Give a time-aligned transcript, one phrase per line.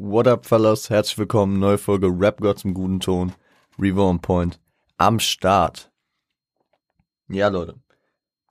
[0.00, 0.90] What up, fellas?
[0.90, 1.58] Herzlich willkommen.
[1.58, 3.32] Neue Folge Rap Gott zum guten Ton.
[3.80, 4.60] Revo on Point.
[4.96, 5.90] Am Start.
[7.28, 7.74] Ja, Leute.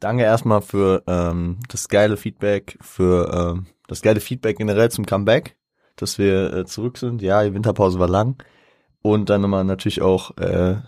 [0.02, 5.56] Danke erstmal für ähm, das geile Feedback, für ähm, das geile Feedback generell zum Comeback,
[5.96, 7.22] dass wir äh, zurück sind.
[7.22, 8.44] Ja, die Winterpause war lang.
[9.02, 10.82] Und dann nochmal natürlich auch äh,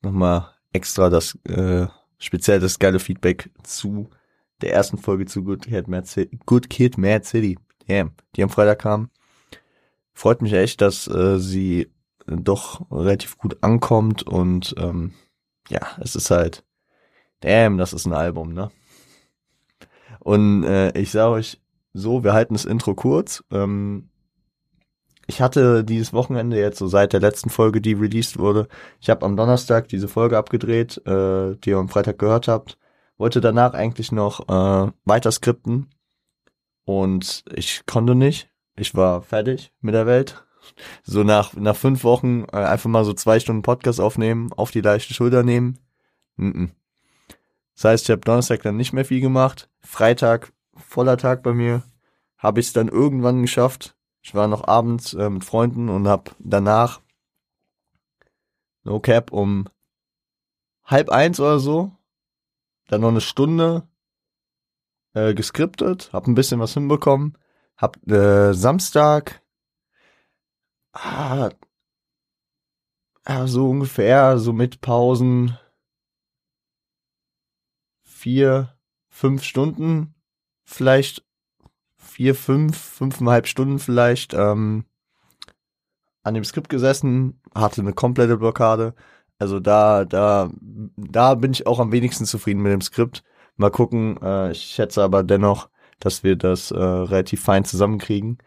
[0.00, 1.86] nochmal extra das äh,
[2.16, 4.08] speziell das geile Feedback zu
[4.62, 6.38] der ersten Folge zu Good Kid Mad City.
[6.46, 7.58] Good Kid Mad City.
[7.86, 9.10] Damn, die am Freitag kam
[10.18, 11.92] freut mich echt, dass äh, sie
[12.26, 15.12] doch relativ gut ankommt und ähm,
[15.68, 16.64] ja, es ist halt,
[17.40, 18.70] damn, das ist ein Album, ne?
[20.18, 21.60] Und äh, ich sage euch
[21.94, 23.44] so, wir halten das Intro kurz.
[23.50, 24.10] Ähm,
[25.26, 28.66] ich hatte dieses Wochenende jetzt so seit der letzten Folge, die released wurde,
[29.00, 32.76] ich habe am Donnerstag diese Folge abgedreht, äh, die ihr am Freitag gehört habt,
[33.18, 35.90] wollte danach eigentlich noch äh, weiter skripten
[36.84, 40.44] und ich konnte nicht, ich war fertig mit der Welt.
[41.02, 44.80] So nach, nach fünf Wochen äh, einfach mal so zwei Stunden Podcast aufnehmen, auf die
[44.80, 45.78] leichte Schulter nehmen.
[46.36, 46.70] Mm -mm.
[47.74, 49.70] Das heißt, ich habe Donnerstag dann nicht mehr viel gemacht.
[49.80, 51.82] Freitag, voller Tag bei mir,
[52.36, 53.96] habe ich es dann irgendwann geschafft.
[54.20, 57.00] Ich war noch abends äh, mit Freunden und habe danach
[58.82, 59.68] No Cap um
[60.84, 61.92] halb eins oder so,
[62.88, 63.86] dann noch eine Stunde
[65.14, 67.36] äh, geskriptet, habe ein bisschen was hinbekommen
[67.78, 69.40] hab äh, Samstag
[70.92, 71.50] ah,
[73.46, 75.56] so ungefähr, so mit Pausen
[78.02, 78.76] vier,
[79.08, 80.14] fünf Stunden,
[80.64, 81.24] vielleicht
[81.96, 84.84] vier, fünf, fünfeinhalb Stunden vielleicht ähm,
[86.24, 88.94] an dem Skript gesessen, hatte eine komplette Blockade.
[89.38, 90.50] Also da, da,
[90.96, 93.22] da bin ich auch am wenigsten zufrieden mit dem Skript.
[93.56, 95.70] Mal gucken, äh, ich schätze aber dennoch,
[96.00, 98.38] dass wir das äh, relativ fein zusammenkriegen.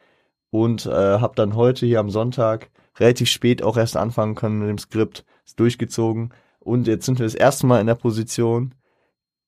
[0.50, 4.70] Und äh, habe dann heute hier am Sonntag relativ spät auch erst anfangen können mit
[4.70, 6.34] dem Skript, ist durchgezogen.
[6.60, 8.76] Und jetzt sind wir das erste Mal in der Position.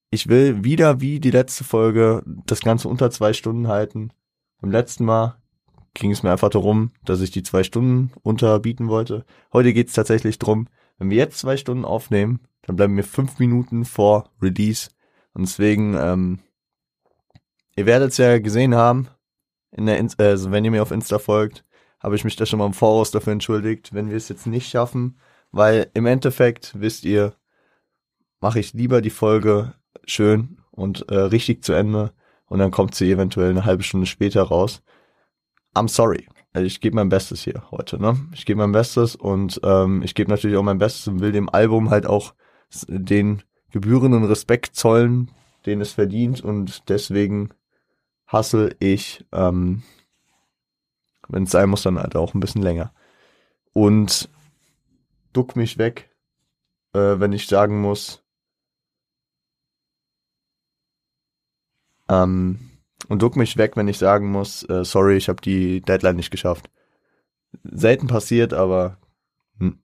[0.10, 4.12] Ich will wieder wie die letzte Folge das Ganze unter zwei Stunden halten.
[4.62, 5.38] Beim letzten Mal
[5.94, 9.26] ging es mir einfach darum, dass ich die zwei Stunden unterbieten wollte.
[9.52, 13.40] Heute geht es tatsächlich drum, wenn wir jetzt zwei Stunden aufnehmen, dann bleiben wir fünf
[13.40, 14.90] Minuten vor Release.
[15.34, 16.40] Und deswegen ähm,
[17.76, 19.08] Ihr werdet es ja gesehen haben,
[19.72, 21.64] in der also wenn ihr mir auf Insta folgt,
[22.00, 24.70] habe ich mich da schon mal im Voraus dafür entschuldigt, wenn wir es jetzt nicht
[24.70, 25.18] schaffen,
[25.52, 27.34] weil im Endeffekt, wisst ihr,
[28.42, 29.74] mache ich lieber die Folge
[30.06, 32.14] schön und äh, richtig zu Ende
[32.46, 34.84] und dann kommt sie eventuell eine halbe Stunde später raus.
[35.74, 36.28] I'm sorry.
[36.52, 38.20] Also ich gebe mein Bestes hier heute, ne?
[38.34, 41.50] Ich gebe mein Bestes und ähm, ich gebe natürlich auch mein Bestes und will dem
[41.50, 42.36] Album halt auch
[42.88, 43.42] den
[43.72, 45.32] gebührenden Respekt zollen,
[45.66, 47.50] den es verdient und deswegen
[48.34, 49.84] hustle ich, ähm,
[51.30, 52.94] wenn es sein muss, dann halt auch ein bisschen länger.
[53.74, 54.30] Und
[55.32, 56.10] duck mich weg,
[56.94, 58.24] äh, wenn ich sagen muss,
[62.10, 62.72] ähm,
[63.08, 66.32] und duck mich weg, wenn ich sagen muss, äh, sorry, ich habe die Deadline nicht
[66.32, 66.70] geschafft.
[67.64, 68.98] Selten passiert, aber
[69.60, 69.80] hm,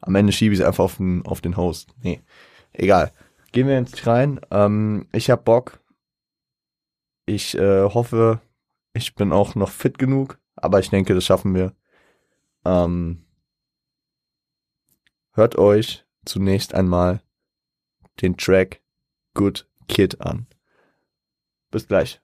[0.00, 1.94] am Ende schiebe ich es einfach auf den, auf den Host.
[2.02, 2.22] Nee,
[2.72, 3.12] egal.
[3.52, 4.40] Gehen wir jetzt rein.
[4.50, 5.80] Ähm, ich habe Bock,
[7.26, 8.40] ich äh, hoffe,
[8.92, 11.74] ich bin auch noch fit genug, aber ich denke, das schaffen wir.
[12.64, 13.24] Ähm,
[15.32, 17.22] hört euch zunächst einmal
[18.20, 18.80] den Track
[19.34, 20.46] Good Kid an.
[21.70, 22.20] Bis gleich.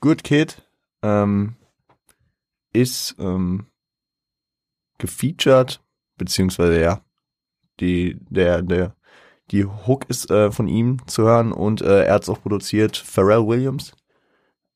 [0.00, 0.62] Good Kid
[1.02, 1.56] ähm,
[2.72, 3.66] ist ähm,
[4.98, 5.82] gefeatured,
[6.16, 7.00] beziehungsweise ja,
[7.80, 8.96] die, der, der,
[9.50, 12.96] die Hook ist äh, von ihm zu hören und äh, er hat es auch produziert,
[12.96, 13.92] Pharrell Williams.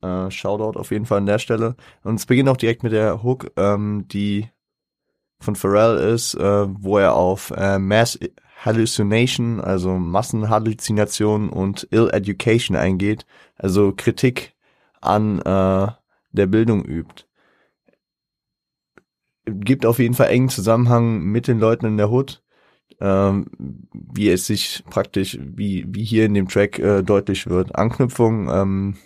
[0.03, 1.77] Äh, Shoutout auf jeden Fall an der Stelle.
[2.03, 4.49] Und es beginnt auch direkt mit der Hook, ähm, die
[5.41, 8.19] von Pharrell ist, äh, wo er auf äh, Mass
[8.65, 13.25] Hallucination, also Massenhalluzination und Ill Education eingeht,
[13.57, 14.55] also Kritik
[15.01, 15.89] an äh,
[16.33, 17.25] der Bildung übt
[19.55, 22.43] gibt auf jeden Fall engen Zusammenhang mit den Leuten in der Hood,
[23.01, 23.47] ähm,
[23.93, 27.75] wie es sich praktisch, wie, wie hier in dem Track äh, deutlich wird.
[27.77, 28.97] Anknüpfung ähm,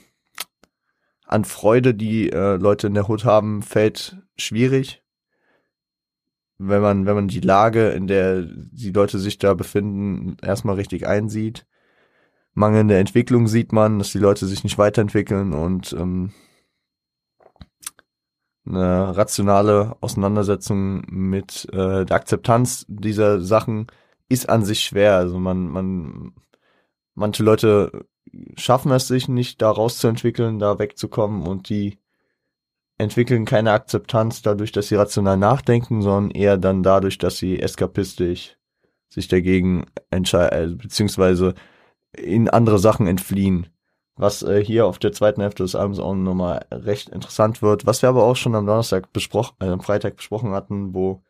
[1.27, 5.03] an Freude, die äh, Leute in der Hood haben, fällt schwierig.
[6.59, 11.07] Wenn man, wenn man die Lage, in der die Leute sich da befinden, erstmal richtig
[11.07, 11.67] einsieht.
[12.53, 16.33] Mangelnde Entwicklung sieht man, dass die Leute sich nicht weiterentwickeln und ähm,
[18.67, 23.89] eine rationale Auseinandersetzung mit äh, der Akzeptanz dieser Sachen
[24.29, 25.17] ist an sich schwer.
[25.17, 26.33] Also man, man,
[27.15, 28.07] manche Leute
[28.57, 31.99] schaffen es sich nicht, da rauszuentwickeln, da wegzukommen und die
[32.99, 38.57] entwickeln keine Akzeptanz dadurch, dass sie rational nachdenken, sondern eher dann dadurch, dass sie eskapistisch
[39.09, 41.55] sich dagegen entscheiden, also beziehungsweise
[42.13, 43.69] in andere Sachen entfliehen.
[44.17, 48.03] Was äh, hier auf der zweiten Hälfte des Abends auch nochmal recht interessant wird, was
[48.03, 51.23] wir aber auch schon am Donnerstag besprochen, äh, am Freitag besprochen hatten, wo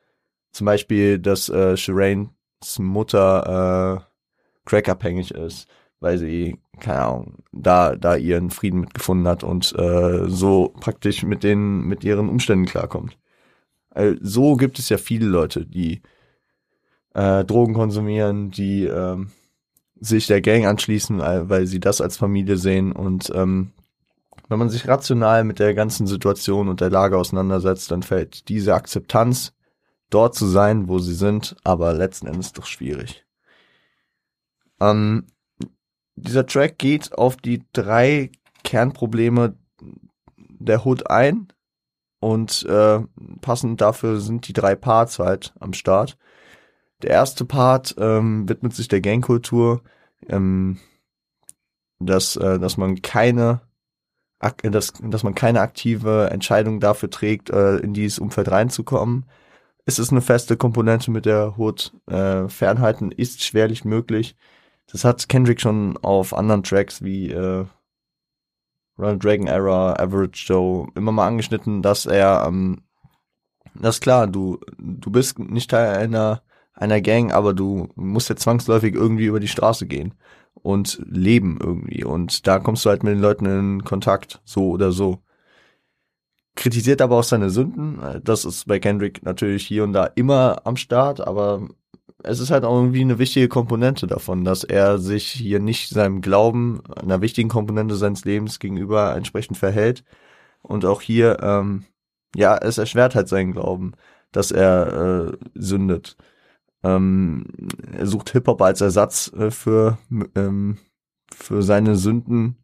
[0.52, 2.30] zum Beispiel, dass äh, Shirains
[2.78, 5.68] Mutter äh, crackabhängig ist,
[6.00, 11.42] weil sie, keine Ahnung, da, da ihren Frieden mitgefunden hat und äh, so praktisch mit
[11.42, 13.18] den, mit ihren Umständen klarkommt.
[13.90, 16.02] Also, so gibt es ja viele Leute, die
[17.14, 19.30] äh, Drogen konsumieren, die ähm,
[20.04, 22.92] sich der Gang anschließen, weil sie das als Familie sehen.
[22.92, 23.72] Und ähm,
[24.48, 28.74] wenn man sich rational mit der ganzen Situation und der Lage auseinandersetzt, dann fällt diese
[28.74, 29.52] Akzeptanz,
[30.10, 33.24] dort zu sein, wo sie sind, aber letzten Endes doch schwierig.
[34.80, 35.26] Ähm,
[36.14, 38.30] dieser Track geht auf die drei
[38.62, 39.56] Kernprobleme
[40.36, 41.48] der Hood ein
[42.20, 43.00] und äh,
[43.40, 46.16] passend dafür sind die drei Parts halt am Start.
[47.04, 49.82] Der erste Part ähm, widmet sich der Gangkultur,
[50.26, 50.78] ähm,
[51.98, 53.60] dass, äh, dass man keine
[54.62, 59.26] dass, dass man keine aktive Entscheidung dafür trägt, äh, in dieses Umfeld reinzukommen.
[59.84, 61.92] Es ist eine feste Komponente mit der Hood.
[62.06, 64.34] Äh, Fernhalten ist schwerlich möglich.
[64.86, 67.66] Das hat Kendrick schon auf anderen Tracks wie äh,
[68.98, 72.82] Ronald Dragon Era, Average Joe immer mal angeschnitten, dass er, ähm,
[73.74, 76.42] das ist klar, du, du bist nicht Teil einer
[76.74, 80.14] einer Gang, aber du musst ja zwangsläufig irgendwie über die Straße gehen
[80.54, 82.04] und leben irgendwie.
[82.04, 85.18] Und da kommst du halt mit den Leuten in Kontakt, so oder so.
[86.56, 88.00] Kritisiert aber auch seine Sünden.
[88.22, 91.68] Das ist bei Kendrick natürlich hier und da immer am Start, aber
[92.22, 96.20] es ist halt auch irgendwie eine wichtige Komponente davon, dass er sich hier nicht seinem
[96.20, 100.04] Glauben, einer wichtigen Komponente seines Lebens gegenüber entsprechend verhält.
[100.62, 101.84] Und auch hier, ähm,
[102.34, 103.92] ja, es erschwert halt seinen Glauben,
[104.32, 106.16] dass er äh, sündet.
[106.84, 107.46] Ähm,
[107.92, 109.98] er sucht Hip-Hop als Ersatz äh, für,
[110.34, 110.78] ähm,
[111.34, 112.58] für seine Sünden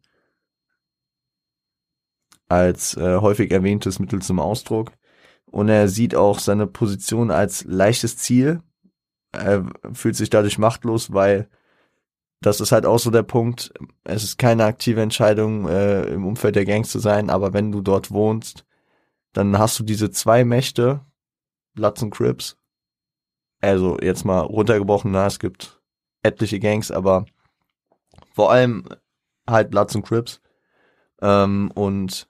[2.47, 4.91] als äh, häufig erwähntes Mittel zum Ausdruck.
[5.45, 8.61] Und er sieht auch seine Position als leichtes Ziel.
[9.31, 11.49] Er fühlt sich dadurch machtlos, weil
[12.41, 13.73] das ist halt auch so der Punkt.
[14.03, 17.81] Es ist keine aktive Entscheidung, äh, im Umfeld der Gangs zu sein, aber wenn du
[17.81, 18.65] dort wohnst,
[19.33, 21.01] dann hast du diese zwei Mächte,
[21.73, 22.57] Bloods und Crips,
[23.61, 25.81] also jetzt mal runtergebrochen, na, es gibt
[26.23, 27.25] etliche Gangs, aber
[28.33, 28.85] vor allem
[29.49, 30.41] halt Bloods und Crips.
[31.21, 32.27] Ähm, und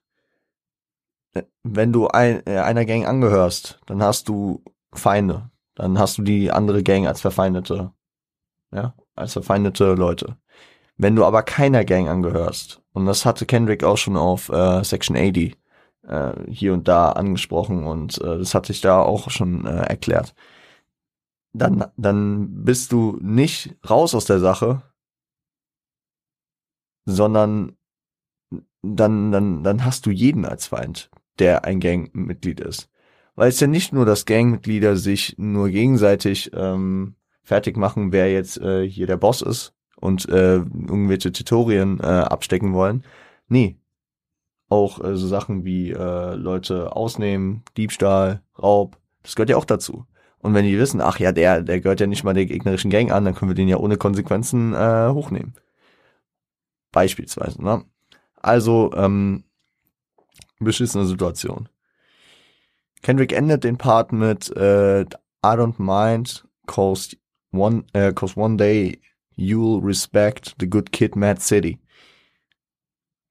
[1.64, 4.64] wenn du ein, äh, einer Gang angehörst, dann hast du
[4.94, 5.50] Feinde.
[5.76, 7.94] Dann hast du die andere Gang als verfeindete,
[8.74, 10.38] ja, als verfeindete Leute.
[10.98, 15.16] Wenn du aber keiner Gang angehörst, und das hatte Kendrick auch schon auf äh, Section
[15.16, 15.58] 80
[16.08, 20.36] äh, hier und da angesprochen und äh, das hatte ich da auch schon äh, erklärt
[21.54, 24.82] dann, dann bist du nicht raus aus der Sache,
[27.06, 27.76] sondern
[28.82, 31.10] dann, dann, dann hast du jeden als Feind,
[31.40, 32.90] der ein Gangmitglied ist.
[33.36, 38.58] Weil es ja nicht nur, dass Gangmitglieder sich nur gegenseitig ähm, fertig machen, wer jetzt
[38.58, 43.04] äh, hier der Boss ist und äh, irgendwelche Tutorien äh, abstecken wollen.
[43.48, 43.78] Nee.
[44.70, 50.06] Auch äh, so Sachen wie äh, Leute ausnehmen, Diebstahl, Raub, das gehört ja auch dazu.
[50.42, 53.12] Und wenn die wissen, ach ja, der, der gehört ja nicht mal der gegnerischen Gang
[53.12, 55.54] an, dann können wir den ja ohne Konsequenzen äh, hochnehmen.
[56.92, 57.86] Beispielsweise, ne?
[58.42, 59.44] Also, ähm,
[60.60, 61.70] beschissene Situation.
[63.02, 65.06] Kendrick endet den Part mit äh, I
[65.44, 67.16] don't mind, cause
[67.52, 69.00] one, äh, cause one day
[69.36, 71.80] you'll respect the good kid Mad City.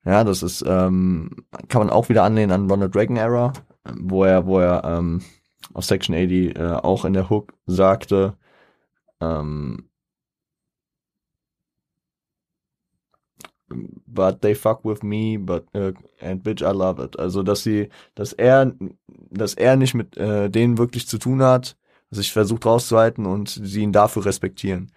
[0.05, 3.53] Ja, das ist, ähm, kann man auch wieder anlehnen an Ronald Dragon Era,
[3.99, 5.23] wo er, wo er, ähm,
[5.75, 8.37] auf Section 80 äh, auch in der Hook sagte,
[9.21, 9.91] ähm,
[14.07, 17.19] but they fuck with me, but uh, and bitch I love it.
[17.19, 18.75] Also dass sie, dass er,
[19.31, 21.77] dass er nicht mit äh, denen wirklich zu tun hat,
[22.11, 24.93] sich versucht rauszuhalten und sie ihn dafür respektieren.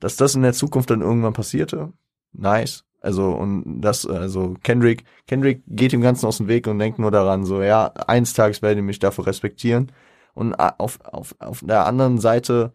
[0.00, 1.92] Dass das in der Zukunft dann irgendwann passierte,
[2.32, 2.84] nice.
[3.00, 7.10] Also und das, also Kendrick, Kendrick geht dem Ganzen aus dem Weg und denkt nur
[7.10, 9.92] daran, so ja, eines Tages werde ich mich dafür respektieren.
[10.34, 12.72] Und auf, auf, auf der anderen Seite,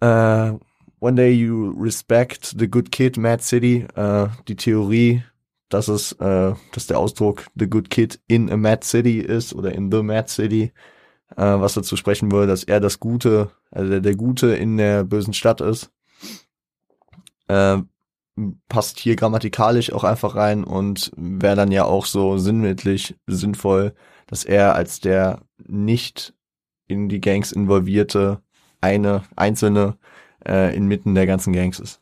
[0.00, 0.52] äh,
[1.02, 5.24] One day you respect the good kid, Mad City, äh, die Theorie,
[5.68, 9.72] dass es, äh, dass der Ausdruck the good kid in a Mad City ist oder
[9.72, 10.72] in the Mad City,
[11.36, 15.02] äh, was dazu sprechen würde, dass er das Gute, also der, der Gute in der
[15.02, 15.90] bösen Stadt ist.
[17.48, 17.78] Äh,
[18.68, 23.94] passt hier grammatikalisch auch einfach rein und wäre dann ja auch so sinnbildlich sinnvoll,
[24.26, 26.34] dass er als der nicht
[26.86, 28.42] in die Gangs involvierte
[28.80, 29.96] eine einzelne
[30.46, 32.00] äh, inmitten der ganzen Gangs ist.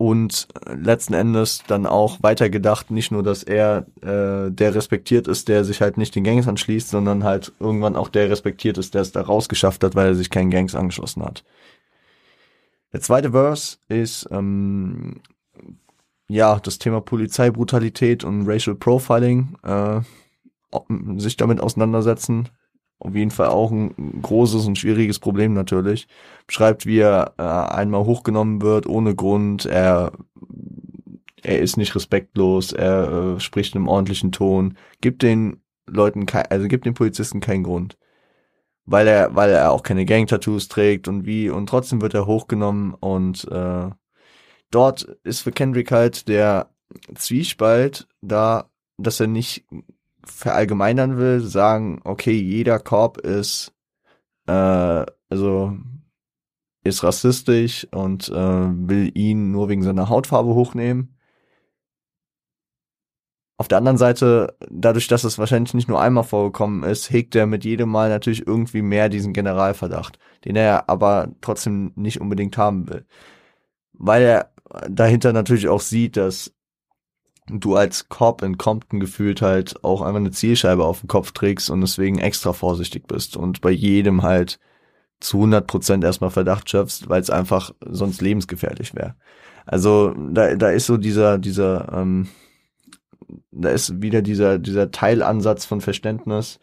[0.00, 5.62] Und letzten Endes dann auch weitergedacht, nicht nur, dass er äh, der respektiert ist, der
[5.62, 9.12] sich halt nicht den Gangs anschließt, sondern halt irgendwann auch der respektiert ist, der es
[9.12, 11.44] da rausgeschafft hat, weil er sich keinen Gangs angeschlossen hat.
[12.92, 15.20] Der zweite Verse ist ähm,
[16.28, 20.00] ja das Thema Polizeibrutalität und Racial Profiling äh,
[21.16, 22.48] sich damit auseinandersetzen.
[22.98, 26.06] Auf jeden Fall auch ein großes und schwieriges Problem natürlich.
[26.46, 29.66] Beschreibt, wie er äh, einmal hochgenommen wird ohne Grund.
[29.66, 30.12] Er
[31.42, 32.72] er ist nicht respektlos.
[32.72, 34.76] Er äh, spricht in einem ordentlichen Ton.
[35.00, 37.96] Gibt den Leuten kein, also gibt den Polizisten keinen Grund
[38.90, 42.92] weil er, weil er auch keine Gang-Tattoos trägt und wie, und trotzdem wird er hochgenommen
[42.94, 43.88] und äh,
[44.72, 46.70] dort ist für Kendrick halt der
[47.14, 48.68] Zwiespalt da,
[48.98, 49.64] dass er nicht
[50.24, 53.72] verallgemeinern will, sagen, okay, jeder Korb ist,
[54.48, 55.76] äh, also
[56.82, 61.16] ist rassistisch und äh, will ihn nur wegen seiner Hautfarbe hochnehmen.
[63.60, 67.44] Auf der anderen Seite, dadurch, dass es wahrscheinlich nicht nur einmal vorgekommen ist, hegt er
[67.44, 72.88] mit jedem Mal natürlich irgendwie mehr diesen Generalverdacht, den er aber trotzdem nicht unbedingt haben
[72.88, 73.04] will.
[73.92, 74.50] Weil er
[74.88, 76.54] dahinter natürlich auch sieht, dass
[77.48, 81.68] du als Cop in Compton gefühlt halt auch einfach eine Zielscheibe auf dem Kopf trägst
[81.68, 84.58] und deswegen extra vorsichtig bist und bei jedem halt
[85.20, 89.16] zu 100 Prozent erstmal Verdacht schöpfst, weil es einfach sonst lebensgefährlich wäre.
[89.66, 92.26] Also da, da ist so dieser, dieser, ähm,
[93.50, 96.60] da ist wieder dieser, dieser Teilansatz von Verständnis,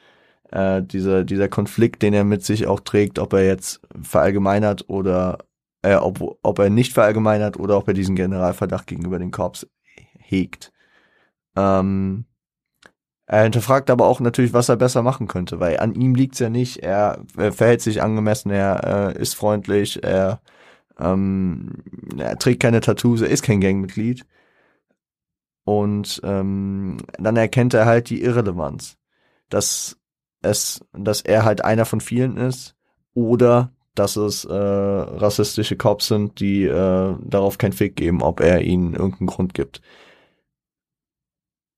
[0.52, 5.40] äh, dieser, dieser Konflikt, den er mit sich auch trägt, ob er jetzt verallgemeinert oder
[5.82, 9.68] äh, ob, ob er nicht verallgemeinert oder ob er diesen Generalverdacht gegenüber den Korps
[10.20, 10.72] hegt.
[11.56, 12.26] Ähm,
[13.26, 16.50] er hinterfragt aber auch natürlich, was er besser machen könnte, weil an ihm liegt's ja
[16.50, 16.78] nicht.
[16.78, 20.40] Er, er verhält sich angemessen, er äh, ist freundlich, er,
[20.98, 21.84] ähm,
[22.18, 24.26] er trägt keine Tattoos, er ist kein Gangmitglied.
[25.68, 28.96] Und ähm, dann erkennt er halt die Irrelevanz,
[29.50, 29.98] dass
[30.42, 32.74] es, dass er halt einer von vielen ist
[33.14, 38.62] oder dass es äh, rassistische Cops sind, die äh, darauf keinen Fick geben, ob er
[38.62, 39.82] ihnen irgendeinen Grund gibt.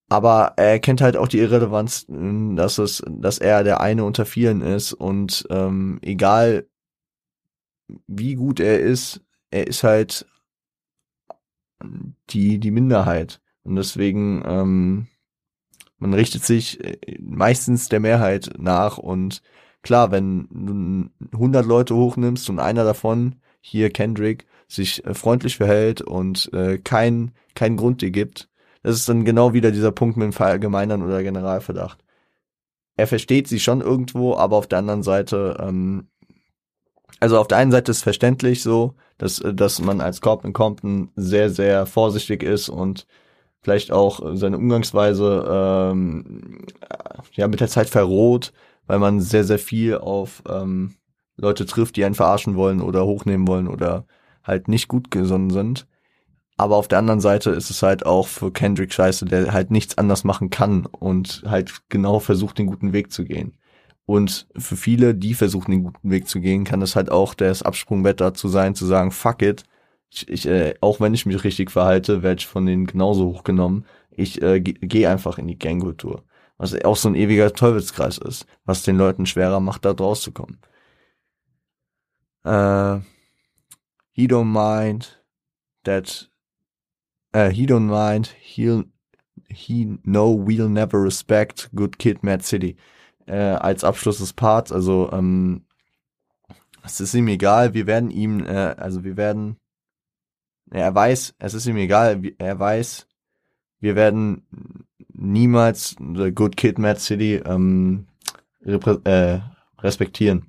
[0.08, 4.62] Aber er erkennt halt auch die Irrelevanz, dass es, dass er der eine unter vielen
[4.62, 6.68] ist und ähm, egal
[8.06, 10.28] wie gut er ist, er ist halt
[12.30, 13.42] die die Minderheit.
[13.70, 15.08] Und deswegen, ähm,
[16.00, 19.44] man richtet sich äh, meistens der Mehrheit nach und
[19.84, 26.02] klar, wenn du 100 Leute hochnimmst und einer davon, hier Kendrick, sich äh, freundlich verhält
[26.02, 28.50] und äh, kein, keinen Grund dir gibt,
[28.82, 32.04] das ist dann genau wieder dieser Punkt mit dem Verallgemeinern oder Generalverdacht.
[32.98, 36.08] Er versteht sie schon irgendwo, aber auf der anderen Seite, ähm,
[37.20, 40.54] also auf der einen Seite ist verständlich so, dass, äh, dass man als Corp in
[40.54, 43.06] Compton sehr, sehr vorsichtig ist und
[43.62, 45.46] vielleicht auch seine Umgangsweise
[45.94, 46.66] ähm,
[47.34, 48.54] ja mit der Zeit verroht,
[48.88, 50.96] weil man sehr, sehr viel auf ähm,
[51.38, 54.06] Leute trifft, die einen verarschen wollen oder hochnehmen wollen oder
[54.44, 55.88] halt nicht gut gesonnen sind.
[56.58, 59.98] Aber auf der anderen Seite ist es halt auch für Kendrick scheiße, der halt nichts
[59.98, 63.54] anders machen kann und halt genau versucht, den guten Weg zu gehen.
[64.06, 67.62] Und für viele, die versuchen, den guten Weg zu gehen, kann es halt auch das
[67.62, 69.64] Absprungbett dazu sein, zu sagen, fuck it,
[70.12, 73.86] ich, ich äh, auch wenn ich mich richtig verhalte, werde ich von denen genauso hochgenommen.
[74.12, 76.24] Ich äh, gehe geh einfach in die Gangkultur.
[76.58, 80.32] Was auch so ein ewiger Teufelskreis ist, was den Leuten schwerer macht, da draus zu
[80.34, 80.60] kommen.
[82.44, 83.00] Äh,
[84.12, 85.24] he don't mind
[85.86, 86.28] that
[87.34, 88.86] uh, he don't mind he'll
[89.50, 92.76] he know we'll never respect good kid Mad City
[93.28, 95.66] äh, als Abschluss des Parts also ähm,
[96.84, 99.58] es ist ihm egal wir werden ihm äh, also wir werden
[100.72, 103.08] er weiß, es ist ihm egal, er weiß,
[103.80, 104.46] wir werden
[105.14, 108.08] niemals The Good Kid Mad City ähm,
[108.62, 109.40] äh,
[109.80, 110.48] respektieren.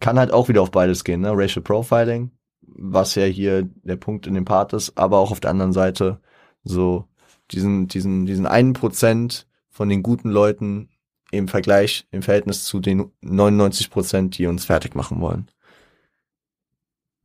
[0.00, 1.32] Kann halt auch wieder auf beides gehen, ne?
[1.32, 5.50] Racial Profiling, was ja hier der Punkt in dem Part ist, aber auch auf der
[5.50, 6.20] anderen Seite
[6.64, 7.08] so
[7.50, 10.88] diesen, diesen, diesen einen Prozent von den guten Leuten
[11.30, 15.48] im Vergleich, im Verhältnis zu den 99 Prozent, die uns fertig machen wollen.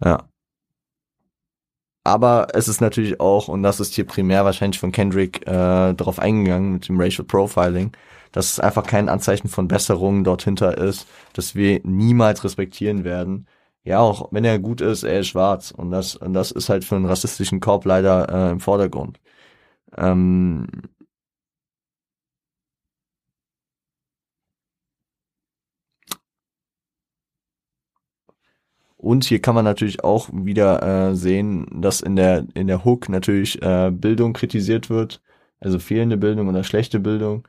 [0.04, 0.30] Ja.
[2.08, 6.20] Aber es ist natürlich auch, und das ist hier primär wahrscheinlich von Kendrick äh, darauf
[6.20, 7.92] eingegangen mit dem Racial Profiling,
[8.32, 13.46] dass es einfach kein Anzeichen von Besserung dort hinter ist, dass wir niemals respektieren werden.
[13.84, 15.72] Ja, auch wenn er gut ist, er ist schwarz.
[15.72, 19.20] Und das, und das ist halt für einen rassistischen Korb leider äh, im Vordergrund.
[19.98, 20.68] Ähm,
[29.08, 33.08] Und hier kann man natürlich auch wieder äh, sehen, dass in der in der Hook
[33.08, 35.22] natürlich äh, Bildung kritisiert wird,
[35.62, 37.48] also fehlende Bildung oder schlechte Bildung,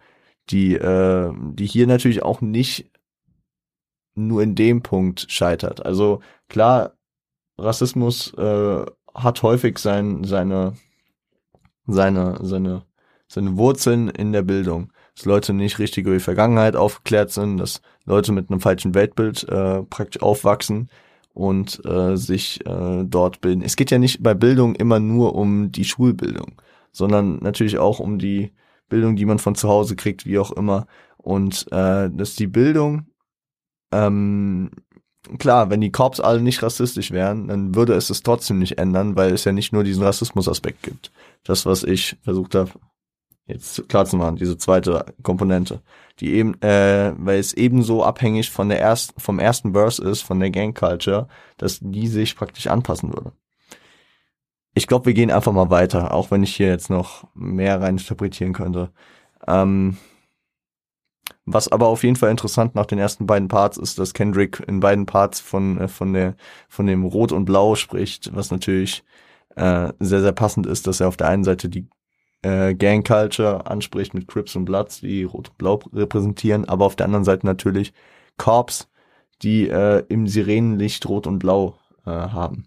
[0.50, 2.92] die äh, die hier natürlich auch nicht
[4.14, 5.84] nur in dem Punkt scheitert.
[5.84, 6.92] Also klar,
[7.58, 10.74] Rassismus äh, hat häufig sein seine
[11.88, 12.84] seine seine
[13.26, 17.82] seine Wurzeln in der Bildung, dass Leute nicht richtig über die Vergangenheit aufgeklärt sind, dass
[18.04, 20.88] Leute mit einem falschen Weltbild äh, praktisch aufwachsen
[21.38, 23.62] und äh, sich äh, dort bilden.
[23.62, 28.18] Es geht ja nicht bei Bildung immer nur um die Schulbildung, sondern natürlich auch um
[28.18, 28.52] die
[28.88, 30.88] Bildung, die man von zu Hause kriegt, wie auch immer.
[31.16, 33.06] Und äh, dass die Bildung,
[33.92, 34.70] ähm,
[35.38, 39.14] klar, wenn die Korps alle nicht rassistisch wären, dann würde es es trotzdem nicht ändern,
[39.14, 41.12] weil es ja nicht nur diesen Rassismusaspekt gibt.
[41.44, 42.72] Das, was ich versucht habe,
[43.48, 45.82] jetzt klar zu machen, diese zweite Komponente,
[46.20, 50.38] die eben, äh, weil es ebenso abhängig von der ersten, vom ersten Verse ist, von
[50.38, 53.32] der Gang Culture, dass die sich praktisch anpassen würde.
[54.74, 57.96] Ich glaube, wir gehen einfach mal weiter, auch wenn ich hier jetzt noch mehr rein
[57.96, 58.90] interpretieren könnte.
[59.46, 59.96] Ähm,
[61.46, 64.80] was aber auf jeden Fall interessant nach den ersten beiden Parts ist, dass Kendrick in
[64.80, 66.36] beiden Parts von, äh, von, der,
[66.68, 69.02] von dem Rot und Blau spricht, was natürlich
[69.56, 71.88] äh, sehr, sehr passend ist, dass er auf der einen Seite die
[72.42, 76.96] äh, Gang Culture anspricht mit Crips und Bloods, die Rot und Blau repräsentieren, aber auf
[76.96, 77.92] der anderen Seite natürlich
[78.36, 78.88] Corps,
[79.42, 82.66] die äh, im Sirenenlicht Rot und Blau äh, haben.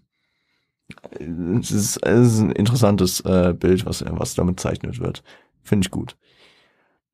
[1.60, 5.22] Es ist, es ist ein interessantes äh, Bild, was, was damit zeichnet wird.
[5.62, 6.16] Finde ich gut.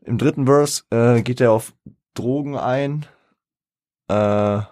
[0.05, 1.75] Im dritten Verse äh, geht er auf
[2.15, 3.07] Drogen ein.
[4.09, 4.63] Äh,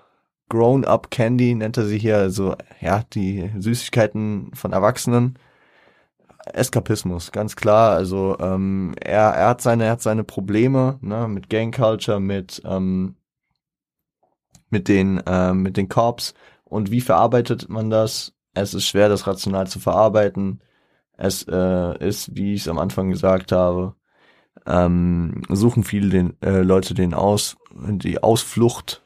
[0.49, 5.39] Grown-up Candy nennt er sie hier, also ja, die Süßigkeiten von Erwachsenen.
[6.53, 7.93] Eskapismus, ganz klar.
[7.93, 12.63] Also ähm, er, er hat seine, er hat seine Probleme ne, mit Gang Culture, mit
[12.65, 13.17] ähm,
[14.71, 18.33] mit den äh, mit den Corps und wie verarbeitet man das?
[18.55, 20.61] Es ist schwer, das rational zu verarbeiten.
[21.17, 23.95] Es äh, ist, wie ich es am Anfang gesagt habe,
[24.67, 29.03] ähm, suchen viele den, äh, Leute den aus, die Ausflucht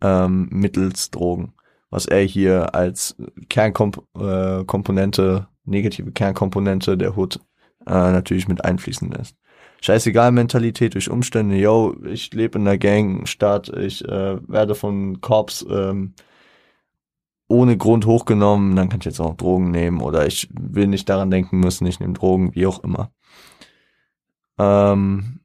[0.00, 1.52] ähm, mittels Drogen,
[1.90, 3.16] was er hier als
[3.48, 7.40] Kernkomponente negative Kernkomponente der Hood
[7.86, 9.36] äh, natürlich mit einfließen lässt.
[9.82, 15.64] Scheißegal Mentalität durch Umstände, yo, ich lebe in der Gangstadt, ich äh, werde von Cops
[15.70, 16.14] ähm,
[17.48, 21.30] ohne Grund hochgenommen, dann kann ich jetzt auch Drogen nehmen oder ich will nicht daran
[21.30, 23.10] denken müssen, ich nehme Drogen, wie auch immer.
[24.58, 25.39] Ähm,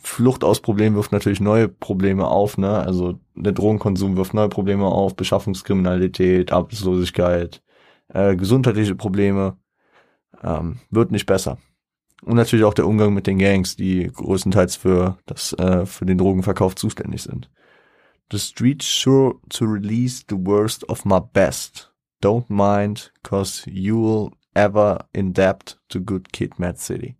[0.00, 2.78] Flucht aus Problemen wirft natürlich neue Probleme auf, ne?
[2.78, 7.62] Also der Drogenkonsum wirft neue Probleme auf, Beschaffungskriminalität, Arbeitslosigkeit,
[8.08, 9.56] äh, gesundheitliche Probleme,
[10.42, 11.58] ähm, wird nicht besser.
[12.22, 16.18] Und natürlich auch der Umgang mit den Gangs, die größtenteils für das, äh, für den
[16.18, 17.50] Drogenverkauf zuständig sind.
[18.30, 21.92] The street's sure to release the worst of my best.
[22.22, 27.16] Don't mind, cause you'll ever in debt to good kid Mad City.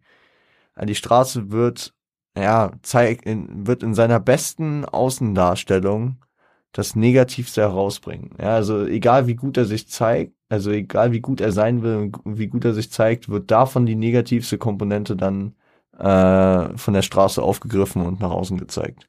[0.87, 1.95] Die Straße wird
[2.37, 6.25] ja, zeigt, in, wird in seiner besten Außendarstellung
[6.73, 8.31] das Negativste herausbringen.
[8.41, 12.13] Ja, also egal wie gut er sich zeigt, also egal wie gut er sein will,
[12.25, 15.55] wie gut er sich zeigt, wird davon die negativste Komponente dann
[15.99, 19.09] äh, von der Straße aufgegriffen und nach außen gezeigt.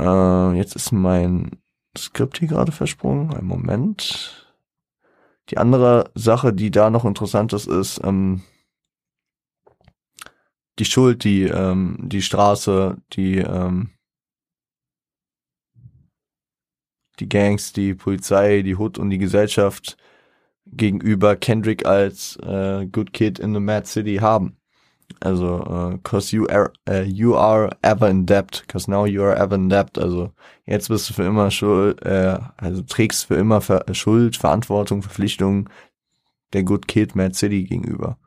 [0.00, 1.50] Äh, jetzt ist mein
[1.96, 3.34] Skript hier gerade versprungen.
[3.34, 4.54] Ein Moment.
[5.50, 8.42] Die andere Sache, die da noch interessant ist, ist, ähm,
[10.78, 13.90] die Schuld, die ähm, die Straße, die ähm,
[17.18, 19.96] die Gangs, die Polizei, die Hood und die Gesellschaft
[20.66, 24.56] gegenüber Kendrick als äh, Good Kid in the Mad City haben.
[25.20, 29.36] Also, uh, cause you are, uh, you are ever in debt, cause now you are
[29.36, 29.96] ever in debt.
[29.98, 30.32] Also,
[30.66, 35.70] jetzt bist du für immer schuld, äh, also trägst für immer Ver Schuld, Verantwortung, Verpflichtung
[36.52, 38.18] der Good Kid Mad City gegenüber.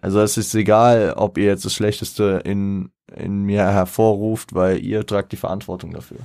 [0.00, 5.06] Also es ist egal, ob ihr jetzt das Schlechteste in, in mir hervorruft, weil ihr
[5.06, 6.18] tragt die Verantwortung dafür.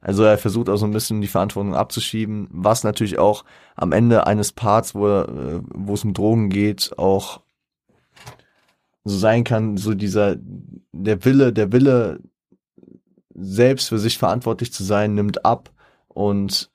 [0.00, 4.26] Also er versucht auch so ein bisschen die Verantwortung abzuschieben, was natürlich auch am Ende
[4.26, 7.40] eines Parts, wo, äh, wo es um Drogen geht, auch
[9.04, 10.36] so sein kann, so dieser,
[10.92, 12.20] der Wille, der Wille,
[13.34, 15.70] selbst für sich verantwortlich zu sein, nimmt ab,
[16.18, 16.70] und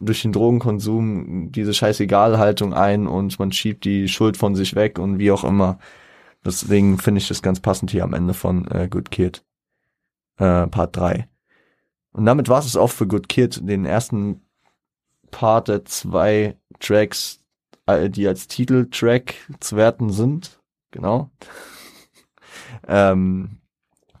[0.00, 5.18] durch den Drogenkonsum diese Scheißegalhaltung ein und man schiebt die Schuld von sich weg und
[5.18, 5.78] wie auch immer.
[6.44, 9.44] Deswegen finde ich das ganz passend hier am Ende von äh, Good Kid,
[10.36, 11.28] äh, Part 3.
[12.12, 14.42] Und damit war es auch für Good Kid, den ersten
[15.30, 17.40] Part der zwei Tracks,
[17.86, 20.60] äh, die als Titeltrack zu werten sind.
[20.92, 21.30] Genau.
[22.86, 23.58] ähm,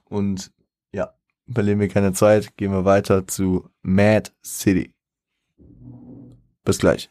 [0.08, 0.50] und
[0.92, 1.14] ja,
[1.48, 4.95] verlieren wir keine Zeit, gehen wir weiter zu Mad City.
[6.66, 7.08] Bis gleich.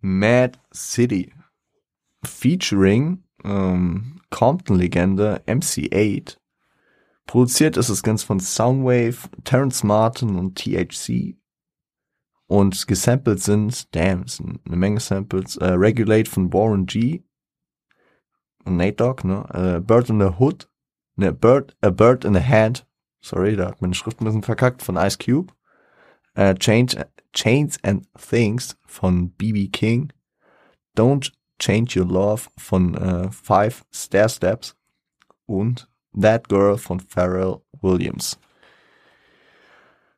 [0.00, 1.32] Mad City
[2.24, 6.38] featuring ähm, Compton-Legende MC8.
[7.26, 11.36] Produziert ist das Ganze von Soundwave, Terrence Martin und THC.
[12.46, 17.24] Und gesampelt sind, damn, sind eine Menge Samples, äh, Regulate von Warren G.
[18.68, 19.46] Und Nate Dogg, ne?
[19.54, 20.68] Äh, Bird in the Hood,
[21.16, 22.86] ne, Bird, A Bird in the Hand,
[23.20, 25.54] sorry, da hat meine Schrift ein bisschen verkackt, von Ice Cube.
[26.34, 30.12] Äh, Change, Chains and Things von BB King.
[30.94, 34.76] Don't Change Your Love von äh, Five Stair Steps
[35.46, 35.88] und
[36.20, 38.38] That Girl von Pharrell Williams.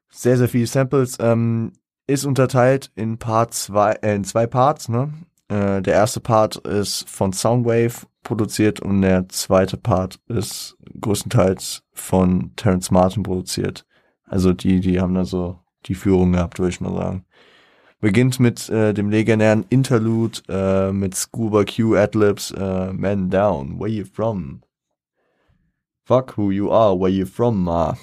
[0.09, 1.17] Sehr, sehr viele Samples.
[1.21, 1.73] Ähm,
[2.09, 5.13] ist unterteilt in Part zwei, äh, in zwei Parts, ne?
[5.47, 12.53] Äh, der erste Part ist von Soundwave produziert und der zweite Part ist größtenteils von
[12.57, 13.87] Terrence Martin produziert.
[14.25, 17.25] Also die, die haben da so die Führung gehabt, würde ich mal sagen.
[18.01, 23.91] Beginnt mit äh, dem legendären Interlude äh, mit Scuba Q Adlibs äh, Man Down, Where
[23.91, 24.63] You From?
[26.11, 27.97] Fuck who you are, where you from, ma.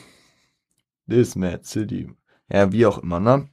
[1.10, 2.10] This Mad City.
[2.50, 3.50] Ja, wie auch immer, ne?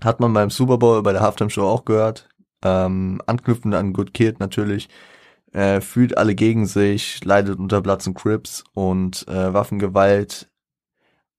[0.00, 2.28] Hat man beim Super Bowl bei der Halftime Show auch gehört.
[2.62, 4.88] Ähm, anknüpfend an Good Kid natürlich.
[5.52, 10.48] Äh, fühlt alle gegen sich, leidet unter Platz und Crips und äh, Waffengewalt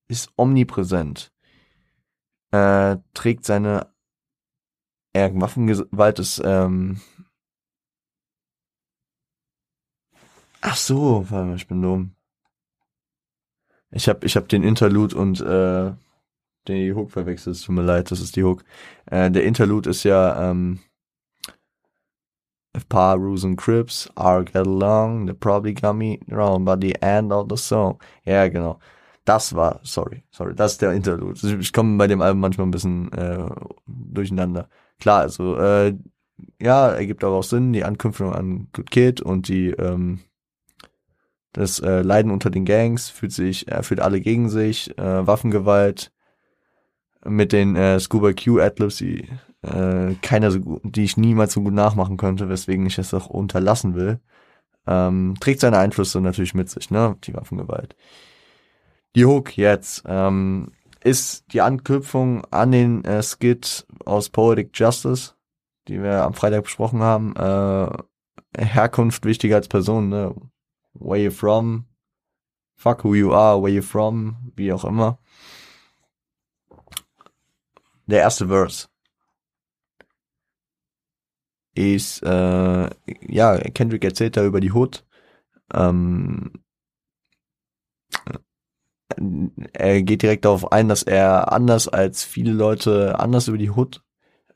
[0.08, 1.32] ist omnipräsent.
[2.52, 3.92] Äh, trägt seine
[5.16, 7.02] ja, Waffengewalt ist, ähm
[10.62, 12.16] Ach so, warte mal, ich bin dumm.
[13.90, 15.94] Ich hab, ich hab den Interlude und äh,
[16.68, 18.64] den Hook verwechselt, es tut mir leid, das ist die Hook.
[19.08, 20.80] Äh, der Interlude ist ja ähm,
[22.76, 26.96] If Pa, Ruse and Crips are get along, they probably got me wrong, but the
[27.02, 28.00] end of the song.
[28.26, 28.80] Ja, genau.
[29.26, 31.40] Das war, sorry, sorry, das ist der Interlude.
[31.60, 33.46] Ich komme bei dem Album manchmal ein bisschen äh,
[33.86, 34.68] durcheinander
[35.00, 35.96] klar, also äh,
[36.62, 40.22] ja, ergibt aber auch Sinn, die Anknüpfung an Good Kid und die ähm,
[41.54, 46.12] das äh, Leiden unter den Gangs fühlt sich, er fühlt alle gegen sich, äh, Waffengewalt
[47.26, 49.28] mit den äh, Scuba Q Adlibs, die
[49.62, 53.28] äh, keiner so gut, die ich niemals so gut nachmachen könnte, weswegen ich es auch
[53.28, 54.20] unterlassen will,
[54.88, 57.96] ähm, trägt seine Einflüsse natürlich mit sich, ne, die Waffengewalt.
[59.16, 60.72] Die Hook jetzt, ähm,
[61.04, 65.34] ist die Anknüpfung an den äh, Skit aus Poetic Justice,
[65.88, 67.36] die wir am Freitag besprochen haben.
[67.36, 70.36] Äh, Herkunft wichtiger als Person, ne?
[70.94, 71.86] Where you from?
[72.76, 74.36] Fuck who you are, where you from?
[74.56, 75.20] Wie auch immer.
[78.12, 78.88] Der erste Verse
[81.74, 82.90] ist, äh,
[83.22, 85.06] ja, Kendrick erzählt da über die Hood.
[85.74, 86.52] Ähm,
[89.72, 94.04] er geht direkt darauf ein, dass er anders als viele Leute anders über die Hood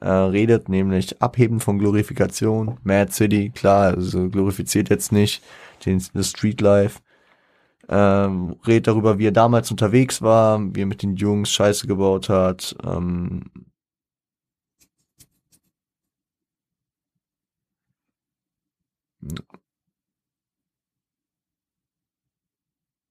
[0.02, 2.78] äh, redet, nämlich abheben von Glorifikation.
[2.84, 5.42] Mad City, klar, also glorifiziert jetzt nicht
[5.86, 7.00] den Street Life.
[7.90, 12.30] Ähm, redet darüber, wie er damals unterwegs war, wie er mit den Jungs Scheiße gebaut
[12.30, 12.76] hat.
[12.84, 13.44] Ähm,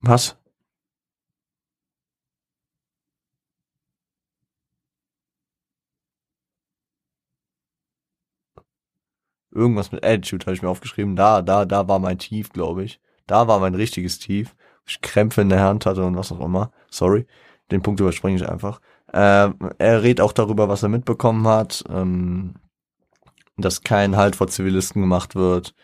[0.03, 0.37] was?
[9.53, 11.17] Irgendwas mit Attitude habe ich mir aufgeschrieben.
[11.17, 13.01] Da, da, da war mein Tief, glaube ich.
[13.27, 14.55] Da war mein richtiges Tief.
[14.87, 16.71] Ich Krämpfe in der Hand hatte und was auch immer.
[16.91, 17.27] Sorry.
[17.71, 18.81] Den Punkt überspringe ich einfach.
[19.13, 21.85] Ähm, er redet auch darüber, was er mitbekommen hat.
[21.89, 22.55] Ähm,
[23.57, 25.75] dass kein Halt vor Zivilisten gemacht wird.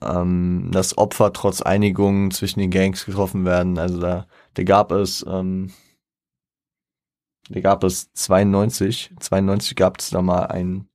[0.00, 3.78] Ähm, dass Opfer trotz Einigungen zwischen den Gangs getroffen werden.
[3.78, 5.72] Also da, da gab es, ähm,
[7.48, 10.88] da gab es 92, 92 gab es da mal ein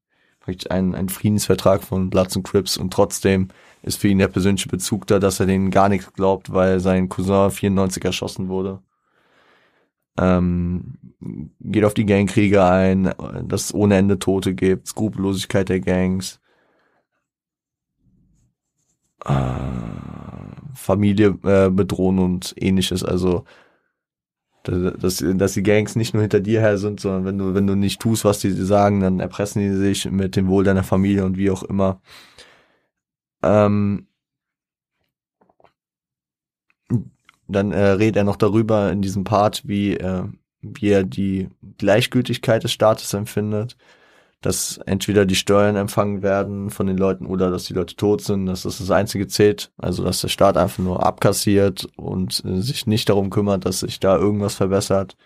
[0.70, 3.50] ein, ein Friedensvertrag von Bloods und Crips und trotzdem
[3.82, 7.10] ist für ihn der persönliche Bezug da, dass er denen gar nichts glaubt, weil sein
[7.10, 8.80] Cousin 94 erschossen wurde.
[10.20, 10.98] Ähm,
[11.60, 13.14] geht auf die Gangkriege ein,
[13.44, 16.40] dass es ohne Ende Tote gibt, Skrupellosigkeit der Gangs.
[19.26, 19.34] äh,
[20.74, 23.04] Familie äh, bedrohen und ähnliches.
[23.04, 23.46] Also
[24.64, 27.76] dass, dass die Gangs nicht nur hinter dir her sind, sondern wenn du, wenn du
[27.76, 31.38] nicht tust, was die sagen, dann erpressen die sich mit dem Wohl deiner Familie und
[31.38, 32.02] wie auch immer.
[33.44, 34.08] Ähm,
[37.48, 40.24] dann äh, redet er noch darüber in diesem Part, wie, äh,
[40.62, 43.78] wie er die Gleichgültigkeit des Staates empfindet
[44.42, 48.46] dass entweder die Steuern empfangen werden von den Leuten oder dass die Leute tot sind,
[48.46, 49.72] dass das das einzige zählt.
[49.78, 54.00] Also dass der Staat einfach nur abkassiert und äh, sich nicht darum kümmert, dass sich
[54.00, 55.18] da irgendwas verbessert.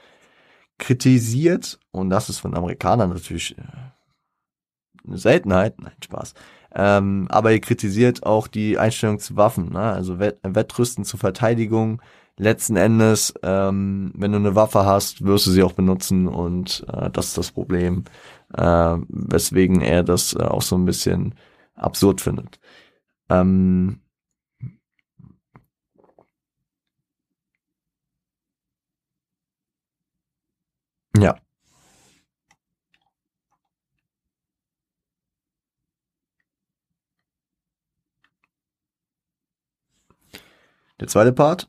[0.77, 3.61] Kritisiert, und das ist von Amerikanern natürlich äh,
[5.05, 6.33] eine Seltenheit, nein, Spaß.
[6.73, 9.81] Ähm, aber er kritisiert auch die Einstellung zu Waffen, ne?
[9.81, 12.01] also Wett Wettrüsten zur Verteidigung.
[12.37, 17.09] Letzten Endes, ähm, wenn du eine Waffe hast, wirst du sie auch benutzen und äh,
[17.11, 18.05] das ist das Problem
[18.53, 21.35] äh, weswegen er das äh, auch so ein bisschen
[21.75, 22.59] absurd findet.
[23.29, 24.01] Ähm,
[31.17, 31.35] ja.
[41.01, 41.67] Der zweite Part.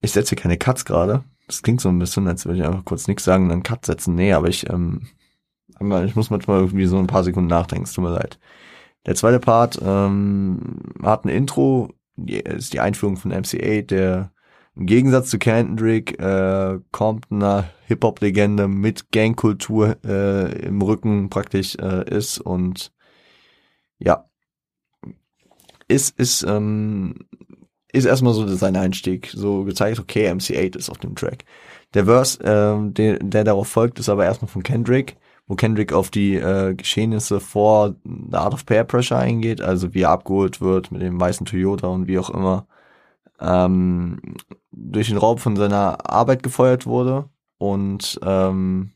[0.00, 1.22] Ich setze hier keine Cuts gerade.
[1.46, 3.84] Das klingt so ein bisschen, als würde ich einfach kurz nichts sagen und dann Cut
[3.86, 4.14] setzen.
[4.14, 5.08] Nee, aber ich ähm,
[6.04, 8.38] ich muss manchmal irgendwie so ein paar Sekunden nachdenken, es tut mir leid.
[9.06, 14.32] Der zweite Part ähm, hat ein Intro, ist die Einführung von MC8, der
[14.76, 22.38] im Gegensatz zu Kendrick äh, Comptoner Hip-Hop-Legende mit Gangkultur äh, im Rücken praktisch äh, ist
[22.38, 22.92] und
[23.98, 24.26] ja,
[25.88, 27.26] ist, ist, ähm,
[27.92, 31.44] ist erstmal so sein Einstieg, so gezeigt, okay, MC8 ist auf dem Track.
[31.94, 35.16] Der Verse, ähm, der, der darauf folgt, ist aber erstmal von Kendrick
[35.50, 40.02] wo Kendrick auf die äh, Geschehnisse vor The Art of Peer Pressure eingeht, also wie
[40.02, 42.68] er abgeholt wird mit dem weißen Toyota und wie auch immer,
[43.40, 44.20] ähm,
[44.70, 47.28] durch den Raub von seiner Arbeit gefeuert wurde.
[47.58, 48.92] Und ähm,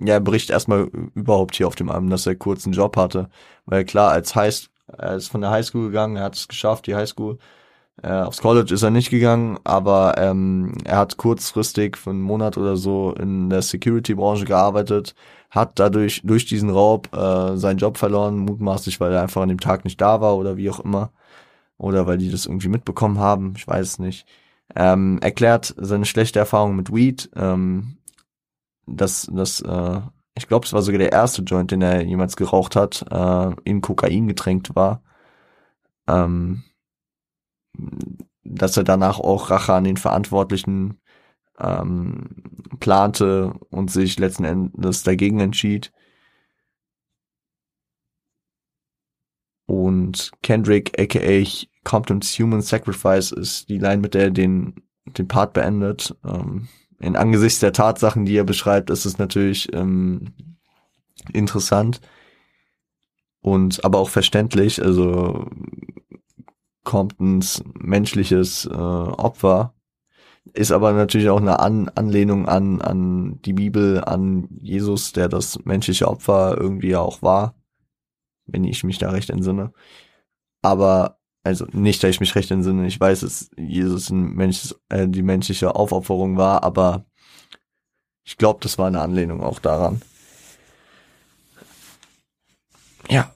[0.00, 3.28] ja, er bricht erstmal überhaupt hier auf dem Album, dass er kurz einen Job hatte,
[3.66, 6.94] weil klar, als High, er ist von der Highschool gegangen, er hat es geschafft, die
[6.94, 7.36] Highschool,
[8.02, 12.58] äh, aufs College ist er nicht gegangen, aber ähm, er hat kurzfristig für einen Monat
[12.58, 15.14] oder so in der Security-Branche gearbeitet,
[15.50, 19.60] hat dadurch durch diesen Raub äh, seinen Job verloren, mutmaßlich, weil er einfach an dem
[19.60, 21.12] Tag nicht da war oder wie auch immer.
[21.78, 24.26] Oder weil die das irgendwie mitbekommen haben, ich weiß es nicht.
[24.74, 27.98] Ähm, erklärt seine schlechte Erfahrung mit Weed, ähm,
[28.86, 30.00] dass das, äh,
[30.34, 33.80] ich glaube, es war sogar der erste Joint, den er jemals geraucht hat, äh, in
[33.80, 35.02] Kokain getränkt war.
[36.08, 36.64] Ähm,
[38.44, 41.00] dass er danach auch Rache an den Verantwortlichen
[41.58, 42.28] ähm,
[42.80, 45.92] plante und sich letzten Endes dagegen entschied.
[49.66, 51.44] Und Kendrick, aka
[51.84, 54.74] Compton's Human Sacrifice, ist die Line, mit der er den,
[55.06, 56.14] den Part beendet.
[56.24, 56.68] Ähm,
[57.00, 60.34] in angesichts der Tatsachen, die er beschreibt, ist es natürlich ähm,
[61.32, 62.00] interessant
[63.40, 64.82] und aber auch verständlich.
[64.82, 65.46] Also
[66.84, 69.74] Comptons menschliches äh, Opfer
[70.54, 75.64] ist aber natürlich auch eine An Anlehnung an, an die Bibel, an Jesus, der das
[75.64, 77.54] menschliche Opfer irgendwie auch war,
[78.46, 79.72] wenn ich mich da recht entsinne.
[80.60, 85.08] Aber, also nicht, dass ich mich recht entsinne, ich weiß, dass Jesus ein Mensch, äh,
[85.08, 87.04] die menschliche Aufopferung war, aber
[88.24, 90.02] ich glaube, das war eine Anlehnung auch daran.
[93.08, 93.34] Ja,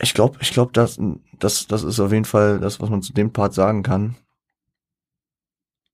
[0.00, 0.98] ich glaube, ich glaube, das,
[1.38, 4.16] das, das ist auf jeden Fall das, was man zu dem Part sagen kann.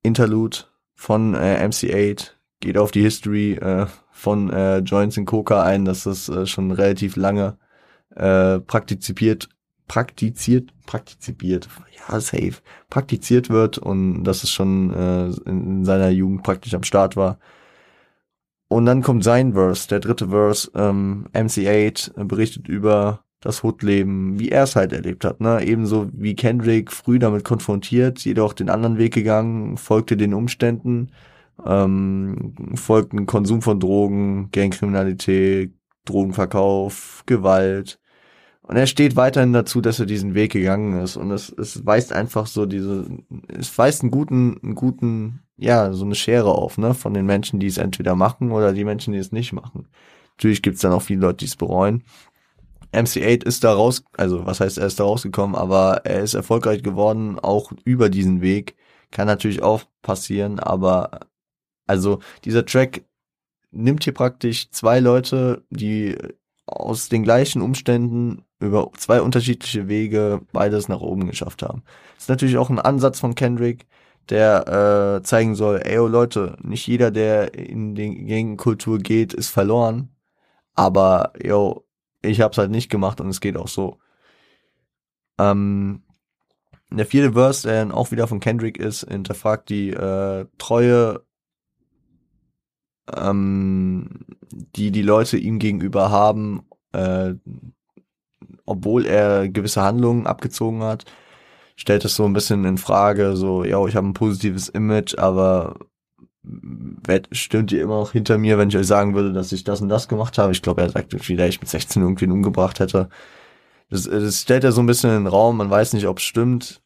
[0.03, 0.59] Interlude
[0.95, 6.05] von äh, MC8 geht auf die History äh, von äh, Joints in Coca ein, dass
[6.05, 7.59] das äh, schon relativ lange
[8.15, 9.49] äh, praktiziert,
[9.89, 11.69] praktiziert, praktiziert,
[12.09, 12.55] ja, safe,
[12.89, 17.39] praktiziert wird und dass es schon äh, in, in seiner Jugend praktisch am Start war.
[18.69, 24.51] Und dann kommt sein Verse, der dritte Verse, ähm, MC8 berichtet über das Hood-Leben, wie
[24.51, 25.65] er es halt erlebt hat, ne?
[25.65, 31.11] Ebenso wie Kendrick früh damit konfrontiert, jedoch den anderen Weg gegangen, folgte den Umständen,
[31.65, 35.73] ähm, folgten Konsum von Drogen, Gangkriminalität,
[36.05, 37.99] Drogenverkauf, Gewalt.
[38.63, 41.17] Und er steht weiterhin dazu, dass er diesen Weg gegangen ist.
[41.17, 43.07] Und es, es weist einfach so diese,
[43.49, 47.59] es weist einen guten, einen guten, ja, so eine Schere auf, ne, von den Menschen,
[47.59, 49.89] die es entweder machen oder die Menschen, die es nicht machen.
[50.37, 52.05] Natürlich gibt's dann auch viele Leute, die es bereuen.
[52.93, 56.83] MC8 ist da raus, also was heißt, er ist da rausgekommen, aber er ist erfolgreich
[56.83, 58.77] geworden, auch über diesen Weg.
[59.11, 61.21] Kann natürlich auch passieren, aber
[61.87, 63.03] also dieser Track
[63.71, 66.17] nimmt hier praktisch zwei Leute, die
[66.67, 71.83] aus den gleichen Umständen über zwei unterschiedliche Wege beides nach oben geschafft haben.
[72.15, 73.87] Das ist natürlich auch ein Ansatz von Kendrick,
[74.29, 79.49] der äh, zeigen soll, ey oh Leute, nicht jeder, der in die Gangkultur geht, ist
[79.49, 80.11] verloren.
[80.75, 81.85] Aber yo,
[82.23, 83.99] ich hab's halt nicht gemacht und es geht auch so.
[85.39, 86.03] Ähm,
[86.91, 91.23] der vierte Verse, der dann auch wieder von Kendrick ist, hinterfragt die äh, Treue,
[93.15, 97.35] ähm, die die Leute ihm gegenüber haben, äh,
[98.67, 101.05] obwohl er gewisse Handlungen abgezogen hat,
[101.77, 105.77] stellt es so ein bisschen in Frage, so, ja, ich habe ein positives Image, aber
[107.33, 109.89] stimmt ihr immer noch hinter mir, wenn ich euch sagen würde, dass ich das und
[109.89, 110.53] das gemacht habe.
[110.53, 113.09] Ich glaube, er sagt wieder, ich mit 16 irgendwen umgebracht hätte.
[113.91, 116.25] Das, das stellt er so ein bisschen in den Raum, man weiß nicht, ob es
[116.25, 116.83] stimmt.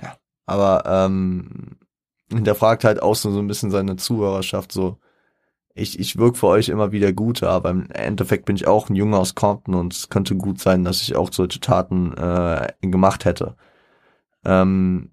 [0.00, 0.16] Ja.
[0.46, 1.78] Aber ähm,
[2.32, 4.98] hinterfragt halt auch so, so ein bisschen seine Zuhörerschaft, so,
[5.74, 8.94] ich, ich wirke für euch immer wieder Gute, aber im Endeffekt bin ich auch ein
[8.94, 13.24] Junge aus Compton und es könnte gut sein, dass ich auch solche Taten äh, gemacht
[13.24, 13.56] hätte.
[14.44, 15.10] Ähm,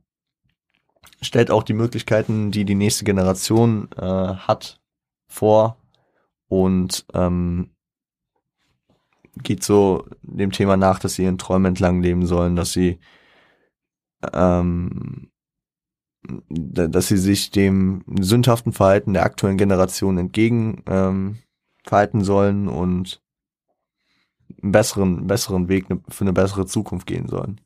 [1.22, 4.82] stellt auch die Möglichkeiten, die die nächste Generation äh, hat,
[5.28, 5.78] vor
[6.48, 7.72] und ähm,
[9.38, 13.00] geht so dem Thema nach, dass sie ihren Träumen entlang leben sollen, dass sie
[14.34, 15.32] ähm,
[16.50, 21.40] dass sie sich dem sündhaften Verhalten der aktuellen Generation entgegen ähm,
[21.84, 23.24] verhalten sollen und
[24.62, 27.62] einen besseren, besseren Weg ne, für eine bessere Zukunft gehen sollen.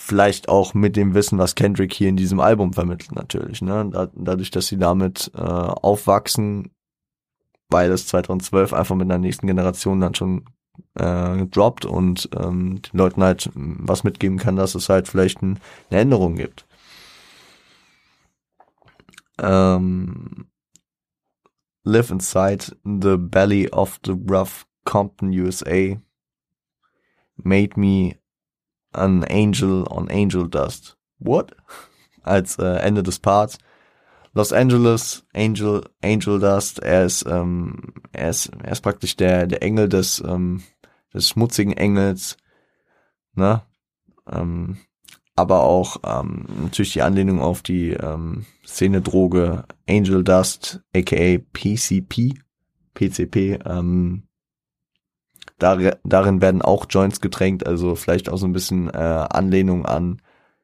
[0.00, 3.62] Vielleicht auch mit dem Wissen, was Kendrick hier in diesem Album vermittelt, natürlich.
[3.62, 3.90] Ne?
[3.90, 6.70] Da, dadurch, dass sie damit äh, aufwachsen,
[7.68, 10.44] weil es 2012 einfach mit der nächsten Generation dann schon
[10.94, 15.58] äh, droppt und ähm, den Leuten halt was mitgeben kann, dass es halt vielleicht ein,
[15.90, 16.64] eine Änderung gibt.
[19.42, 20.46] Um,
[21.82, 26.00] live inside the belly of the rough Compton, USA.
[27.36, 28.17] Made me
[28.98, 30.96] an angel on angel dust.
[31.18, 31.56] What?
[32.22, 33.58] Als äh, Ende des Parts.
[34.34, 36.78] Los Angeles, Angel, Angel Dust.
[36.80, 40.62] Er ist, ähm, er ist, er ist praktisch der, der Engel des, ähm,
[41.12, 42.36] des schmutzigen Engels.
[43.34, 43.62] Ne?
[44.30, 44.78] Ähm,
[45.34, 52.34] aber auch ähm, natürlich die Anlehnung auf die ähm, Szene-Droge Angel Dust, aka PCP,
[52.94, 53.58] PCP.
[53.64, 54.27] Ähm,
[55.58, 60.20] dar darin werden auch Joints getränkt, also vielleicht auch so ein bisschen äh, Anlehnung an,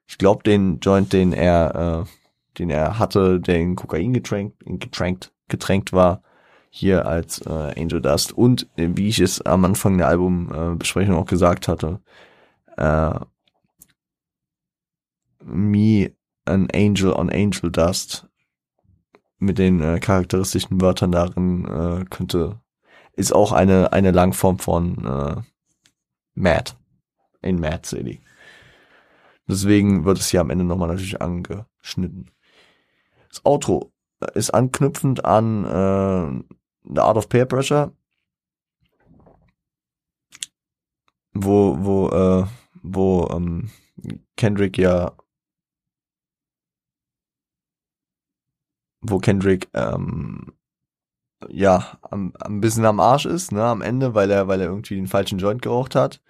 [0.06, 5.32] ich glaube, den Joint, den er, äh, den er hatte, der in Kokain getränkt, getränkt,
[5.48, 6.22] getränkt war,
[6.70, 8.32] hier als äh, Angel Dust.
[8.32, 12.00] Und äh, wie ich es am Anfang der Albumbesprechung auch gesagt hatte,
[12.76, 13.18] äh,
[15.44, 16.12] Me
[16.46, 18.26] an Angel on Angel Dust
[19.38, 22.60] mit den äh, charakteristischen Wörtern darin äh, könnte
[23.16, 25.42] ist auch eine eine Langform von äh,
[26.34, 26.72] Mad
[27.42, 28.20] in Mad City.
[29.46, 32.30] Deswegen wird es hier am Ende nochmal natürlich angeschnitten.
[33.28, 33.92] Das Outro
[34.34, 36.54] ist anknüpfend an äh,
[36.94, 37.92] The Art of Peer Pressure,
[41.32, 42.46] wo wo äh,
[42.82, 43.70] wo ähm,
[44.36, 45.12] Kendrick ja
[49.02, 50.52] wo Kendrick ähm,
[51.50, 54.96] ja am, ein bisschen am Arsch ist, ne, am Ende, weil er, weil er irgendwie
[54.96, 56.20] den falschen Joint geraucht hat.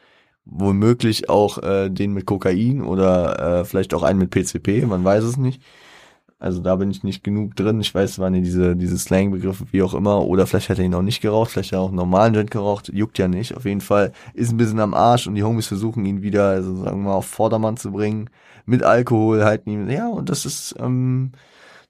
[0.47, 5.25] Womöglich auch äh, den mit Kokain oder äh, vielleicht auch einen mit PCP, man weiß
[5.25, 5.63] es nicht.
[6.39, 7.81] Also da bin ich nicht genug drin.
[7.81, 10.27] Ich weiß, waren ja diese, diese Slang-Begriffe, wie auch immer.
[10.27, 12.51] Oder vielleicht hat er ihn auch nicht geraucht, vielleicht hat er auch einen normalen Joint
[12.51, 12.91] geraucht.
[12.93, 13.57] Juckt ja nicht.
[13.57, 16.77] Auf jeden Fall ist ein bisschen am Arsch und die Homies versuchen ihn wieder, also
[16.77, 18.29] sagen wir mal, auf Vordermann zu bringen.
[18.67, 19.89] Mit Alkohol halten ihn.
[19.89, 21.33] Ja, und das ist, ähm,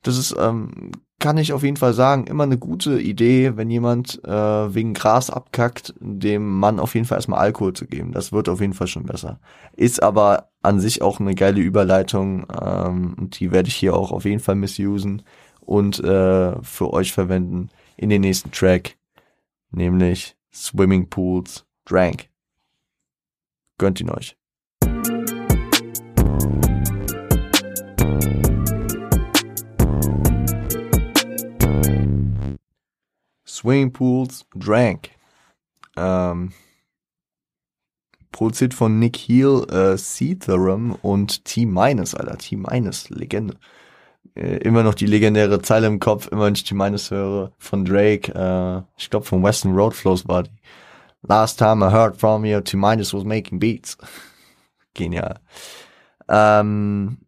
[0.04, 4.22] das ist, ähm, kann ich auf jeden Fall sagen, immer eine gute Idee, wenn jemand
[4.24, 8.12] äh, wegen Gras abkackt, dem Mann auf jeden Fall erstmal Alkohol zu geben.
[8.12, 9.40] Das wird auf jeden Fall schon besser.
[9.74, 14.26] Ist aber an sich auch eine geile Überleitung, ähm, die werde ich hier auch auf
[14.26, 15.22] jeden Fall missusen
[15.60, 18.96] und äh, für euch verwenden in den nächsten Track,
[19.70, 22.28] nämlich Swimming Pools Drank.
[23.78, 24.36] Gönnt ihn euch.
[33.64, 35.10] Swimmingpools Drank.
[35.96, 36.52] Ähm,
[38.30, 42.36] produziert von Nick Heel, äh, Theorem und T-Minus, Alter.
[42.36, 43.56] T-Minus, Legende.
[44.34, 48.32] Äh, immer noch die legendäre Zeile im Kopf, immer wenn ich T-Minus höre, von Drake,
[48.34, 50.50] äh, ich glaube von Western Road Flows die.
[51.22, 53.96] Last time I heard from you, T-Minus was making beats.
[54.94, 55.40] Genial.
[56.28, 57.23] Ähm,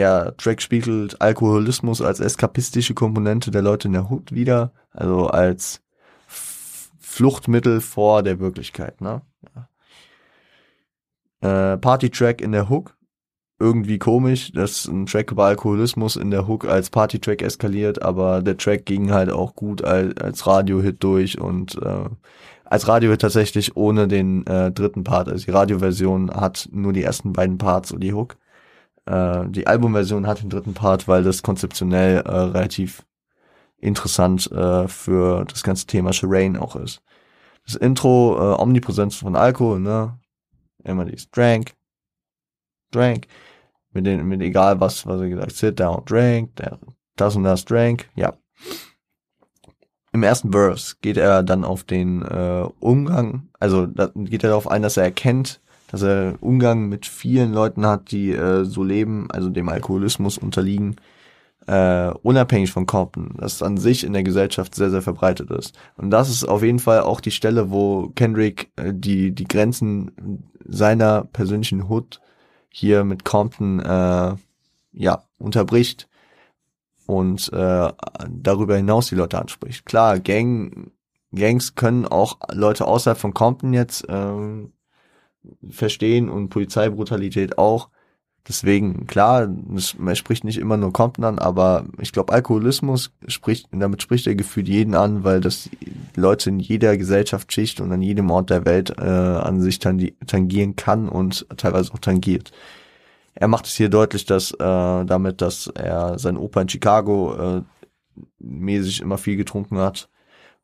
[0.00, 5.82] ja, Drake spiegelt Alkoholismus als eskapistische Komponente der Leute in der Hood wieder, also als
[6.26, 9.22] Fluchtmittel vor der Wirklichkeit, ne?
[11.42, 11.72] Ja.
[11.72, 12.96] Äh, Party-Track in der Hook.
[13.58, 18.56] Irgendwie komisch, dass ein Track über Alkoholismus in der Hook als Party-Track eskaliert, aber der
[18.56, 22.08] Track ging halt auch gut als, als Radio-Hit durch und äh,
[22.64, 25.28] als Radio-Hit tatsächlich ohne den äh, dritten Part.
[25.28, 28.38] Also die Radioversion hat nur die ersten beiden Parts und die Hook.
[29.06, 33.04] Äh, die Albumversion hat den dritten Part, weil das konzeptionell äh, relativ
[33.78, 37.02] interessant äh, für das ganze Thema Shireen auch ist.
[37.64, 40.18] Das Intro, äh, Omnipräsenz von Alkohol, ne?
[40.84, 41.74] Immer dies Drank,
[42.90, 43.26] Drank,
[43.92, 46.50] mit den, mit egal was, was er gesagt, sit down, drank,
[47.16, 48.34] das und das, drank, ja.
[50.12, 54.68] Im ersten Verse geht er dann auf den äh, Umgang, also da geht er darauf
[54.68, 55.60] ein, dass er erkennt,
[55.90, 60.96] dass er Umgang mit vielen Leuten hat, die äh, so leben, also dem Alkoholismus unterliegen,
[61.66, 65.78] äh, unabhängig von Compton, das an sich in der Gesellschaft sehr, sehr verbreitet ist.
[65.96, 70.44] Und das ist auf jeden Fall auch die Stelle, wo Kendrick äh, die, die Grenzen
[70.64, 72.20] seiner persönlichen Hood
[72.68, 74.34] hier mit Compton äh,
[74.92, 76.08] ja, unterbricht
[77.06, 77.92] und äh,
[78.28, 79.84] darüber hinaus die Leute anspricht.
[79.84, 80.92] Klar, Gang,
[81.32, 84.68] Gangs können auch Leute außerhalb von Compton jetzt äh,
[85.68, 87.90] verstehen und Polizeibrutalität auch,
[88.48, 89.48] Deswegen, klar,
[89.98, 94.34] man spricht nicht immer nur Compton an, aber ich glaube, Alkoholismus spricht, damit spricht er
[94.34, 95.68] gefühlt jeden an, weil das
[96.16, 101.08] Leute in jeder Gesellschaftsschicht und an jedem Ort der Welt äh, an sich tangieren kann
[101.08, 102.50] und teilweise auch tangiert.
[103.34, 107.62] Er macht es hier deutlich, dass äh, damit, dass er sein Opa in Chicago äh,
[108.38, 110.08] mäßig immer viel getrunken hat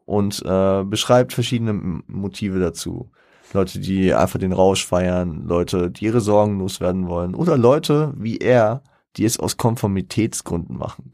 [0.07, 3.11] und äh, beschreibt verschiedene Motive dazu.
[3.53, 8.39] Leute, die einfach den Rausch feiern, Leute, die ihre Sorgen loswerden wollen oder Leute wie
[8.39, 8.83] er,
[9.17, 11.13] die es aus Konformitätsgründen machen.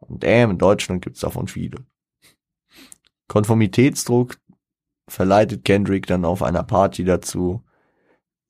[0.00, 1.84] Und damn, in Deutschland gibt's davon viele.
[3.28, 4.36] Konformitätsdruck
[5.08, 7.62] verleitet Kendrick dann auf einer Party dazu,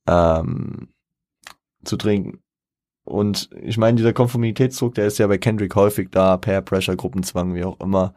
[0.07, 0.89] ähm,
[1.85, 2.41] zu trinken.
[3.05, 7.55] Und ich meine, dieser Konformitätsdruck, der ist ja bei Kendrick häufig da, per Pressure, Gruppenzwang,
[7.55, 8.15] wie auch immer.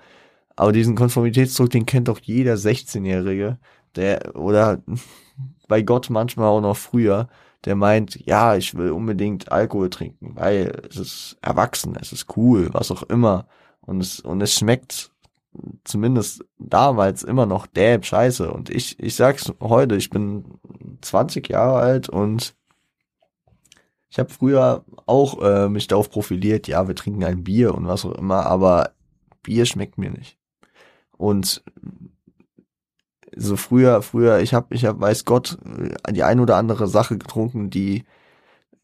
[0.56, 3.58] Aber diesen Konformitätsdruck, den kennt doch jeder 16-Jährige,
[3.96, 4.82] der, oder
[5.68, 7.28] bei Gott manchmal auch noch früher,
[7.66, 12.70] der meint, ja, ich will unbedingt Alkohol trinken, weil es ist erwachsen, es ist cool,
[12.72, 13.48] was auch immer.
[13.82, 15.12] Und es, und es schmeckt
[15.84, 18.52] zumindest damals immer noch derb scheiße.
[18.52, 20.60] Und ich, ich sag's heute, ich bin
[21.02, 22.56] 20 Jahre alt und
[24.10, 28.06] ich habe früher auch äh, mich darauf profiliert, ja, wir trinken ein Bier und was
[28.06, 28.92] auch immer, aber
[29.44, 30.38] Bier schmeckt mir nicht.
[31.18, 31.64] Und
[33.36, 35.58] so früher, früher, ich habe, ich hab, weiß Gott,
[36.10, 38.06] die ein oder andere Sache getrunken, die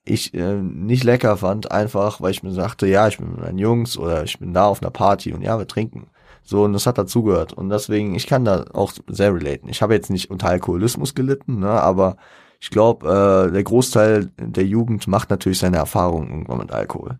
[0.04, 3.58] ich äh, nicht lecker fand, einfach weil ich mir sagte, ja, ich bin mit meinen
[3.60, 6.10] Jungs oder ich bin da auf einer Party und ja, wir trinken.
[6.43, 7.54] So, und das hat dazugehört.
[7.54, 9.70] Und deswegen, ich kann da auch sehr relaten.
[9.70, 12.18] Ich habe jetzt nicht unter Alkoholismus gelitten, ne, aber
[12.60, 13.08] ich glaube,
[13.49, 17.20] äh, der Großteil der Jugend macht natürlich seine Erfahrungen irgendwann mit Alkohol.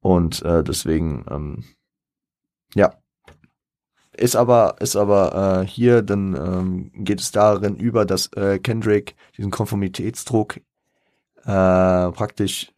[0.00, 1.64] Und äh, deswegen, ähm,
[2.74, 2.94] ja,
[4.20, 9.16] ist aber, ist aber äh, hier, dann ähm, geht es darin über, dass äh, Kendrick
[9.36, 10.58] diesen Konformitätsdruck
[11.44, 12.72] äh, praktisch,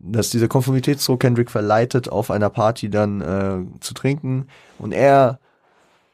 [0.00, 4.48] dass dieser Konformitätsdruck Kendrick verleitet, auf einer Party dann äh, zu trinken.
[4.78, 5.40] Und er,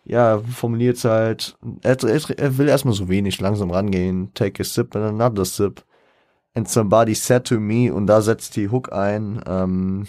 [0.05, 5.05] ja, formuliert halt, er, er will erstmal so wenig langsam rangehen, take a sip and
[5.05, 5.85] another sip.
[6.57, 10.07] And somebody said to me, und da setzt die Hook ein, ähm,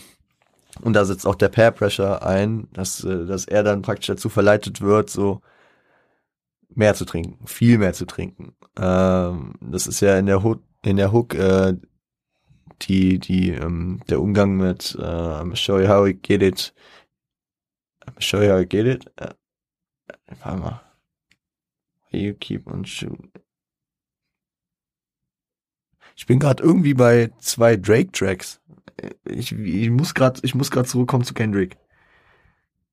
[0.81, 4.29] und da setzt auch der Pair Pressure ein, dass, äh, dass er dann praktisch dazu
[4.29, 5.41] verleitet wird, so
[6.69, 8.55] mehr zu trinken, viel mehr zu trinken.
[8.77, 11.75] Ähm, das ist ja in der Hook, in der Hook äh,
[12.81, 16.73] die, die, ähm, der Umgang mit äh, I'm show you how I get it.
[18.05, 19.11] I'm show you how I get it.
[19.15, 19.33] Äh,
[20.41, 20.81] warte mal.
[22.11, 23.31] You keep on shooting.
[26.15, 28.61] Ich bin gerade irgendwie bei zwei Drake-Tracks
[29.25, 31.77] ich, ich muss gerade, ich muss gerade zurückkommen zu Kendrick.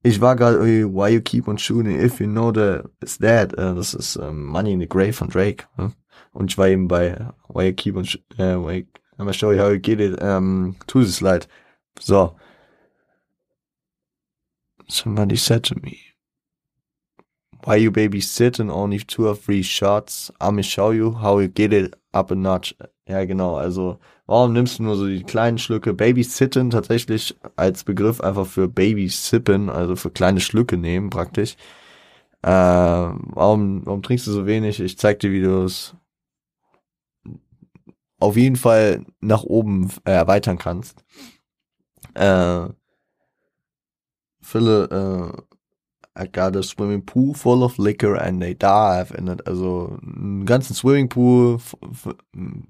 [0.03, 3.53] Ich war gerade, why you keep on shooting if you know that it's that.
[3.53, 5.65] Uh, das ist um, Money in the Grave von Drake.
[5.77, 5.93] Ne?
[6.33, 8.03] Und ich war eben bei why you keep on,
[8.37, 8.85] uh, why,
[9.17, 11.47] I'm gonna show you how you get it um, to the slide.
[11.99, 12.35] So.
[14.89, 15.97] Somebody said to me,
[17.63, 20.29] why you baby sitting only two or three shots?
[20.41, 22.75] I'm gonna show you how you get it up a notch.
[23.07, 23.55] Ja, genau.
[23.55, 25.93] Also, warum nimmst du nur so die kleinen Schlücke?
[25.93, 31.55] Babysitten tatsächlich als Begriff einfach für Babysippen, also für kleine Schlücke nehmen praktisch.
[32.41, 34.79] Äh, warum, warum trinkst du so wenig?
[34.79, 35.95] Ich zeig dir, wie du es
[38.19, 41.03] auf jeden Fall nach oben äh, erweitern kannst.
[42.13, 42.67] Äh,
[44.41, 45.52] Phille, äh,
[46.15, 49.47] I got a swimming pool full of liquor and they dive it.
[49.47, 51.57] Also einen ganzen Swimmingpool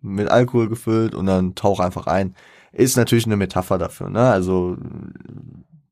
[0.01, 2.35] mit Alkohol gefüllt und dann tauch einfach ein.
[2.71, 4.31] Ist natürlich eine Metapher dafür, ne?
[4.31, 4.77] Also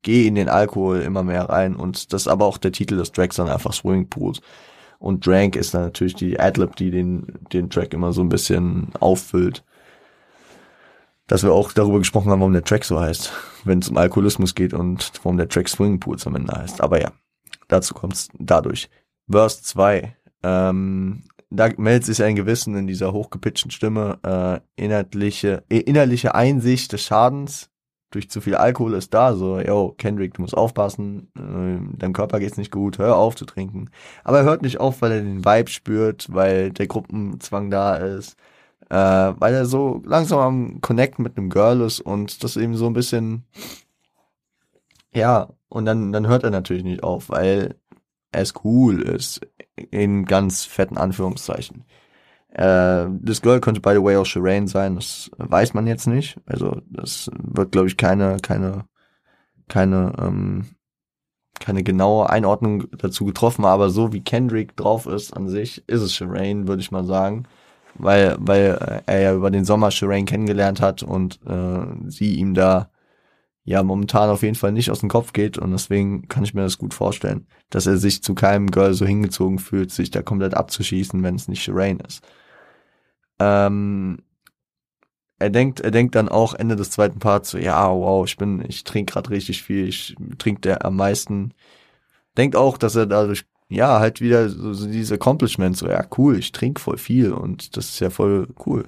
[0.00, 3.12] geh in den Alkohol immer mehr rein und das ist aber auch der Titel des
[3.12, 4.40] Tracks dann einfach Swimmingpools.
[4.98, 8.88] Und Drank ist dann natürlich die Adlib, die den, den Track immer so ein bisschen
[9.00, 9.64] auffüllt.
[11.26, 13.32] Dass wir auch darüber gesprochen haben, warum der Track so heißt,
[13.64, 16.80] wenn es um Alkoholismus geht und warum der Track Swimmingpools am Ende heißt.
[16.80, 17.10] Aber ja,
[17.68, 18.88] dazu kommt's dadurch.
[19.28, 20.16] Verse 2.
[20.42, 27.02] Ähm, da meldet sich ein Gewissen in dieser hochgepitchten Stimme, äh, inhaltliche, innerliche Einsicht des
[27.02, 27.70] Schadens
[28.12, 32.38] durch zu viel Alkohol ist da, so, yo, Kendrick, du musst aufpassen, äh, deinem Körper
[32.38, 33.90] geht's nicht gut, hör auf zu trinken.
[34.22, 38.36] Aber er hört nicht auf, weil er den Vibe spürt, weil der Gruppenzwang da ist,
[38.90, 42.86] äh, weil er so langsam am Connecten mit einem Girl ist und das eben so
[42.86, 43.44] ein bisschen,
[45.14, 47.76] ja, und dann, dann hört er natürlich nicht auf, weil
[48.30, 49.40] es cool ist,
[49.90, 51.84] in ganz fetten Anführungszeichen.
[52.50, 56.38] Äh, das Girl könnte by the way auch Shireen sein, das weiß man jetzt nicht.
[56.46, 58.84] Also das wird, glaube ich, keine, keine,
[59.68, 60.66] keine, ähm,
[61.58, 66.14] keine genaue Einordnung dazu getroffen, aber so wie Kendrick drauf ist an sich, ist es
[66.14, 67.44] Shireen, würde ich mal sagen.
[67.94, 72.90] Weil, weil er ja über den Sommer Shireen kennengelernt hat und äh, sie ihm da
[73.64, 76.62] ja momentan auf jeden Fall nicht aus dem Kopf geht und deswegen kann ich mir
[76.62, 80.54] das gut vorstellen, dass er sich zu keinem Girl so hingezogen fühlt, sich da komplett
[80.54, 82.22] abzuschießen, wenn es nicht Shireen ist.
[83.38, 84.18] Ähm,
[85.38, 88.64] er denkt, er denkt dann auch Ende des zweiten Parts so, ja, wow, ich bin,
[88.68, 91.52] ich trinke gerade richtig viel, ich trinke der am meisten.
[92.36, 96.38] Denkt auch, dass er dadurch, ja, halt wieder so, so diese Accomplishment, so, ja, cool,
[96.38, 98.84] ich trinke voll viel und das ist ja voll cool.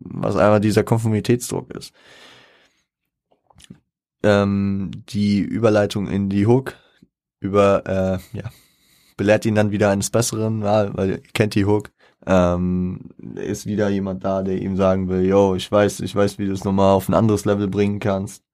[0.00, 1.92] Was einfach dieser Konformitätsdruck ist.
[4.22, 6.74] Ähm, die Überleitung in die Hook
[7.40, 8.50] über, äh, ja,
[9.16, 11.90] belehrt ihn dann wieder eines Besseren, ja, weil ihr kennt die Hook
[12.26, 16.46] ähm, ist wieder jemand da, der ihm sagen will, yo, ich weiß, ich weiß, wie
[16.46, 18.44] du es nochmal auf ein anderes Level bringen kannst.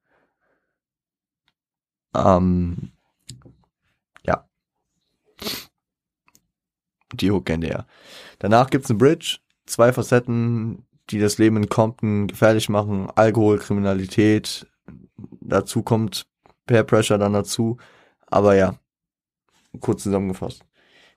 [2.15, 2.93] Ähm,
[4.25, 4.49] ja.
[7.13, 7.87] Die Hook kennt er.
[8.39, 14.67] Danach gibt's eine Bridge, zwei Facetten, die das Leben in Compton gefährlich machen, Alkohol, Kriminalität,
[15.41, 16.27] dazu kommt
[16.67, 17.79] Peer Pressure dann dazu,
[18.27, 18.79] aber ja,
[19.81, 20.65] kurz zusammengefasst.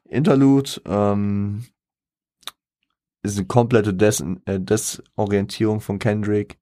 [0.06, 1.66] Interlude, ähm,
[3.24, 6.58] ist eine komplette Des äh, Desorientierung von Kendrick.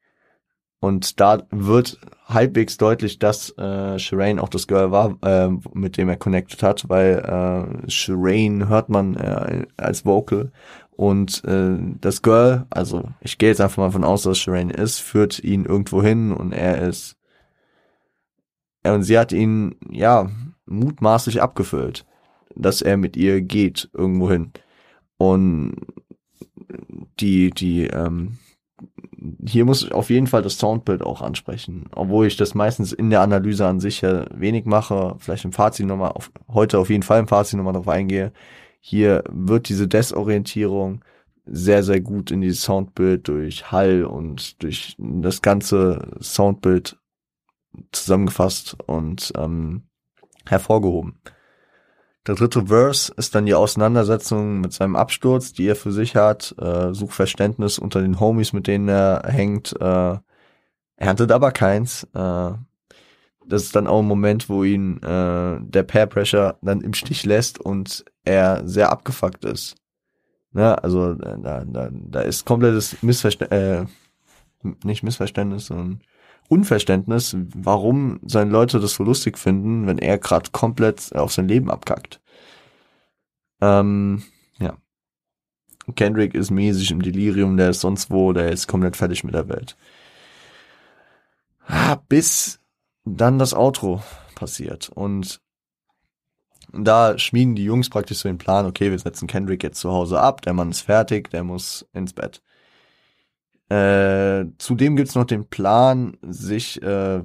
[0.81, 6.07] Und da wird halbwegs deutlich, dass äh, Shireen auch das Girl war, äh, mit dem
[6.07, 7.19] er connected hat, weil
[7.85, 10.51] äh, Shireen hört man äh, als Vocal
[10.91, 14.99] und äh, das Girl, also ich gehe jetzt einfach mal von aus, dass Shireen ist,
[14.99, 17.17] führt ihn irgendwo hin und er ist
[18.83, 20.29] und sie hat ihn ja
[20.65, 22.05] mutmaßlich abgefüllt,
[22.55, 24.51] dass er mit ihr geht irgendwo hin.
[25.17, 25.75] Und
[27.19, 28.37] die, die, ähm,
[29.45, 33.09] hier muss ich auf jeden Fall das Soundbild auch ansprechen, obwohl ich das meistens in
[33.09, 37.03] der Analyse an sich ja wenig mache, vielleicht im Fazit nochmal, auf, heute auf jeden
[37.03, 38.31] Fall im Fazit nochmal drauf eingehe.
[38.79, 41.03] Hier wird diese Desorientierung
[41.45, 46.98] sehr, sehr gut in dieses Soundbild durch Hall und durch das ganze Soundbild
[47.91, 49.83] zusammengefasst und ähm,
[50.45, 51.19] hervorgehoben.
[52.27, 56.53] Der dritte Verse ist dann die Auseinandersetzung mit seinem Absturz, die er für sich hat,
[56.59, 60.17] äh, sucht Verständnis unter den Homies, mit denen er hängt, äh,
[60.97, 62.03] erntet aber keins.
[62.13, 62.51] Äh,
[63.47, 67.25] das ist dann auch ein Moment, wo ihn äh, der Pair Pressure dann im Stich
[67.25, 69.75] lässt und er sehr abgefuckt ist.
[70.51, 70.81] Ne?
[70.83, 73.85] Also da, da, da ist komplettes Missverständnis, äh,
[74.83, 76.01] nicht Missverständnis, sondern
[76.49, 81.69] Unverständnis, warum seine Leute das so lustig finden, wenn er gerade komplett auf sein Leben
[81.69, 82.19] abkackt.
[83.61, 84.23] Ähm,
[84.59, 84.75] ja.
[85.95, 89.47] Kendrick ist mäßig im Delirium, der ist sonst wo, der ist komplett fertig mit der
[89.47, 89.77] Welt.
[91.67, 92.59] Ah, bis
[93.05, 94.01] dann das Outro
[94.33, 95.39] passiert und
[96.71, 100.19] da schmieden die Jungs praktisch so den Plan, okay, wir setzen Kendrick jetzt zu Hause
[100.19, 102.41] ab, der Mann ist fertig, der muss ins Bett.
[103.69, 107.21] Äh, zudem gibt's noch den Plan, sich äh,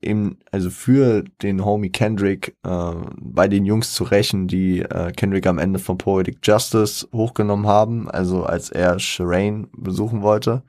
[0.00, 5.46] eben, also für den Homie Kendrick äh, bei den Jungs zu rächen, die äh, Kendrick
[5.46, 10.62] am Ende von Poetic Justice hochgenommen haben, also als er Shireen besuchen wollte.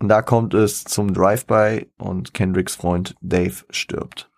[0.00, 4.30] Und da kommt es zum Drive-by und Kendricks Freund Dave stirbt.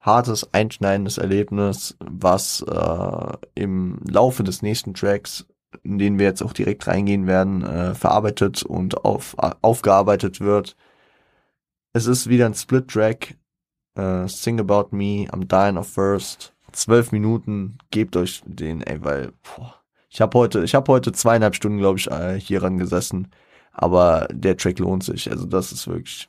[0.00, 5.46] Hartes, einschneidendes Erlebnis, was äh, im Laufe des nächsten Tracks
[5.82, 10.76] in den wir jetzt auch direkt reingehen werden, äh, verarbeitet und auf, aufgearbeitet wird.
[11.92, 13.36] Es ist wieder ein Split-Track.
[13.96, 16.54] Äh, Sing About Me, I'm Dying of First.
[16.72, 21.54] Zwölf Minuten, gebt euch den, ey, weil, boah, ich habe heute, ich habe heute zweieinhalb
[21.54, 23.28] Stunden, glaube ich, äh, hier ran gesessen.
[23.72, 25.30] Aber der Track lohnt sich.
[25.30, 26.28] Also das ist wirklich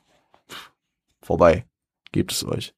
[1.20, 1.66] vorbei.
[2.12, 2.74] Gebt es euch.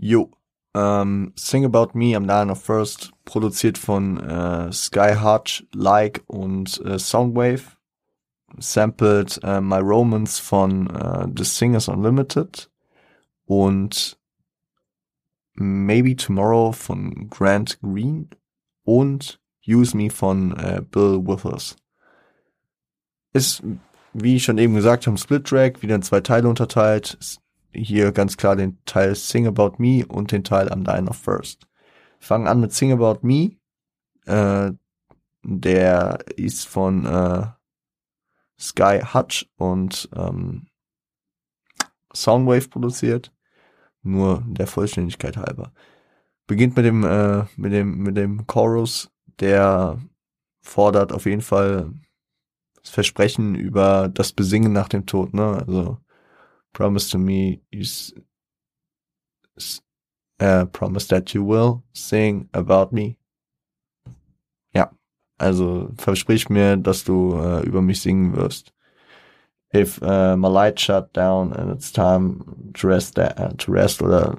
[0.00, 0.30] Jo.
[0.74, 6.80] Ähm, Sing About Me, I'm Dying of First, produziert von äh, Sky Hutch, Like und
[6.84, 7.76] äh, Soundwave.
[8.58, 12.70] Sampled äh, My Romance von äh, The Singers Unlimited
[13.46, 14.18] und
[15.54, 18.30] Maybe Tomorrow von Grant Green
[18.84, 21.76] und Use Me von äh, Bill Withers.
[23.32, 23.62] Ist,
[24.14, 27.16] wie ich schon eben gesagt habe, Split-Track, wieder in zwei Teile unterteilt.
[27.20, 27.40] Ist
[27.72, 31.66] hier ganz klar den Teil Sing About Me und den Teil I'm Dying of First.
[32.18, 33.56] fangen an mit Sing About Me.
[34.26, 34.72] Äh,
[35.42, 37.46] der ist von äh,
[38.58, 40.66] Sky Hutch und ähm,
[42.14, 43.32] Soundwave produziert.
[44.02, 45.72] Nur der Vollständigkeit halber.
[46.46, 49.10] Beginnt mit dem, äh, mit dem, mit dem Chorus,
[49.40, 49.98] der
[50.62, 51.92] fordert auf jeden Fall
[52.82, 55.62] das Versprechen über das Besingen nach dem Tod, ne?
[55.66, 55.98] Also
[56.72, 57.84] promise to me you
[60.40, 63.16] uh, promise that you will sing about me.
[64.74, 64.90] Ja,
[65.38, 68.72] also versprich mir, dass du äh, über mich singen wirst.
[69.72, 74.36] If uh, my light shut down and it's time to rest, uh, to rest oder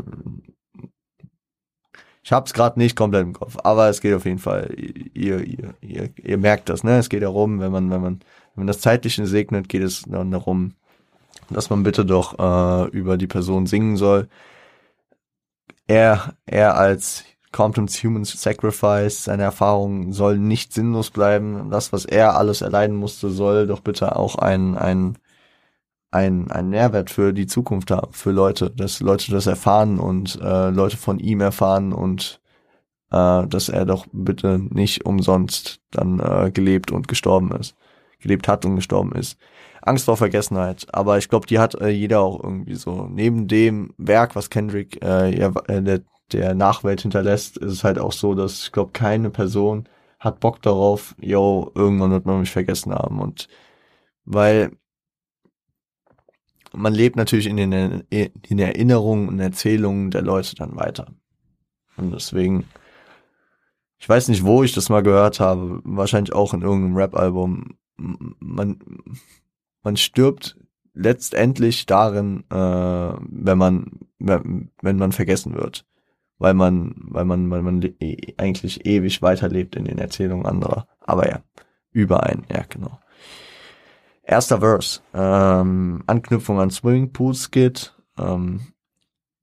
[2.23, 5.73] ich hab's gerade nicht komplett im Kopf, aber es geht auf jeden Fall, ihr, ihr,
[5.81, 6.97] ihr, ihr merkt das, ne?
[6.97, 8.19] Es geht darum, wenn man, wenn man,
[8.53, 10.75] wenn man das Zeitliche segnet, geht es darum,
[11.53, 14.27] dass man bitte doch äh, über die Person singen soll.
[15.87, 21.69] Er, er als Compton's Human Sacrifice, seine Erfahrungen sollen nicht sinnlos bleiben.
[21.69, 25.17] Das, was er alles erleiden musste, soll doch bitte auch ein, ein,
[26.11, 30.69] ein, ein Nährwert für die Zukunft haben, für Leute, dass Leute das erfahren und äh,
[30.69, 32.41] Leute von ihm erfahren und
[33.11, 37.75] äh, dass er doch bitte nicht umsonst dann äh, gelebt und gestorben ist,
[38.19, 39.37] gelebt hat und gestorben ist.
[39.81, 40.87] Angst vor Vergessenheit.
[40.93, 43.07] Aber ich glaube, die hat äh, jeder auch irgendwie so.
[43.07, 46.01] Neben dem Werk, was Kendrick äh, ja, äh, der,
[46.31, 49.87] der Nachwelt hinterlässt, ist es halt auch so, dass ich glaube, keine Person
[50.19, 53.19] hat Bock darauf, yo, irgendwann wird man mich vergessen haben.
[53.19, 53.47] Und
[54.23, 54.71] weil
[56.73, 57.71] man lebt natürlich in den,
[58.09, 61.07] in den Erinnerungen und Erzählungen der Leute dann weiter.
[61.97, 62.65] Und deswegen,
[63.99, 67.77] ich weiß nicht, wo ich das mal gehört habe, wahrscheinlich auch in irgendeinem Rap-Album.
[67.97, 68.79] Man,
[69.83, 70.57] man stirbt
[70.93, 75.85] letztendlich darin, äh, wenn man, wenn, man vergessen wird.
[76.37, 77.95] Weil man, weil man, weil man
[78.37, 80.87] eigentlich ewig weiterlebt in den Erzählungen anderer.
[80.99, 81.43] Aber ja,
[81.91, 82.99] überein, ja, genau.
[84.23, 88.73] Erster Verse, ähm, Anknüpfung an Swimming Pool Skit, ähm,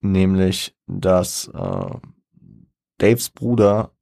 [0.00, 1.94] nämlich, dass äh,
[2.98, 3.92] Daves Bruder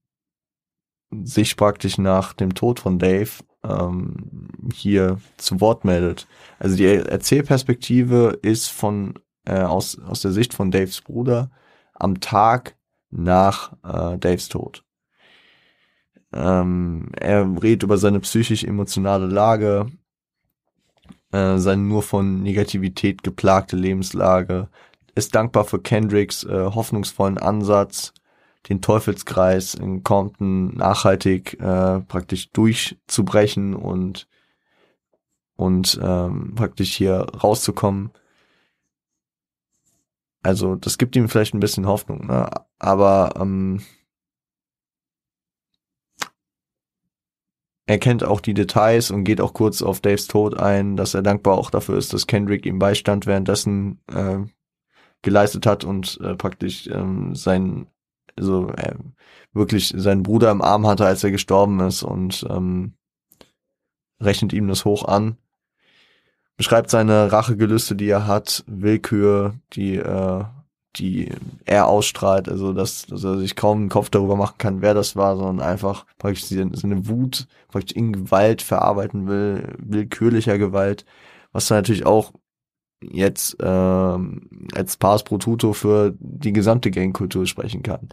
[1.11, 3.31] sich praktisch nach dem Tod von Dave
[3.69, 6.27] ähm, hier zu Wort meldet.
[6.59, 9.15] Also die Erzählperspektive ist von
[9.45, 11.51] äh, aus, aus der Sicht von Daves Bruder
[11.95, 12.77] am Tag
[13.11, 14.85] nach äh, Daves Tod.
[16.33, 19.87] Ähm, er redet über seine psychisch-emotionale Lage,
[21.33, 24.69] äh, seine nur von Negativität geplagte Lebenslage,
[25.15, 28.13] ist dankbar für Kendricks äh, hoffnungsvollen Ansatz,
[28.69, 34.29] den Teufelskreis in Compton nachhaltig äh, praktisch durchzubrechen und
[35.57, 38.11] und ähm, praktisch hier rauszukommen.
[40.43, 42.49] Also das gibt ihm vielleicht ein bisschen Hoffnung, ne?
[42.79, 43.81] aber ähm,
[47.87, 51.23] er kennt auch die Details und geht auch kurz auf Daves Tod ein, dass er
[51.23, 54.39] dankbar auch dafür ist, dass Kendrick ihm Beistand währenddessen äh,
[55.23, 57.87] geleistet hat und äh, praktisch ähm, sein
[58.37, 58.95] also äh,
[59.53, 62.95] wirklich seinen Bruder im Arm hatte, als er gestorben ist und ähm,
[64.21, 65.37] rechnet ihm das hoch an.
[66.57, 70.45] Beschreibt seine Rachegelüste, die er hat, Willkür, die, äh,
[70.97, 71.31] die
[71.67, 75.17] er ausstrahlt, also dass, dass er sich kaum einen Kopf darüber machen kann, wer das
[75.17, 81.05] war, sondern einfach praktisch seine Wut praktisch in Gewalt verarbeiten will, willkürlicher Gewalt,
[81.53, 82.33] was dann natürlich auch
[83.03, 88.09] jetzt ähm, als Pars pro Tuto für die gesamte Gangkultur sprechen kann.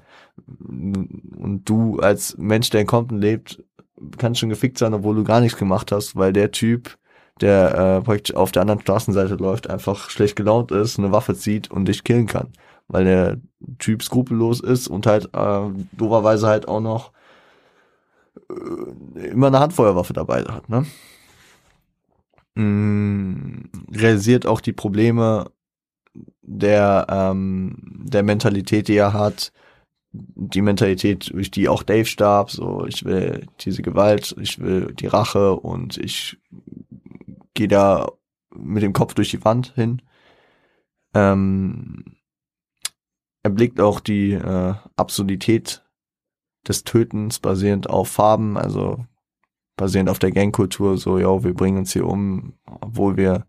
[0.45, 3.63] Und du als Mensch, der in Compton lebt,
[4.17, 6.97] kannst schon gefickt sein, obwohl du gar nichts gemacht hast, weil der Typ,
[7.41, 11.71] der äh, praktisch auf der anderen Straßenseite läuft, einfach schlecht gelaunt ist, eine Waffe zieht
[11.71, 12.49] und dich killen kann.
[12.88, 13.38] Weil der
[13.79, 17.11] Typ skrupellos ist und halt äh, doverweise halt auch noch
[18.49, 20.86] äh, immer eine Handfeuerwaffe dabei hat, ne?
[22.55, 25.51] Mm, realisiert auch die Probleme
[26.41, 27.75] der, ähm,
[28.05, 29.51] der Mentalität, die er hat,
[30.11, 35.07] die Mentalität, durch die auch Dave starb, so ich will diese Gewalt, ich will die
[35.07, 36.37] Rache und ich
[37.55, 38.11] gehe da
[38.55, 40.01] mit dem Kopf durch die Wand hin.
[41.15, 42.17] Ähm,
[43.41, 45.83] er blickt auch die äh, Absurdität
[46.67, 49.05] des Tötens basierend auf Farben, also
[49.76, 53.45] basierend auf der Gangkultur, so, ja, wir bringen uns hier um, obwohl wir,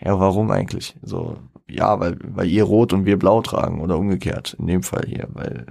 [0.00, 0.96] ja, warum eigentlich?
[1.02, 1.38] So,
[1.68, 5.28] ja, weil, weil ihr rot und wir blau tragen oder umgekehrt, in dem Fall hier,
[5.32, 5.66] weil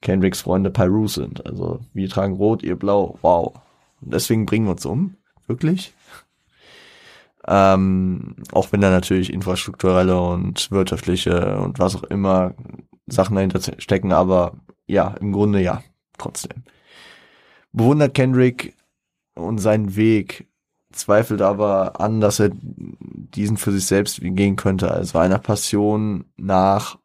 [0.00, 1.44] Kendricks Freunde Pyru sind.
[1.46, 3.54] Also, wir tragen rot, ihr blau, wow.
[4.00, 5.16] Und deswegen bringen wir uns um?
[5.46, 5.94] Wirklich?
[7.46, 12.54] Ähm, auch wenn da natürlich infrastrukturelle und wirtschaftliche und was auch immer
[13.06, 14.54] Sachen dahinter stecken, aber
[14.86, 15.82] ja, im Grunde ja,
[16.16, 16.64] trotzdem.
[17.74, 18.76] Bewundert Kendrick
[19.34, 20.46] und seinen Weg,
[20.92, 26.98] zweifelt aber an, dass er diesen für sich selbst gehen könnte, also einer Passion nach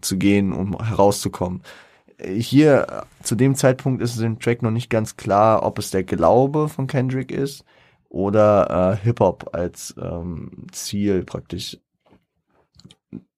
[0.00, 1.62] zu gehen, um herauszukommen.
[2.20, 6.02] Hier, zu dem Zeitpunkt ist es im Track noch nicht ganz klar, ob es der
[6.02, 7.64] Glaube von Kendrick ist
[8.08, 11.78] oder äh, Hip-Hop als ähm, Ziel praktisch.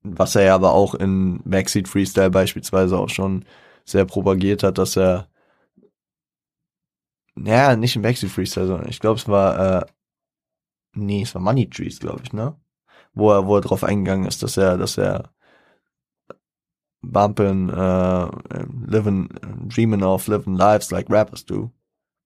[0.02, 3.44] Was er ja aber auch in Backseat Freestyle beispielsweise auch schon
[3.84, 5.28] sehr propagiert hat, dass er
[7.44, 9.86] ja, nicht in Backseat Freestyle, sondern ich glaube, es war äh,
[10.98, 12.56] nee, es war Money Trees, glaube ich, ne?
[13.14, 15.30] Wo er, wo er drauf eingegangen ist, dass er, dass er
[17.02, 18.30] bumping, uh,
[18.86, 19.28] living,
[19.68, 21.70] dreaming of living lives like rappers do.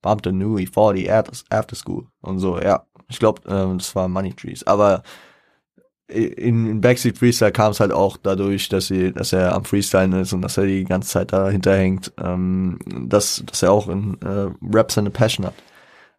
[0.03, 1.09] Bump the new E40
[1.51, 2.85] after school und so, ja.
[3.09, 4.67] Ich glaube, ähm, das war Money Trees.
[4.67, 5.03] Aber
[6.09, 10.33] in, Backseat Freestyle kam es halt auch dadurch, dass sie, dass er am Freestylen ist
[10.33, 14.51] und dass er die ganze Zeit dahinter hängt, ähm, dass, dass er auch in äh,
[14.75, 15.55] Rap seine Passion hat.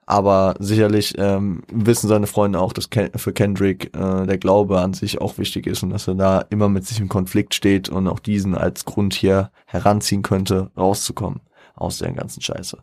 [0.06, 4.94] Aber sicherlich ähm, wissen seine Freunde auch, dass Ken für Kendrick äh, der Glaube an
[4.94, 8.08] sich auch wichtig ist und dass er da immer mit sich im Konflikt steht und
[8.08, 11.40] auch diesen als Grund hier heranziehen könnte, rauszukommen
[11.76, 12.80] aus der ganzen Scheiße.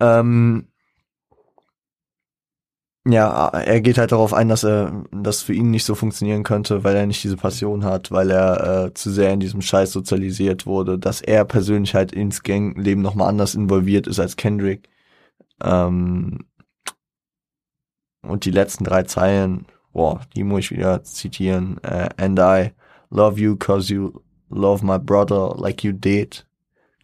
[0.00, 0.68] Ähm,
[3.08, 6.82] ja, er geht halt darauf ein, dass er das für ihn nicht so funktionieren könnte,
[6.82, 10.66] weil er nicht diese Passion hat, weil er äh, zu sehr in diesem Scheiß sozialisiert
[10.66, 14.88] wurde, dass er persönlich halt ins Gangleben nochmal anders involviert ist als Kendrick.
[15.62, 16.46] Ähm,
[18.22, 21.78] und die letzten drei Zeilen, boah, die muss ich wieder zitieren.
[21.84, 22.72] Uh, and I
[23.10, 26.44] love you cause you love my brother like you did.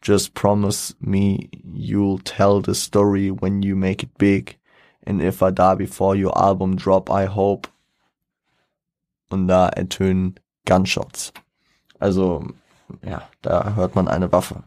[0.02, 4.58] Just promise me you'll tell the story when you make it big.
[5.04, 7.68] And if I die before your album drop, I hope.
[9.30, 11.32] Und da ertönen Gunshots.
[11.98, 12.44] Also,
[13.04, 14.64] ja, da hört man eine Waffe.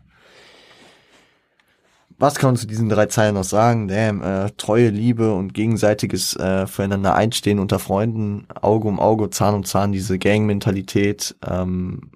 [2.17, 3.89] Was kann man zu diesen drei Zeilen noch sagen?
[3.89, 9.55] Damn, äh, treue Liebe und gegenseitiges äh, füreinander einstehen unter Freunden, Auge um Auge, Zahn
[9.55, 11.35] um Zahn, diese Gang-Mentalität.
[11.45, 12.11] Ähm,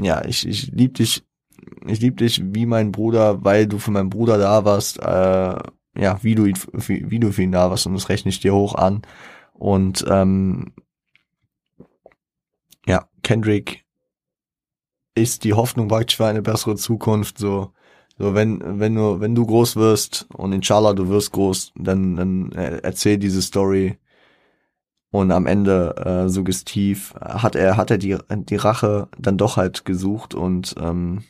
[0.00, 1.24] ja, ich, ich lieb dich,
[1.86, 4.98] ich lieb dich wie mein Bruder, weil du für meinen Bruder da warst.
[4.98, 5.56] Äh,
[5.96, 8.40] ja, wie du ihn, wie, wie du für ihn da warst und das rechne ich
[8.40, 9.02] dir hoch an.
[9.52, 10.72] Und ähm,
[12.86, 13.84] ja, Kendrick
[15.14, 17.38] ist die Hoffnung praktisch für eine bessere Zukunft.
[17.38, 17.72] So,
[18.18, 22.52] so wenn wenn du wenn du groß wirst und inshallah du wirst groß, dann dann
[22.52, 23.98] erzähl diese Story.
[25.10, 29.84] Und am Ende äh, suggestiv hat er hat er die die Rache dann doch halt
[29.84, 31.24] gesucht und ähm,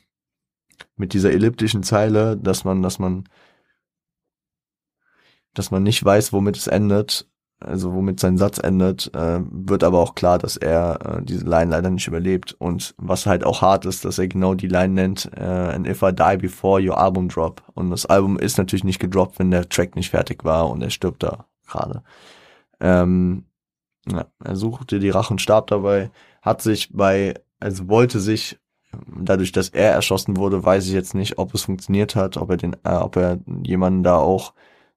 [0.96, 3.24] mit dieser elliptischen Zeile, dass man dass man
[5.55, 7.28] dass man nicht weiß, womit es endet,
[7.64, 11.70] also womit sein Satz endet, äh, wird aber auch klar, dass er äh, diese Line
[11.70, 12.55] leider nicht überlebt.
[12.59, 16.03] Und was halt auch hart ist, dass er genau die Line nennt, äh, and if
[16.03, 17.62] I die before your album drop.
[17.74, 20.90] Und das Album ist natürlich nicht gedroppt, wenn der Track nicht fertig war und er
[20.90, 22.03] stirbt da gerade.
[22.80, 23.44] Ähm,
[24.11, 26.11] ja, er suchte die Rache und starb dabei,
[26.42, 28.59] hat sich bei, also wollte sich
[29.07, 32.57] dadurch, dass er erschossen wurde, weiß ich jetzt nicht, ob es funktioniert hat, ob er
[32.57, 34.53] den, äh, ob er jemanden da auch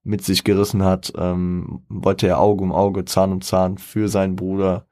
[0.05, 4.35] mit sich gerissen hat, ähm, wollte er Auge um Auge, Zahn um Zahn für seinen
[4.35, 4.85] Bruder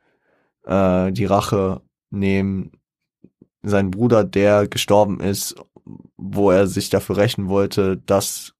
[0.65, 2.71] äh, die Rache nehmen.
[3.61, 5.55] Sein Bruder, der gestorben ist,
[6.17, 8.55] wo er sich dafür rächen wollte, dass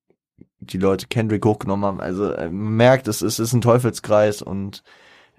[0.59, 1.99] die Leute Kendrick hochgenommen haben.
[1.99, 4.83] Also er merkt, es ist, es ist ein Teufelskreis und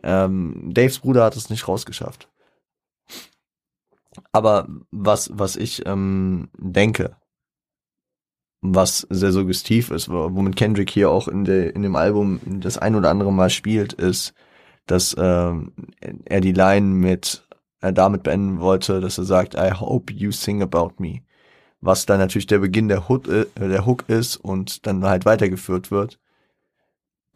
[0.03, 2.29] ähm, Daves Bruder hat es nicht rausgeschafft.
[4.33, 7.17] Aber was, was ich ähm, denke,
[8.67, 12.95] was sehr suggestiv ist, womit Kendrick hier auch in, der in dem Album das ein
[12.95, 14.35] oder andere Mal spielt, ist,
[14.87, 15.73] dass ähm,
[16.25, 17.47] er die Line mit
[17.81, 21.21] er damit beenden wollte, dass er sagt, I hope you sing about me.
[21.85, 25.91] was dann natürlich der Beginn der Hook, äh, der Hook ist und dann halt weitergeführt
[25.91, 26.19] wird.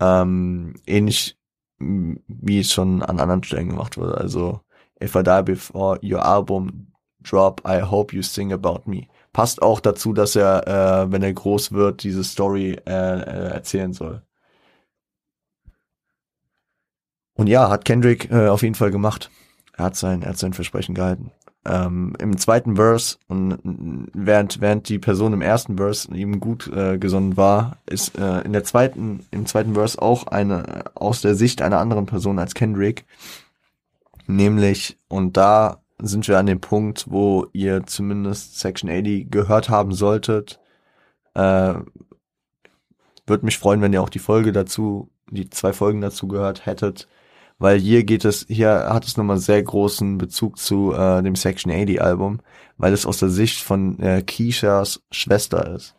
[0.01, 1.37] Ähm, ähnlich
[1.79, 4.17] wie es schon an anderen Stellen gemacht wurde.
[4.17, 4.61] Also,
[5.03, 9.09] if I die before your album drop, I hope you sing about me.
[9.33, 13.93] Passt auch dazu, dass er, äh, wenn er groß wird, diese Story äh, äh, erzählen
[13.93, 14.23] soll.
[17.35, 19.31] Und ja, hat Kendrick äh, auf jeden Fall gemacht.
[19.77, 21.31] Er hat sein, er hat sein Versprechen gehalten.
[21.65, 23.59] Ähm, Im zweiten Verse und
[24.15, 28.53] während während die Person im ersten Verse ihm gut äh, gesonnen war, ist äh, in
[28.53, 33.05] der zweiten im zweiten Verse auch eine aus der Sicht einer anderen Person als Kendrick,
[34.27, 39.93] nämlich und da sind wir an dem Punkt, wo ihr zumindest Section 80 gehört haben
[39.93, 40.61] solltet.
[41.35, 41.75] Äh,
[43.27, 47.09] Würde mich freuen, wenn ihr auch die Folge dazu, die zwei Folgen dazu gehört hättet
[47.59, 51.73] weil hier geht es, hier hat es nochmal sehr großen Bezug zu äh, dem Section
[51.73, 52.41] 80 Album,
[52.77, 55.95] weil es aus der Sicht von äh, Keishas Schwester ist.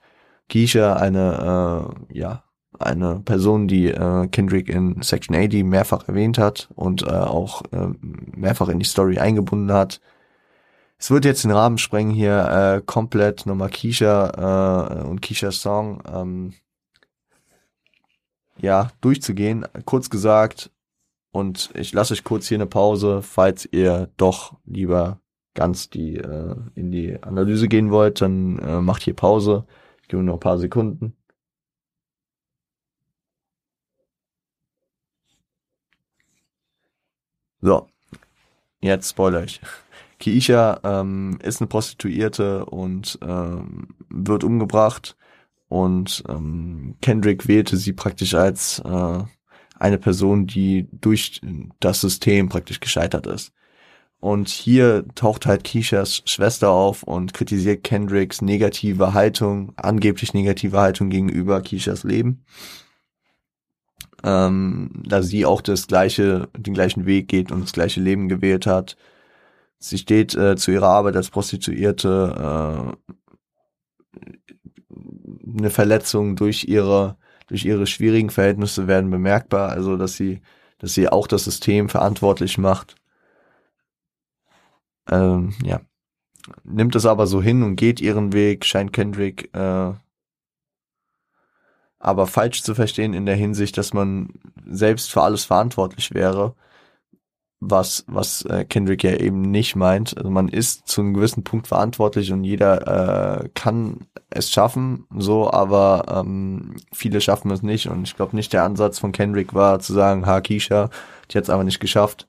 [0.50, 2.44] Keisha, eine, äh, ja,
[2.80, 7.90] eine Person, die äh, Kendrick in Section 80 mehrfach erwähnt hat und äh, auch äh,
[8.02, 10.02] mehrfach in die Story eingebunden hat.
[10.98, 16.04] Es wird jetzt den Rahmen sprengen hier äh, komplett nochmal Keisha äh, und Keishas Song
[16.14, 16.54] ähm,
[18.58, 19.66] ja durchzugehen.
[19.86, 20.72] Kurz gesagt,
[21.32, 25.22] und ich lasse euch kurz hier eine Pause, falls ihr doch lieber
[25.54, 29.66] ganz die äh, in die Analyse gehen wollt, dann äh, macht hier Pause.
[30.02, 31.16] Ich gebe nur ein paar Sekunden.
[37.62, 37.88] So,
[38.82, 39.62] jetzt spoiler ich.
[40.20, 45.16] Kiisha ähm, ist eine Prostituierte und ähm, wird umgebracht
[45.70, 49.24] und ähm, Kendrick wählte sie praktisch als äh,
[49.80, 51.42] eine Person, die durch
[51.80, 53.54] das System praktisch gescheitert ist.
[54.20, 61.10] Und hier taucht halt Keishas Schwester auf und kritisiert Kendricks negative Haltung, angeblich negative Haltung
[61.10, 62.44] gegenüber Keishas Leben.
[64.24, 68.66] Ähm, da sie auch das gleiche, den gleichen Weg geht und das gleiche Leben gewählt
[68.68, 68.98] hat.
[69.78, 73.16] Sie steht äh, zu ihrer Arbeit als Prostituierte äh,
[75.58, 77.18] eine Verletzung durch ihre
[77.50, 80.42] durch ihre schwierigen Verhältnisse werden bemerkbar, also dass sie,
[80.78, 82.96] dass sie auch das System verantwortlich macht.
[85.10, 85.82] Ähm, ja.
[86.64, 89.94] Nimmt es aber so hin und geht ihren Weg, scheint Kendrick äh,
[92.00, 94.30] aber falsch zu verstehen in der Hinsicht, dass man
[94.66, 96.56] selbst für alles verantwortlich wäre
[97.60, 100.18] was, was äh, Kendrick ja eben nicht meint.
[100.18, 105.52] Also man ist zu einem gewissen Punkt verantwortlich und jeder äh, kann es schaffen, so,
[105.52, 107.88] aber ähm, viele schaffen es nicht.
[107.88, 110.90] Und ich glaube nicht der Ansatz von Kendrick war zu sagen, ha, Keisha,
[111.30, 112.28] die hat es aber nicht geschafft.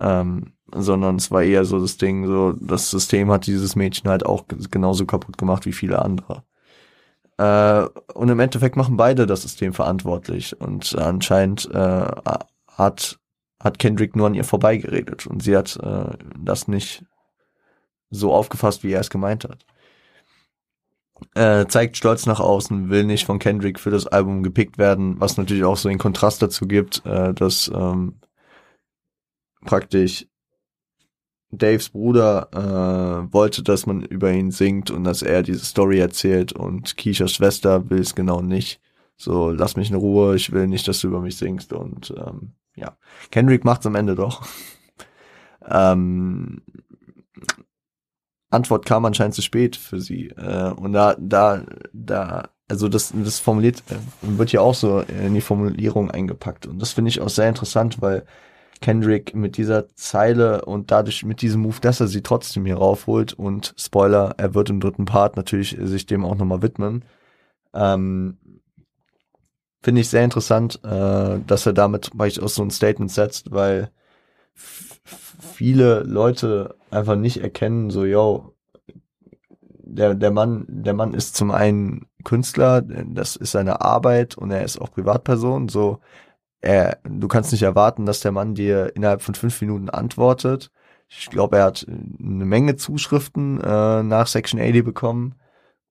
[0.00, 4.24] Ähm, sondern es war eher so das Ding, so das System hat dieses Mädchen halt
[4.24, 6.44] auch genauso kaputt gemacht wie viele andere.
[7.38, 7.82] Äh,
[8.14, 10.60] und im Endeffekt machen beide das System verantwortlich.
[10.60, 12.06] Und anscheinend äh,
[12.68, 13.18] hat
[13.62, 17.04] hat Kendrick nur an ihr vorbeigeredet und sie hat äh, das nicht
[18.10, 19.64] so aufgefasst, wie er es gemeint hat.
[21.34, 25.36] Äh, zeigt Stolz nach außen, will nicht von Kendrick für das Album gepickt werden, was
[25.36, 28.16] natürlich auch so den Kontrast dazu gibt, äh, dass ähm,
[29.64, 30.26] praktisch
[31.52, 36.52] Daves Bruder äh, wollte, dass man über ihn singt und dass er diese Story erzählt
[36.52, 38.80] und Keishas Schwester will es genau nicht.
[39.16, 42.52] So, lass mich in Ruhe, ich will nicht, dass du über mich singst und ähm,
[42.74, 42.96] ja,
[43.30, 44.46] Kendrick macht's am Ende doch.
[45.68, 46.62] ähm,
[48.48, 50.28] Antwort kam anscheinend zu spät für sie.
[50.28, 55.34] Äh, und da, da, da, also das, das formuliert, äh, wird ja auch so in
[55.34, 56.66] die Formulierung eingepackt.
[56.66, 58.24] Und das finde ich auch sehr interessant, weil
[58.82, 63.32] Kendrick mit dieser Zeile und dadurch mit diesem Move, dass er sie trotzdem hier raufholt
[63.32, 67.04] und Spoiler, er wird im dritten Part natürlich sich dem auch nochmal widmen.
[67.72, 68.36] Ähm,
[69.82, 73.90] finde ich sehr interessant, äh, dass er damit auch so ein Statement setzt, weil
[74.54, 78.54] viele Leute einfach nicht erkennen, so, yo,
[79.92, 84.64] der, der Mann, der Mann ist zum einen Künstler, das ist seine Arbeit und er
[84.64, 86.00] ist auch Privatperson, so,
[86.62, 90.70] er, du kannst nicht erwarten, dass der Mann dir innerhalb von fünf Minuten antwortet.
[91.08, 95.34] Ich glaube, er hat eine Menge Zuschriften äh, nach Section 80 bekommen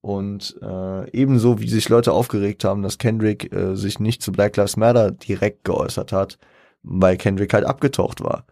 [0.01, 4.57] und äh, ebenso wie sich Leute aufgeregt haben, dass Kendrick äh, sich nicht zu Black
[4.57, 6.39] Lives Matter direkt geäußert hat,
[6.81, 8.45] weil Kendrick halt abgetaucht war.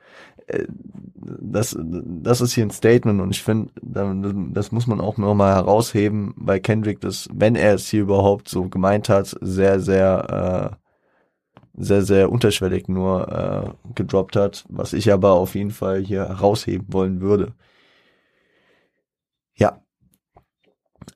[0.47, 0.65] Äh,
[1.15, 6.33] das, das ist hier ein Statement und ich finde, das muss man auch nochmal herausheben,
[6.35, 10.88] weil Kendrick das, wenn er es hier überhaupt so gemeint hat, sehr, sehr, äh,
[11.79, 13.29] sehr, sehr unterschwellig nur
[13.87, 17.53] äh, gedroppt hat, was ich aber auf jeden Fall hier herausheben wollen würde.
[19.55, 19.81] Ja,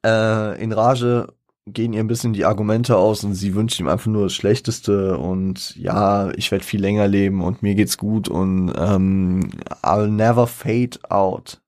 [0.06, 1.34] Äh, in Rage
[1.66, 5.18] gehen ihr ein bisschen die Argumente aus und sie wünscht ihm einfach nur das Schlechteste
[5.18, 9.50] und ja, ich werde viel länger leben und mir geht's gut und ähm,
[9.82, 11.62] I'll never fade out.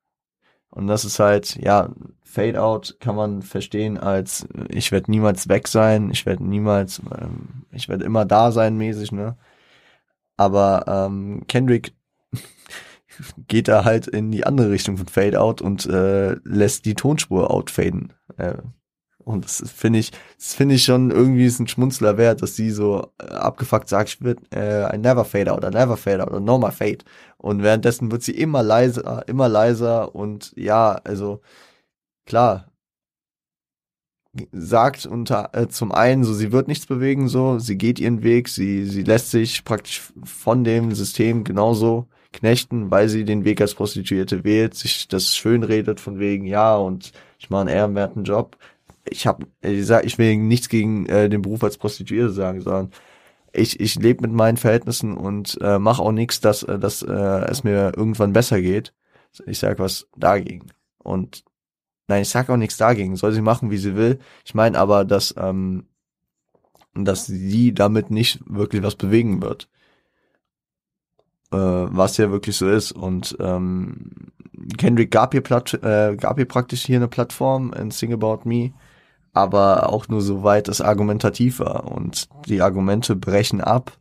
[0.71, 1.89] Und das ist halt, ja,
[2.35, 7.65] Fade out kann man verstehen als ich werde niemals weg sein, ich werde niemals, ähm,
[7.71, 9.37] ich werde immer da sein mäßig, ne?
[10.35, 11.93] Aber ähm, Kendrick
[13.47, 17.51] geht da halt in die andere Richtung von Fade out und äh, lässt die Tonspur
[17.51, 18.11] outfaden.
[18.35, 18.55] Äh,
[19.19, 22.69] und das finde ich, das finde ich schon irgendwie ist ein Schmunzler wert, dass sie
[22.69, 26.43] so äh, abgefuckt sagt, ich wird äh, I never fade out, I never fade out,
[26.43, 26.99] no more fade.
[27.37, 31.41] Und währenddessen wird sie immer leiser, immer leiser und ja, also
[32.25, 32.71] klar,
[34.51, 38.49] sagt unter äh, zum einen so sie wird nichts bewegen so sie geht ihren Weg
[38.49, 43.75] sie sie lässt sich praktisch von dem System genauso knechten weil sie den Weg als
[43.75, 48.57] Prostituierte wählt sich das schön redet von wegen ja und ich mache einen ehrenwerten Job
[49.09, 52.91] ich habe, ich sag, ich will nichts gegen äh, den Beruf als Prostituierte sagen, sondern
[53.53, 57.11] ich, ich lebe mit meinen Verhältnissen und äh, mache auch nichts, dass, äh, dass äh,
[57.49, 58.93] es mir irgendwann besser geht.
[59.45, 60.67] Ich sag was dagegen.
[60.97, 61.43] Und
[62.07, 63.15] nein, ich sag auch nichts dagegen.
[63.15, 64.19] Soll sie machen, wie sie will.
[64.45, 65.85] Ich meine aber, dass, ähm,
[66.93, 69.69] dass sie damit nicht wirklich was bewegen wird.
[71.51, 72.91] Äh, was ja wirklich so ist.
[72.91, 74.31] Und ähm,
[74.77, 78.73] Kendrick gab hier, Platt, äh, gab hier praktisch hier eine Plattform in Sing About Me
[79.35, 81.91] aber auch nur so weit es argumentativ war.
[81.91, 83.91] Und die Argumente brechen ab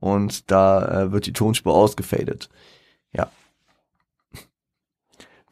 [0.00, 2.50] und da äh, wird die Tonspur ausgefadet.
[3.12, 3.30] Ja.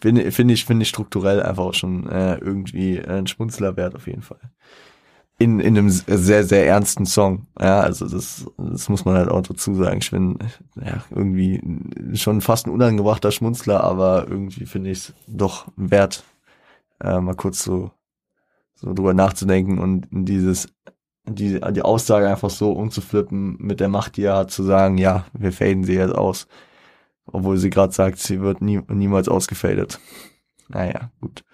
[0.03, 4.09] Finde find ich, finde ich strukturell einfach auch schon äh, irgendwie ein Schmunzler wert auf
[4.09, 4.41] jeden Fall.
[5.39, 7.47] In, in einem sehr, sehr ernsten Song.
[7.61, 10.01] Ja, also das, das muss man halt auch dazu sagen.
[10.03, 10.39] Ich bin
[10.75, 11.61] ja, irgendwie
[12.15, 16.25] schon fast ein unangebrachter Schmunzler, aber irgendwie finde ich es doch wert,
[17.01, 17.93] äh, mal kurz so
[18.75, 20.69] so drüber nachzudenken und dieses
[21.25, 25.27] die, die Aussage einfach so umzuflippen mit der Macht, die er hat, zu sagen, ja,
[25.33, 26.49] wir faden sie jetzt aus.
[27.27, 30.01] Obwohl sie gerade sagt, sie wird nie, niemals ausgefadet.
[30.69, 31.45] Naja, gut.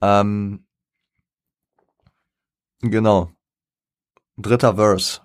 [0.00, 0.64] Ähm,
[2.80, 3.30] genau.
[4.36, 5.20] Dritter Verse.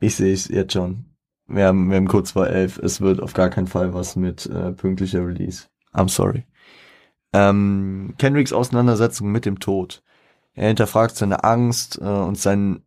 [0.00, 1.04] Ich sehe es jetzt schon.
[1.46, 2.78] Wir haben, wir haben kurz vor elf.
[2.78, 5.66] Es wird auf gar keinen Fall was mit äh, pünktlicher Release.
[5.92, 6.44] I'm sorry.
[7.32, 10.02] Ähm, Kendricks Auseinandersetzung mit dem Tod.
[10.54, 12.82] Er hinterfragt seine Angst äh, und sein,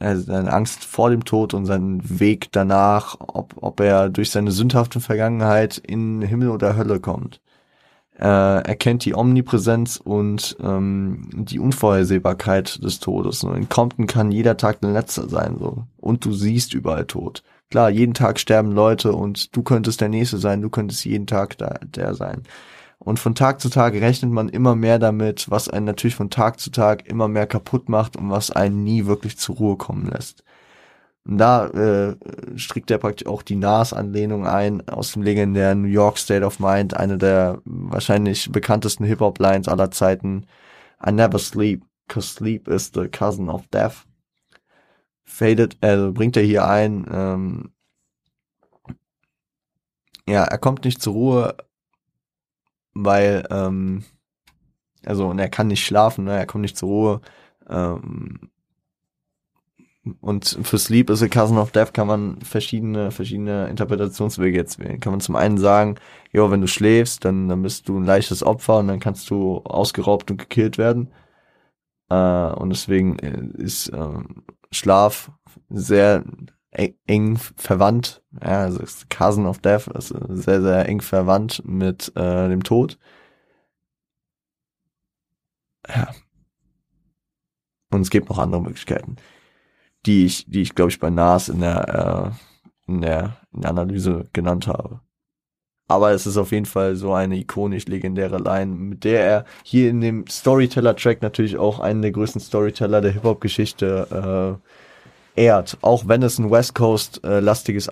[0.00, 5.00] seine Angst vor dem Tod und seinen Weg danach, ob, ob er durch seine sündhafte
[5.00, 7.40] Vergangenheit in Himmel oder Hölle kommt.
[8.18, 8.24] Äh,
[8.62, 13.44] er kennt die Omnipräsenz und ähm, die Unvorhersehbarkeit des Todes.
[13.44, 15.56] Und in Compton kann jeder Tag der letzte sein.
[15.58, 17.42] so Und du siehst überall Tod.
[17.70, 21.58] Klar, jeden Tag sterben Leute und du könntest der Nächste sein, du könntest jeden Tag
[21.58, 22.42] da, der sein.
[22.98, 26.58] Und von Tag zu Tag rechnet man immer mehr damit, was einen natürlich von Tag
[26.60, 30.42] zu Tag immer mehr kaputt macht und was einen nie wirklich zur Ruhe kommen lässt.
[31.26, 32.16] Und da äh,
[32.56, 36.96] strickt er praktisch auch die Nas-Anlehnung ein aus dem legendären New York State of Mind,
[36.96, 40.46] eine der wahrscheinlich bekanntesten Hip-Hop-Lines aller Zeiten.
[41.04, 44.06] I never sleep, cause sleep is the cousin of death.
[45.24, 47.72] Faded, also bringt er hier ein, ähm,
[50.28, 51.56] ja, er kommt nicht zur Ruhe,
[53.04, 54.04] weil, ähm,
[55.04, 56.38] also, und er kann nicht schlafen, ne?
[56.38, 57.20] er kommt nicht zur Ruhe.
[57.68, 58.50] Ähm,
[60.20, 65.00] und für Sleep is a Cousin of Death kann man verschiedene, verschiedene Interpretationswege jetzt wählen.
[65.00, 65.96] Kann man zum einen sagen,
[66.32, 69.58] ja, wenn du schläfst, dann, dann bist du ein leichtes Opfer und dann kannst du
[69.64, 71.12] ausgeraubt und gekillt werden.
[72.08, 74.18] Äh, und deswegen ist äh,
[74.70, 75.32] Schlaf
[75.68, 76.24] sehr
[76.76, 82.62] eng verwandt, ja, also Cousin of Death, ist sehr, sehr eng verwandt mit äh, dem
[82.62, 82.98] Tod.
[85.88, 86.08] Ja.
[87.90, 89.16] Und es gibt noch andere Möglichkeiten,
[90.04, 92.34] die ich, die ich glaube ich bei Nas in der,
[92.88, 95.00] äh, in der, in der Analyse genannt habe.
[95.88, 99.88] Aber es ist auf jeden Fall so eine ikonisch legendäre Line, mit der er hier
[99.88, 104.85] in dem Storyteller-Track natürlich auch einen der größten Storyteller der Hip-Hop-Geschichte äh,
[105.36, 107.42] ehrt, auch wenn es ein West Coast äh,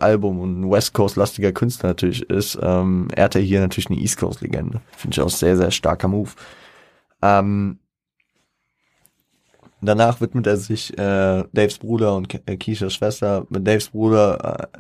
[0.01, 4.01] Album und ein West Coast lastiger Künstler natürlich ist, ähm, ehrt er hier natürlich eine
[4.01, 4.80] East Coast Legende.
[4.97, 6.30] Finde ich auch sehr, sehr starker Move.
[7.22, 7.78] Ähm,
[9.80, 13.47] danach widmet er sich äh, Daves Bruder und Ke äh, Keishas Schwester.
[13.51, 14.78] Mit Daves Bruder äh,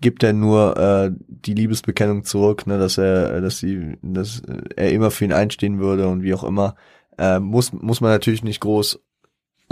[0.00, 4.42] gibt er nur äh, die Liebesbekennung zurück, ne, dass er, dass sie, dass
[4.76, 6.74] er immer für ihn einstehen würde und wie auch immer.
[7.18, 9.00] Äh, muss muss man natürlich nicht groß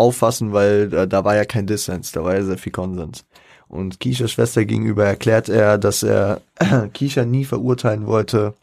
[0.00, 3.24] auffassen, weil äh, da war ja kein Dissens, da war ja sehr viel Konsens.
[3.68, 6.40] Und Kishas Schwester gegenüber erklärt er, dass er
[6.92, 8.54] Kisha nie verurteilen wollte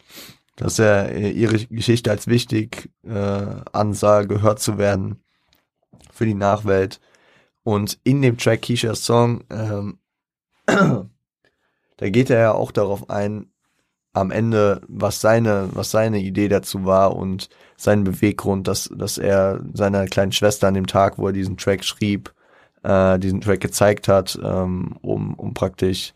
[0.58, 5.24] dass er äh, ihre Geschichte als wichtig äh, ansah, gehört zu werden
[6.12, 7.00] für die Nachwelt.
[7.64, 10.00] Und in dem Track Keisha's Song, ähm,
[10.66, 13.52] da geht er ja auch darauf ein,
[14.20, 19.62] am Ende, was seine, was seine Idee dazu war und sein Beweggrund, dass, dass er
[19.74, 22.34] seiner kleinen Schwester an dem Tag, wo er diesen Track schrieb,
[22.84, 26.14] äh, diesen Track gezeigt hat, ähm, um, um praktisch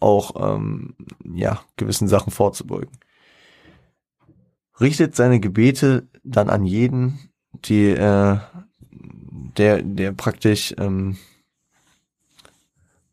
[0.00, 0.94] auch ähm,
[1.34, 2.96] ja, gewissen Sachen vorzubeugen.
[4.80, 7.18] Richtet seine Gebete dann an jeden,
[7.52, 8.38] die äh,
[9.56, 11.16] der, der praktisch ähm,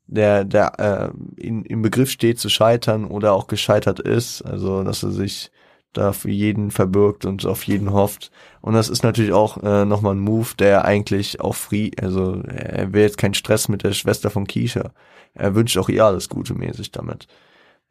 [0.07, 5.03] der, der äh, in, im Begriff steht zu scheitern oder auch gescheitert ist, also dass
[5.03, 5.51] er sich
[5.93, 8.31] da für jeden verbirgt und auf jeden hofft.
[8.61, 12.91] Und das ist natürlich auch äh, nochmal ein Move, der eigentlich auch free, also er
[12.93, 14.91] will jetzt keinen Stress mit der Schwester von Keisha.
[15.33, 17.27] Er wünscht auch ihr alles Gute mäßig damit.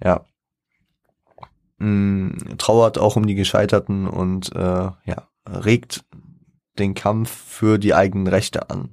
[0.03, 0.27] Ja.
[1.79, 6.05] Mm, trauert auch um die Gescheiterten und äh, ja, regt
[6.79, 8.91] den Kampf für die eigenen Rechte an.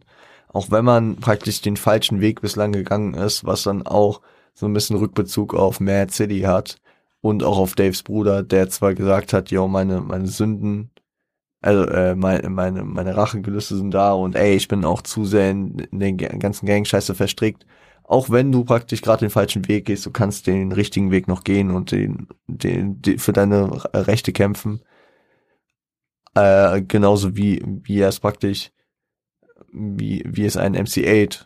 [0.53, 4.21] Auch wenn man praktisch den falschen Weg bislang gegangen ist, was dann auch
[4.53, 6.77] so ein bisschen Rückbezug auf Mad City hat
[7.21, 10.91] und auch auf Daves Bruder, der zwar gesagt hat, yo, meine, meine Sünden,
[11.61, 15.51] also äh, meine, meine, meine Rachegelüste sind da und ey, ich bin auch zu sehr
[15.51, 17.65] in, in den ganzen Gang-Scheiße verstrickt.
[18.03, 21.43] Auch wenn du praktisch gerade den falschen Weg gehst, du kannst den richtigen Weg noch
[21.45, 24.81] gehen und den, den, den für deine Rechte kämpfen.
[26.35, 28.71] Äh, genauso wie, wie er es praktisch,
[29.71, 31.45] wie, wie es ein MC8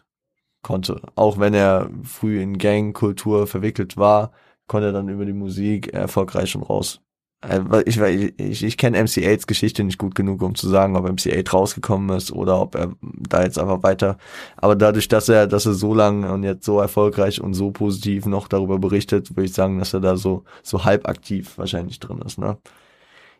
[0.61, 1.01] konnte.
[1.15, 4.31] Auch wenn er früh in Gangkultur verwickelt war,
[4.67, 7.01] konnte er dann über die Musik erfolgreich schon raus.
[7.41, 11.49] Äh, ich, ich, ich kenne MC8s Geschichte nicht gut genug, um zu sagen, ob MC8
[11.51, 14.17] rausgekommen ist oder ob er da jetzt einfach weiter.
[14.57, 18.25] Aber dadurch, dass er, dass er so lang und jetzt so erfolgreich und so positiv
[18.25, 22.21] noch darüber berichtet, würde ich sagen, dass er da so, so halb aktiv wahrscheinlich drin
[22.25, 22.57] ist, ne?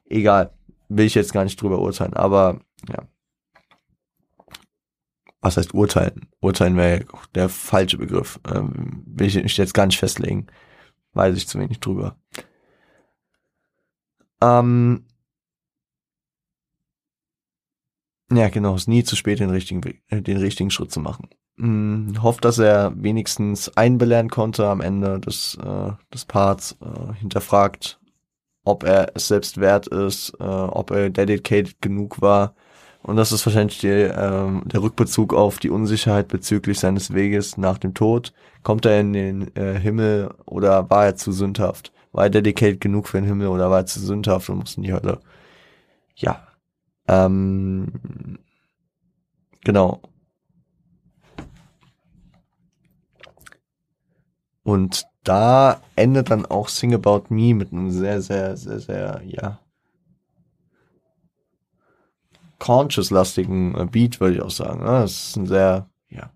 [0.08, 0.52] Egal
[0.90, 2.60] will ich jetzt gar nicht drüber urteilen, aber
[2.90, 3.08] ja.
[5.46, 6.26] Was heißt urteilen?
[6.40, 8.40] Urteilen wäre der falsche Begriff.
[8.52, 10.48] Ähm, will ich jetzt gar nicht festlegen.
[11.14, 12.16] Weiß ich zu wenig drüber.
[14.42, 15.06] Ähm,
[18.32, 21.30] ja, genau, ist nie zu spät, den richtigen, äh, den richtigen Schritt zu machen.
[21.58, 28.00] Hm, hofft, dass er wenigstens einbelehren konnte am Ende des, äh, des Parts, äh, hinterfragt,
[28.64, 32.56] ob er es selbst wert ist, äh, ob er dedicated genug war.
[33.06, 37.78] Und das ist wahrscheinlich die, ähm, der Rückbezug auf die Unsicherheit bezüglich seines Weges nach
[37.78, 38.34] dem Tod.
[38.64, 41.92] Kommt er in den äh, Himmel oder war er zu sündhaft?
[42.14, 44.82] War er dedicated genug für den Himmel oder war er zu sündhaft und muss in
[44.82, 45.20] die Hölle?
[46.16, 46.48] Ja.
[47.08, 48.40] Ähm,
[49.64, 50.02] genau.
[54.64, 59.60] Und da endet dann auch Sing About Me mit einem sehr, sehr, sehr, sehr, ja,
[62.60, 64.80] conscious-lastigen äh, Beat, würde ich auch sagen.
[64.80, 64.92] Ne?
[65.02, 66.32] Das ist ein sehr, ja,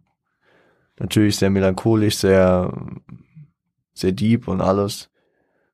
[1.00, 2.74] natürlich sehr melancholisch, sehr,
[3.94, 5.10] sehr deep und alles.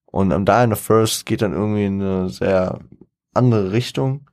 [0.06, 2.80] Und am Die in the First geht dann irgendwie in eine sehr
[3.34, 4.30] andere Richtung.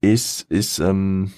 [0.00, 1.32] Ist, ist, ähm,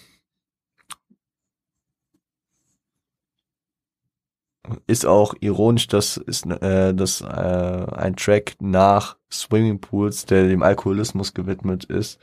[4.87, 11.35] ist auch ironisch, dass ist äh, dass äh, ein Track nach Swimmingpools, der dem Alkoholismus
[11.35, 12.19] gewidmet ist,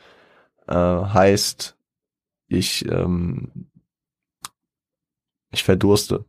[0.68, 1.78] äh, heißt
[2.48, 3.70] ich ähm,
[5.52, 6.26] ich verdurste.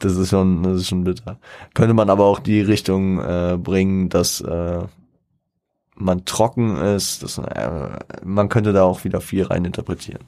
[0.00, 1.38] Das ist schon das ist schon bitter.
[1.74, 4.82] Könnte man aber auch die Richtung äh, bringen, dass äh,
[5.94, 10.24] man trocken ist, dass äh, man könnte da auch wieder viel rein interpretieren.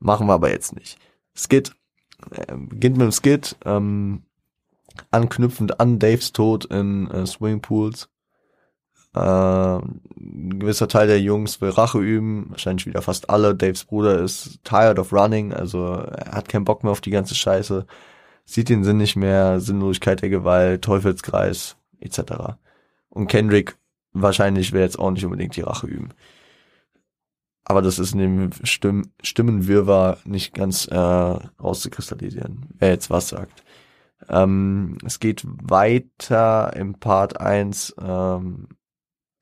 [0.00, 0.98] Machen wir aber jetzt nicht.
[1.34, 1.72] Skit
[2.30, 4.22] äh, beginnt mit dem Skit, ähm,
[5.10, 8.08] anknüpfend an Daves Tod in äh, Swimmingpools.
[9.14, 13.54] Äh, ein gewisser Teil der Jungs will Rache üben, wahrscheinlich wieder fast alle.
[13.54, 17.34] Daves Bruder ist tired of running, also er hat keinen Bock mehr auf die ganze
[17.34, 17.86] Scheiße,
[18.44, 22.20] sieht den Sinn nicht mehr, Sinnlosigkeit der Gewalt, Teufelskreis, etc.
[23.08, 23.76] Und Kendrick
[24.12, 26.10] wahrscheinlich will jetzt auch nicht unbedingt die Rache üben
[27.68, 33.62] aber das ist in dem Stimm Stimmenwirrwarr nicht ganz äh, rauszukristallisieren, wer jetzt was sagt.
[34.28, 37.94] Ähm, es geht weiter im Part 1.
[38.00, 38.68] Ähm,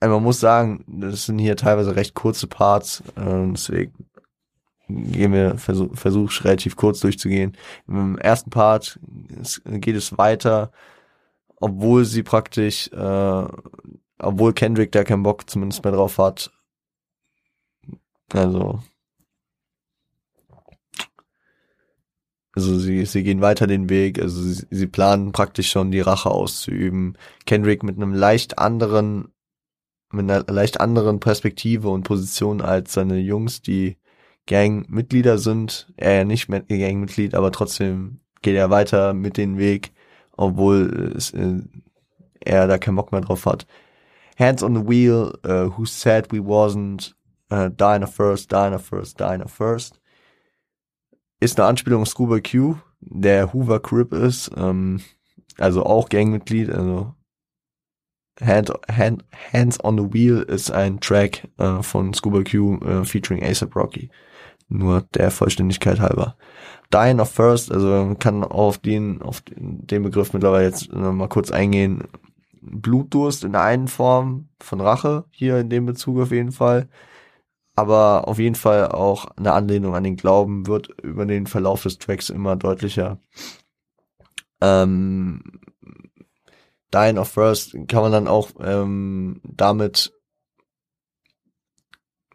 [0.00, 3.92] also man muss sagen, das sind hier teilweise recht kurze Parts, äh, deswegen
[4.88, 7.56] gehen wir, versuch, versuch relativ kurz durchzugehen.
[7.86, 8.98] Im ersten Part
[9.64, 10.72] geht es weiter,
[11.60, 13.44] obwohl sie praktisch, äh,
[14.18, 16.50] obwohl Kendrick da keinen Bock zumindest mehr drauf hat,
[18.32, 18.80] also
[22.56, 26.30] Also sie, sie gehen weiter den Weg, also sie, sie planen praktisch schon die Rache
[26.30, 27.18] auszuüben.
[27.44, 29.28] Kendrick mit einem leicht anderen,
[30.10, 33.98] mit einer leicht anderen Perspektive und Position als seine Jungs, die
[34.46, 35.92] Gangmitglieder sind.
[35.98, 39.92] Er ja nicht mehr Gangmitglied, aber trotzdem geht er weiter mit den Weg,
[40.32, 41.60] obwohl es, äh,
[42.40, 43.66] er da keinen Bock mehr drauf hat.
[44.38, 47.14] Hands on the wheel, uh, who said we wasn't,
[47.52, 50.00] uh, Diner first, Diner first, Diner first.
[51.40, 55.00] Ist eine Anspielung auf Scuba Q, der Hoover Crip ist, ähm,
[55.58, 57.14] also auch Gangmitglied, also
[58.40, 63.42] Hand, Hand, Hands on the Wheel ist ein Track äh, von Scuba Q äh, featuring
[63.42, 64.10] ASAP Rocky.
[64.68, 66.36] Nur der Vollständigkeit halber.
[66.92, 71.50] Dying of First, also kann auf den, auf den Begriff mittlerweile jetzt äh, mal kurz
[71.50, 72.04] eingehen.
[72.60, 76.88] Blutdurst in der einen Form von Rache, hier in dem Bezug auf jeden Fall.
[77.76, 81.98] Aber auf jeden Fall auch eine Anlehnung an den Glauben wird über den Verlauf des
[81.98, 83.20] Tracks immer deutlicher.
[84.60, 85.60] Ähm,
[86.92, 90.12] Dying of First kann man dann auch ähm, damit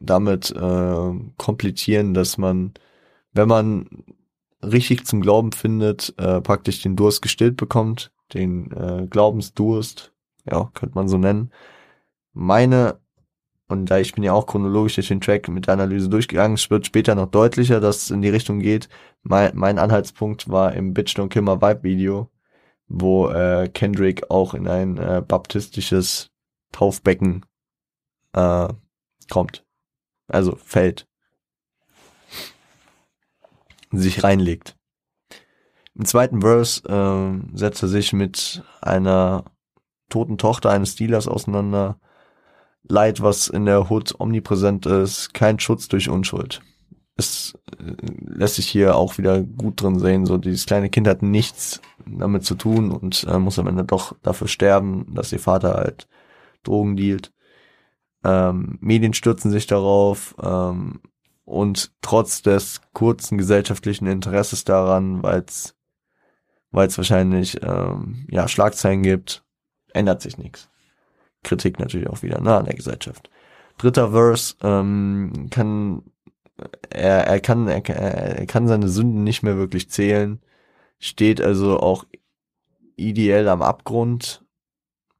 [0.02, 2.74] damit äh, komplettieren, dass man,
[3.34, 3.88] wenn man
[4.64, 10.14] richtig zum Glauben findet, äh, praktisch den Durst gestillt bekommt, den äh, Glaubensdurst,
[10.50, 11.52] ja, könnte man so nennen.
[12.34, 13.00] Meine,
[13.72, 16.70] und da ich bin ja auch chronologisch durch den Track mit der Analyse durchgegangen, es
[16.70, 18.90] wird später noch deutlicher, dass es in die Richtung geht.
[19.24, 22.30] Mein, mein Anhaltspunkt war im Bitch Don't Kill My Vibe Video,
[22.88, 26.30] wo äh, Kendrick auch in ein äh, baptistisches
[26.72, 27.46] Taufbecken
[28.34, 28.68] äh,
[29.30, 29.66] kommt.
[30.28, 31.08] Also fällt.
[33.92, 34.78] Sich reinlegt.
[35.96, 39.44] Im zweiten Verse äh, setzt er sich mit einer
[40.10, 42.00] toten Tochter eines Dealers auseinander.
[42.92, 46.62] Leid, was in der Hood omnipräsent ist, kein Schutz durch Unschuld.
[47.16, 51.22] Es äh, lässt sich hier auch wieder gut drin sehen, so dieses kleine Kind hat
[51.22, 55.76] nichts damit zu tun und äh, muss am Ende doch dafür sterben, dass ihr Vater
[55.76, 56.08] halt
[56.64, 57.32] Drogen dealt.
[58.24, 61.00] Ähm, Medien stürzen sich darauf ähm,
[61.46, 69.44] und trotz des kurzen gesellschaftlichen Interesses daran, weil es wahrscheinlich ähm, ja Schlagzeilen gibt,
[69.94, 70.71] ändert sich nichts.
[71.44, 73.30] Kritik natürlich auch wieder ne, an der Gesellschaft.
[73.78, 76.04] Dritter Verse ähm, kann
[76.90, 80.40] er, er kann er, er kann seine Sünden nicht mehr wirklich zählen,
[81.00, 82.06] steht also auch
[82.96, 84.44] ideell am Abgrund,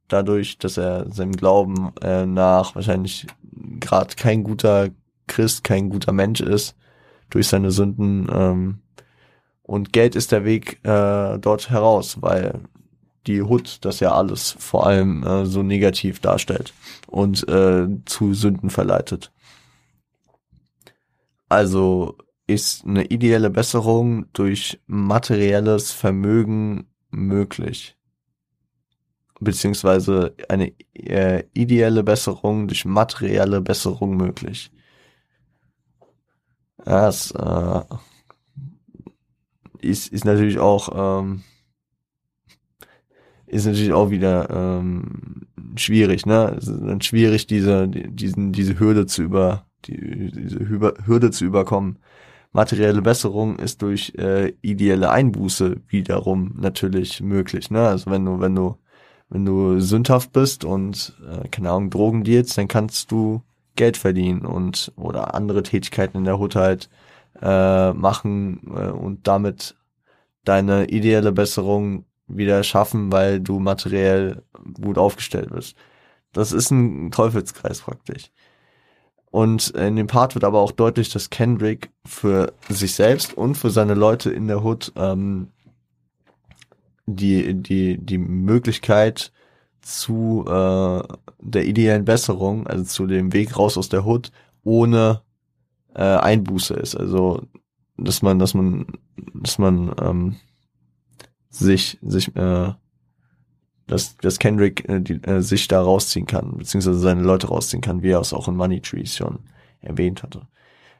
[0.08, 3.28] dadurch, dass er seinem Glauben äh, nach wahrscheinlich
[3.80, 4.90] gerade kein guter
[5.28, 6.76] Christ, kein guter Mensch ist,
[7.30, 8.28] durch seine Sünden.
[8.32, 8.80] Ähm,
[9.64, 12.60] und Geld ist der Weg äh, dort heraus, weil
[13.28, 16.74] die Hut das ja alles vor allem äh, so negativ darstellt
[17.08, 19.32] und äh, zu Sünden verleitet.
[21.50, 22.18] Also
[22.48, 27.98] ist eine ideelle Besserung durch materielles Vermögen möglich
[29.42, 34.72] beziehungsweise eine äh, ideelle Besserung durch materielle Besserung möglich.
[36.78, 37.82] Das äh,
[39.80, 41.44] ist, ist natürlich auch ähm,
[43.52, 46.56] ist natürlich auch wieder ähm, schwierig, ne?
[46.58, 52.00] Es ist dann schwierig, diese, diesen, diese Hürde zu über, die, diese Hürde zu überkommen.
[52.54, 57.88] Materielle Besserung ist durch äh, ideelle Einbuße wiederum natürlich möglich, ne?
[57.88, 58.78] Also wenn du, wenn du
[59.32, 63.42] wenn du sündhaft bist und, äh, keine Ahnung, Drogen dealst, dann kannst du
[63.76, 66.90] Geld verdienen und oder andere Tätigkeiten in der Hut halt
[67.42, 69.78] äh, machen äh, und damit
[70.44, 72.04] deine ideelle Besserung
[72.36, 74.44] wieder schaffen, weil du materiell
[74.82, 75.76] gut aufgestellt bist.
[76.34, 78.32] Das ist ein Teufelskreis praktisch.
[79.32, 83.70] Und in dem Part wird aber auch deutlich, dass Kendrick für sich selbst und für
[83.70, 85.48] seine Leute in der Hood ähm,
[87.06, 89.32] die, die, die Möglichkeit
[89.82, 91.02] zu äh,
[91.40, 94.32] der ideellen Besserung, also zu dem Weg raus aus der Hut,
[94.64, 95.22] ohne
[95.96, 96.96] äh, Einbuße ist.
[96.96, 97.42] Also
[97.98, 98.88] dass man, dass man,
[99.34, 100.36] dass man ähm,
[101.52, 102.74] sich, sich, äh,
[103.88, 108.02] dass, dass Kendrick äh, die, äh, sich da rausziehen kann, beziehungsweise seine Leute rausziehen kann,
[108.02, 109.40] wie er es auch in Money Trees schon
[109.82, 110.48] erwähnt hatte.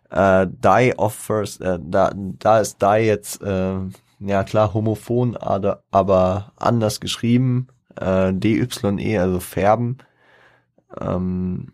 [0.10, 3.80] Äh, Die of First, äh, da, da ist Die jetzt äh,
[4.20, 7.68] ja klar, homophon, aber anders geschrieben.
[7.96, 9.98] Äh, DYE, also färben.
[11.00, 11.68] Ähm,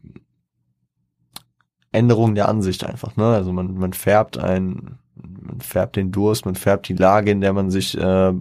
[1.91, 3.25] Änderung der Ansicht einfach, ne?
[3.25, 4.99] Also man, man färbt ein,
[5.41, 8.33] man färbt den Durst, man färbt die Lage, in der man sich äh,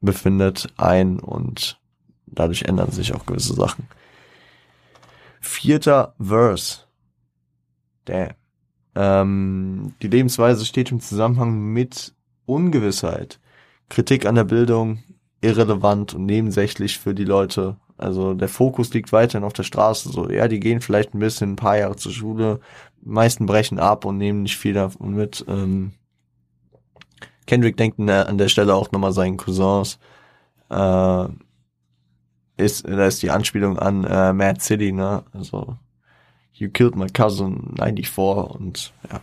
[0.00, 1.80] befindet, ein und
[2.26, 3.86] dadurch ändern sich auch gewisse Sachen.
[5.40, 6.80] Vierter Verse.
[8.04, 8.34] Damn.
[8.94, 12.14] Ähm, die Lebensweise steht im Zusammenhang mit
[12.44, 13.40] Ungewissheit,
[13.88, 15.02] Kritik an der Bildung,
[15.40, 17.76] irrelevant und nebensächlich für die Leute.
[18.02, 20.10] Also der Fokus liegt weiterhin auf der Straße.
[20.10, 22.60] So, ja, die gehen vielleicht ein bisschen ein paar Jahre zur Schule,
[23.00, 25.44] die meisten brechen ab und nehmen nicht viel davon mit.
[25.48, 25.92] Ähm,
[27.46, 29.98] Kendrick denkt an der Stelle auch nochmal seinen Cousins.
[30.70, 31.28] Äh,
[32.56, 35.24] ist, da ist die Anspielung an äh, Mad City, ne?
[35.32, 35.76] Also
[36.54, 39.20] You killed my cousin 94 und ja.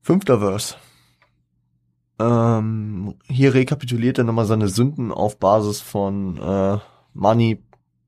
[0.00, 0.76] Fünfter Verse.
[2.22, 6.78] Ähm, hier rekapituliert er nochmal seine Sünden auf Basis von äh,
[7.14, 7.60] Money,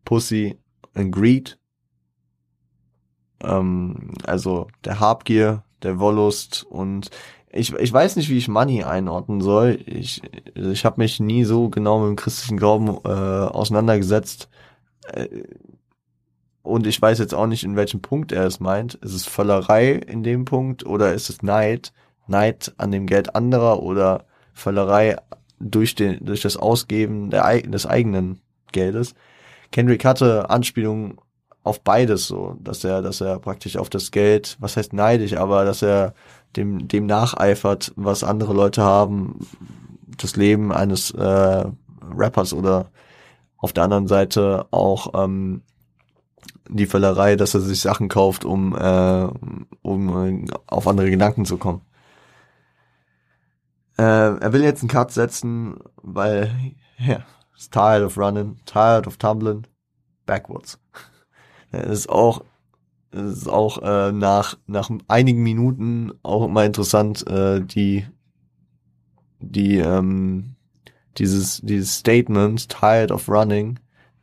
[0.04, 0.56] Pussy
[0.94, 1.58] and Greed.
[3.42, 7.10] Ähm, also der Habgier, der Wollust und
[7.50, 9.80] ich, ich weiß nicht, wie ich Money einordnen soll.
[9.86, 10.22] Ich,
[10.54, 14.48] ich habe mich nie so genau mit dem christlichen Glauben äh, auseinandergesetzt.
[15.06, 15.28] Äh,
[16.62, 18.94] und ich weiß jetzt auch nicht, in welchem Punkt er es meint.
[18.94, 21.92] Ist es Völlerei in dem Punkt oder ist es Neid?
[22.26, 25.16] Neid an dem Geld anderer oder Völlerei
[25.58, 28.40] durch, den, durch das Ausgeben der, des eigenen
[28.72, 29.14] Geldes?
[29.70, 31.18] Kendrick hatte Anspielungen
[31.64, 35.64] auf beides so, dass er, dass er praktisch auf das Geld, was heißt neidisch, aber
[35.64, 36.14] dass er
[36.56, 39.40] dem, dem nacheifert, was andere Leute haben,
[40.18, 41.64] das Leben eines äh,
[42.16, 42.90] Rappers oder
[43.56, 45.62] auf der anderen Seite auch ähm,
[46.68, 49.28] die Völlerei, dass er sich Sachen kauft, um, äh,
[49.82, 51.80] um auf andere Gedanken zu kommen.
[53.96, 56.50] Äh, er will jetzt einen Cut setzen, weil,
[56.98, 57.26] ja, yeah,
[57.70, 59.66] tired of running, tired of tumbling,
[60.26, 60.78] backwards.
[61.70, 62.44] Das ist auch,
[63.10, 68.06] das ist auch äh, nach, nach einigen Minuten auch immer interessant, äh, die,
[69.40, 70.54] die, ähm,
[71.18, 73.80] dieses, dieses Statement, tired of running,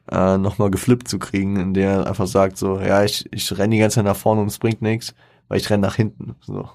[0.10, 3.76] äh, nochmal geflippt zu kriegen, in der er einfach sagt so, ja, ich, ich renne
[3.76, 5.14] die ganze Zeit nach vorne und es bringt nichts,
[5.48, 6.36] weil ich renne nach hinten.
[6.42, 6.70] So.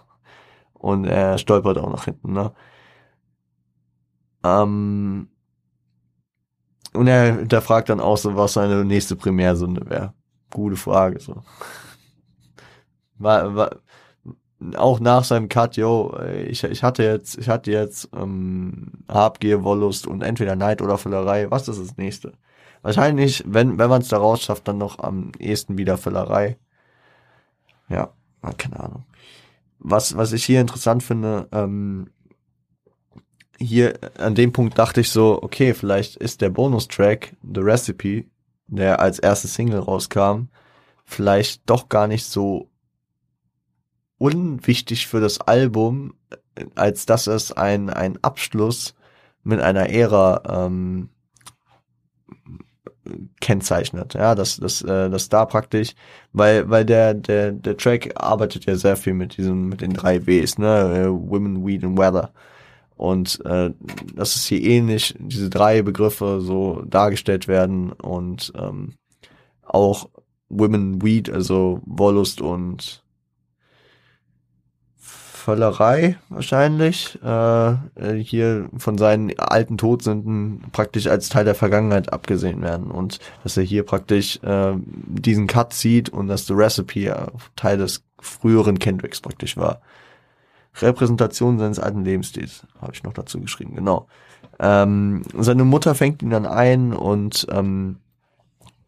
[0.75, 2.53] Und er stolpert auch nach hinten, ne?
[4.47, 5.29] Ähm,
[6.93, 10.15] und er der fragt dann auch so, was seine nächste Primärsünde wäre.
[10.51, 11.43] Gute Frage, so.
[13.19, 13.71] War, war,
[14.77, 16.15] auch nach seinem Cut, yo,
[16.47, 21.51] ich, ich hatte jetzt, ich hatte jetzt ähm, Habgier, Wollust und entweder Neid oder Füllerei.
[21.51, 22.33] Was ist das nächste?
[22.83, 26.59] Wahrscheinlich, wenn, wenn man es daraus schafft, dann noch am ehesten wieder Füllerei.
[27.89, 28.13] Ja,
[28.59, 29.05] keine Ahnung.
[29.79, 32.11] Was, was ich hier interessant finde, ähm,
[33.59, 38.25] hier an dem Punkt dachte ich so, okay, vielleicht ist der Bonustrack, The Recipe,
[38.67, 40.49] der als erste Single rauskam,
[41.05, 42.69] vielleicht doch gar nicht so
[44.19, 46.15] unwichtig für das Album,
[46.75, 48.95] als dass es ein, ein Abschluss
[49.43, 51.11] mit einer Ära ähm,
[53.41, 54.15] kennzeichnet.
[54.15, 55.95] Ja, dass dass äh, dass da praktisch,
[56.33, 60.27] weil weil der der der Track arbeitet ja sehr viel mit diesem mit den drei
[60.27, 62.33] Ws, ne, äh, Women, Weed and Weather.
[62.97, 63.73] Und äh,
[64.15, 68.95] das ist hier ähnlich, diese drei Begriffe so dargestellt werden und ähm,
[69.63, 70.09] auch
[70.49, 73.03] Women, Weed, also Wollust und
[75.47, 77.75] Völlerei wahrscheinlich, äh,
[78.17, 83.63] hier von seinen alten Todsünden praktisch als Teil der Vergangenheit abgesehen werden und dass er
[83.63, 89.21] hier praktisch äh, diesen Cut sieht und dass The Recipe äh, Teil des früheren Kendricks
[89.21, 89.83] praktisch war.
[90.81, 94.07] Repräsentation seines alten Lebensstils, habe ich noch dazu geschrieben, genau.
[94.59, 97.99] Ähm, seine Mutter fängt ihn dann ein und ähm,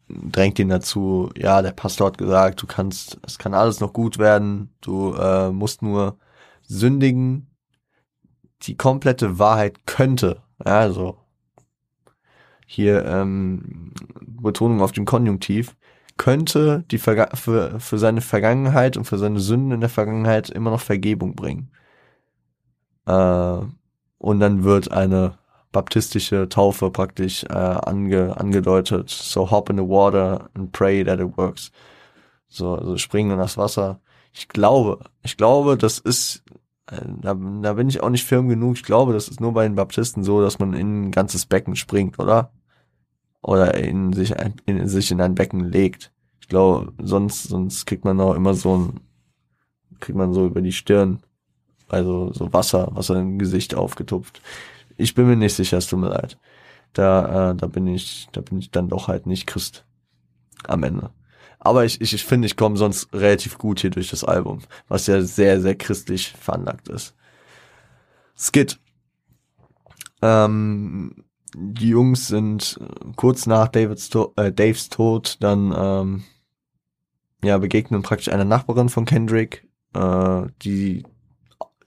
[0.08, 4.18] drängt ihn dazu, ja, der Pastor hat gesagt, du kannst, es kann alles noch gut
[4.18, 6.16] werden, du äh, musst nur
[6.62, 7.48] sündigen,
[8.62, 11.18] die komplette Wahrheit könnte, also
[12.66, 15.76] hier ähm, Betonung auf dem Konjunktiv,
[16.18, 20.70] könnte die Verga für, für seine Vergangenheit und für seine Sünden in der Vergangenheit immer
[20.70, 21.70] noch Vergebung bringen.
[23.08, 23.66] Äh,
[24.18, 25.38] und dann wird eine
[25.72, 29.10] baptistische Taufe praktisch äh, ange, angedeutet.
[29.10, 31.70] So hop in the water and pray that it works.
[32.48, 34.00] So, also springen in das Wasser.
[34.32, 36.42] Ich glaube, ich glaube, das ist
[36.90, 38.76] äh, da, da bin ich auch nicht firm genug.
[38.76, 41.76] Ich glaube, das ist nur bei den Baptisten so, dass man in ein ganzes Becken
[41.76, 42.52] springt, oder?
[43.42, 44.34] Oder in sich,
[44.66, 46.12] in sich in ein Becken legt.
[46.40, 49.00] Ich glaube, sonst, sonst kriegt man auch immer so ein,
[50.00, 51.20] kriegt man so über die Stirn,
[51.88, 54.40] also so Wasser, Wasser im Gesicht aufgetupft.
[54.96, 56.38] Ich bin mir nicht sicher, es tut mir leid.
[56.92, 59.84] Da, äh, da bin ich, da bin ich dann doch halt nicht Christ
[60.64, 61.10] am Ende.
[61.60, 65.06] Aber ich, ich, ich finde, ich komme sonst relativ gut hier durch das Album, was
[65.06, 67.14] ja sehr, sehr christlich veranlagt ist.
[68.36, 68.78] Skit.
[70.22, 71.24] Ähm,
[71.54, 72.78] die Jungs sind
[73.16, 76.24] kurz nach Davids to äh, Daves Tod dann ähm,
[77.42, 81.04] ja begegnen praktisch einer Nachbarin von Kendrick, äh, die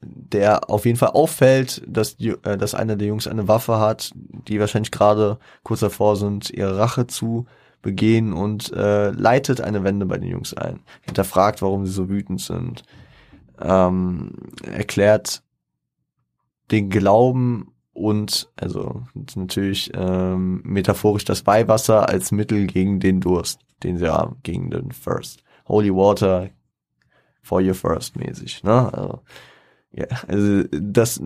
[0.01, 4.11] der auf jeden Fall auffällt, dass, die, äh, dass einer der Jungs eine Waffe hat,
[4.15, 7.45] die wahrscheinlich gerade kurz davor sind, ihre Rache zu
[7.81, 10.79] begehen und äh, leitet eine Wende bei den Jungs ein.
[11.01, 12.83] Hinterfragt, warum sie so wütend sind.
[13.59, 14.33] Ähm,
[14.63, 15.43] erklärt
[16.71, 19.03] den Glauben und also
[19.35, 24.89] natürlich ähm, metaphorisch das Weihwasser als Mittel gegen den Durst, den sie haben, gegen den
[24.89, 25.43] Thirst.
[25.67, 26.49] Holy Water
[27.41, 28.63] for your first mäßig.
[28.63, 28.93] Ne?
[28.93, 29.19] Also,
[29.93, 31.21] ja, also das,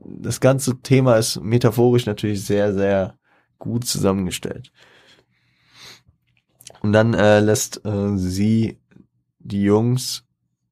[0.00, 3.18] das ganze Thema ist metaphorisch natürlich sehr, sehr
[3.58, 4.72] gut zusammengestellt.
[6.80, 8.80] Und dann äh, lässt äh, sie
[9.38, 10.24] die Jungs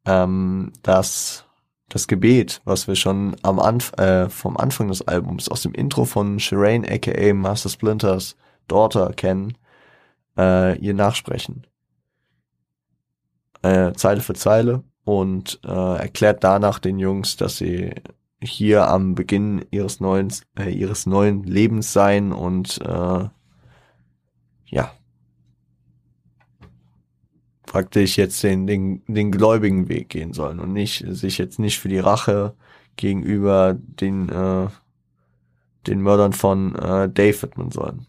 [0.05, 1.45] ähm, das
[1.91, 6.05] das Gebet, was wir schon am Anf äh, vom Anfang des Albums aus dem Intro
[6.05, 8.37] von Shireen aka Master Splinters
[8.69, 9.59] Daughter kennen,
[10.39, 11.67] äh, ihr nachsprechen.
[13.63, 17.95] Äh, Zeile für Zeile und äh, erklärt danach den Jungs, dass sie
[18.41, 23.29] hier am Beginn ihres neuen äh, ihres neuen Lebens sein und äh,
[24.67, 24.93] ja
[27.67, 31.89] praktisch jetzt den, den, den gläubigen Weg gehen sollen und nicht sich jetzt nicht für
[31.89, 32.55] die Rache
[32.97, 34.69] gegenüber den äh,
[35.87, 38.07] den Mördern von äh, Dave widmen sollen.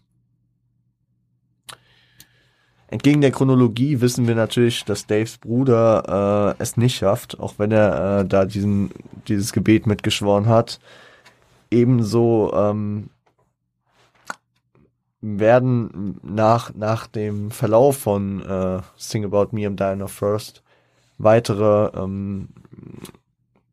[2.92, 7.72] Entgegen der Chronologie wissen wir natürlich, dass Daves Bruder äh, es nicht schafft, auch wenn
[7.72, 8.90] er äh, da diesen,
[9.28, 10.78] dieses Gebet mitgeschworen hat.
[11.70, 13.08] Ebenso ähm,
[15.22, 20.62] werden nach, nach dem Verlauf von äh, Sing About Me, I'm Dying of First
[21.16, 22.48] weitere ähm,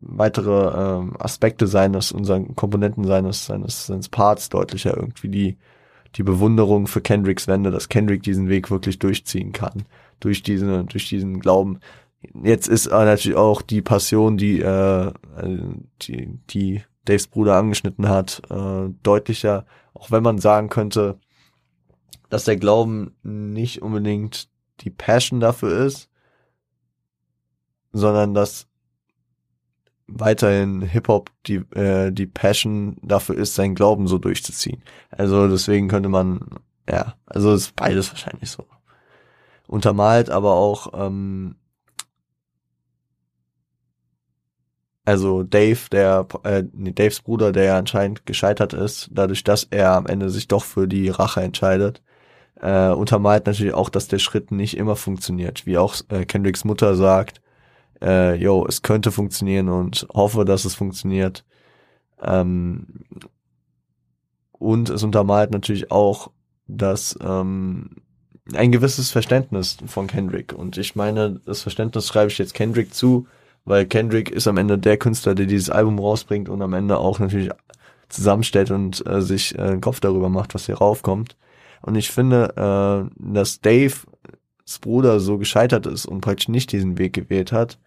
[0.01, 5.57] weitere ähm, Aspekte seines, unseren Komponenten seines, seines, seines Parts deutlicher irgendwie die
[6.15, 9.85] die Bewunderung für Kendricks Wende, dass Kendrick diesen Weg wirklich durchziehen kann,
[10.19, 11.79] durch diese, durch diesen Glauben.
[12.43, 15.11] Jetzt ist natürlich auch die Passion, die, äh,
[16.01, 21.19] die, die Daves Bruder angeschnitten hat, äh, deutlicher, auch wenn man sagen könnte,
[22.29, 24.49] dass der Glauben nicht unbedingt
[24.81, 26.09] die Passion dafür ist,
[27.91, 28.68] sondern dass
[30.11, 34.83] weiterhin Hip-Hop die, äh, die Passion dafür ist, seinen Glauben so durchzuziehen.
[35.11, 36.41] Also deswegen könnte man,
[36.89, 38.65] ja, also ist beides wahrscheinlich so.
[39.67, 41.55] Untermalt, aber auch, ähm,
[45.05, 49.93] also Dave, der, äh, nee, Daves Bruder, der ja anscheinend gescheitert ist, dadurch, dass er
[49.93, 52.01] am Ende sich doch für die Rache entscheidet,
[52.61, 55.65] äh, untermalt natürlich auch, dass der Schritt nicht immer funktioniert.
[55.65, 57.41] Wie auch äh, Kendricks Mutter sagt,
[58.01, 61.45] äh, yo, es könnte funktionieren und hoffe, dass es funktioniert.
[62.21, 63.05] Ähm,
[64.51, 66.31] und es untermalt natürlich auch,
[66.67, 68.01] dass ähm,
[68.53, 70.53] ein gewisses Verständnis von Kendrick.
[70.53, 73.27] Und ich meine, das Verständnis schreibe ich jetzt Kendrick zu,
[73.65, 77.19] weil Kendrick ist am Ende der Künstler, der dieses Album rausbringt und am Ende auch
[77.19, 77.51] natürlich
[78.09, 81.37] zusammenstellt und äh, sich äh, einen Kopf darüber macht, was hier raufkommt.
[81.81, 84.05] Und ich finde, äh, dass Daves
[84.81, 87.79] Bruder so gescheitert ist und praktisch nicht diesen Weg gewählt hat,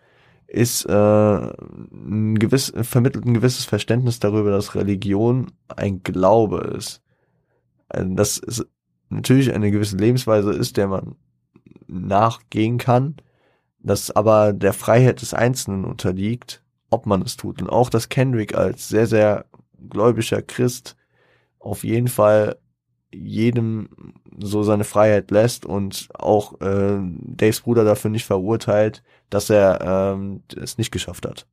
[0.52, 7.00] ist äh, ein gewiss, vermittelt ein gewisses Verständnis darüber, dass Religion ein Glaube ist.
[7.88, 8.66] Also das ist
[9.08, 11.16] natürlich eine gewisse Lebensweise ist, der man
[11.86, 13.16] nachgehen kann,
[13.78, 17.62] das aber der Freiheit des Einzelnen unterliegt, ob man es tut.
[17.62, 19.46] Und auch, dass Kendrick als sehr, sehr
[19.88, 20.96] gläubiger Christ
[21.60, 22.58] auf jeden Fall
[23.10, 23.88] jedem
[24.38, 29.02] so seine Freiheit lässt und auch äh, Daves Bruder dafür nicht verurteilt,
[29.32, 31.46] dass er ähm, es nicht geschafft hat.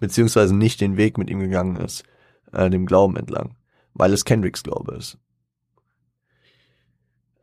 [0.00, 2.04] Beziehungsweise nicht den Weg mit ihm gegangen ist,
[2.52, 3.54] äh, dem Glauben entlang,
[3.92, 5.18] weil es Kendricks Glaube ist.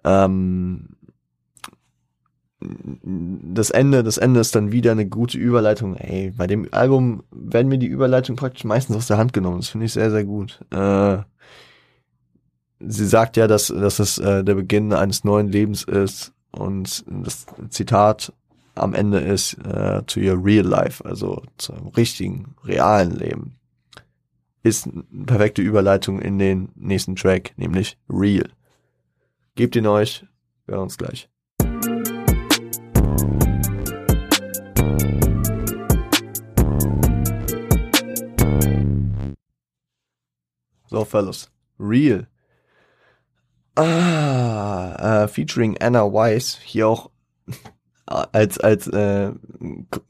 [0.04, 0.90] Ähm,
[2.60, 5.96] das Ende, das Ende ist dann wieder eine gute Überleitung.
[5.96, 9.58] Ey, bei dem Album werden mir die Überleitung praktisch meistens aus der Hand genommen.
[9.58, 10.60] Das finde ich sehr, sehr gut.
[10.72, 11.20] Äh,
[12.80, 17.46] sie sagt ja, dass, dass es äh, der Beginn eines neuen Lebens ist und das
[17.70, 18.34] Zitat
[18.78, 23.60] am Ende ist äh, to your real life, also zum richtigen, realen Leben.
[24.64, 28.50] Ist eine perfekte Überleitung in den nächsten Track, nämlich Real.
[29.56, 30.26] Gebt ihn euch,
[30.66, 31.30] wir hören uns gleich.
[40.90, 41.52] So, Fellas.
[41.80, 42.28] Real.
[43.76, 47.12] Ah, äh, featuring Anna Weiss, hier auch
[48.08, 49.32] als als äh,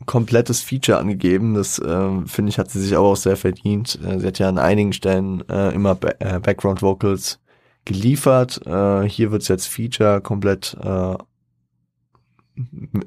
[0.06, 1.54] komplettes Feature angegeben.
[1.56, 4.00] Das äh, finde ich hat sie sich aber auch sehr verdient.
[4.06, 7.40] Äh, sie hat ja an einigen Stellen äh, immer ba äh, Background Vocals
[7.86, 8.66] geliefert.
[8.66, 11.16] Äh, hier wird's jetzt Feature komplett äh,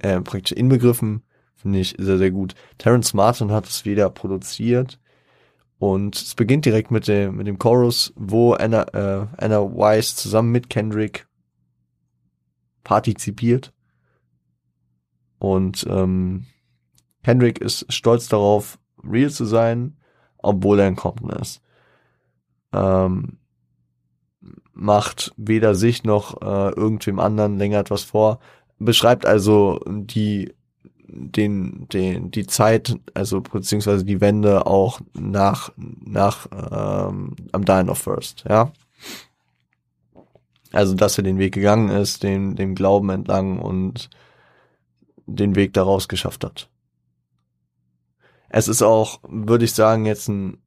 [0.00, 1.22] äh, praktisch inbegriffen
[1.60, 2.54] Finde ich sehr, sehr gut.
[2.78, 4.98] Terrence Martin hat es wieder produziert.
[5.78, 10.52] Und es beginnt direkt mit dem, mit dem Chorus, wo Anna, äh, Anna Weiss zusammen
[10.52, 11.26] mit Kendrick
[12.82, 13.74] partizipiert.
[15.40, 16.44] Und ähm,
[17.24, 19.96] Kendrick ist stolz darauf, real zu sein,
[20.38, 21.62] obwohl er ein Compton ist.
[22.72, 23.38] Ähm,
[24.74, 28.38] macht weder sich noch äh, irgendwem anderen länger etwas vor.
[28.78, 30.54] Beschreibt also die
[31.12, 37.98] den, den, die Zeit, also beziehungsweise die Wende auch nach, nach ähm, am Dying of
[37.98, 38.72] First, ja.
[40.72, 44.08] Also, dass er den Weg gegangen ist, den, dem Glauben entlang und
[45.36, 46.70] den Weg daraus geschafft hat.
[48.48, 50.58] Es ist auch, würde ich sagen, jetzt ein,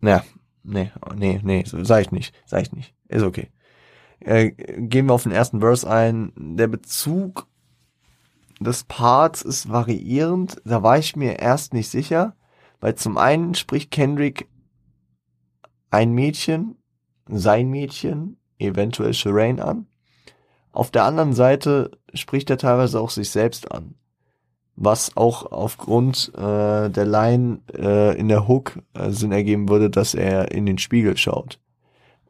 [0.00, 0.24] naja,
[0.62, 3.50] nee, nee, nee, sag ich nicht, sag ich nicht, ist okay.
[4.20, 6.32] Äh, gehen wir auf den ersten Verse ein.
[6.36, 7.46] Der Bezug
[8.60, 10.60] des Parts ist variierend.
[10.64, 12.34] Da war ich mir erst nicht sicher,
[12.80, 14.48] weil zum einen spricht Kendrick
[15.90, 16.76] ein Mädchen,
[17.26, 19.86] sein Mädchen, eventuell Shireen an.
[20.72, 23.94] Auf der anderen Seite spricht er teilweise auch sich selbst an.
[24.76, 30.14] Was auch aufgrund äh, der Line äh, in der Hook äh, Sinn ergeben würde, dass
[30.14, 31.58] er in den Spiegel schaut.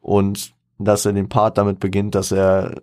[0.01, 2.81] Und dass er den Part damit beginnt, dass er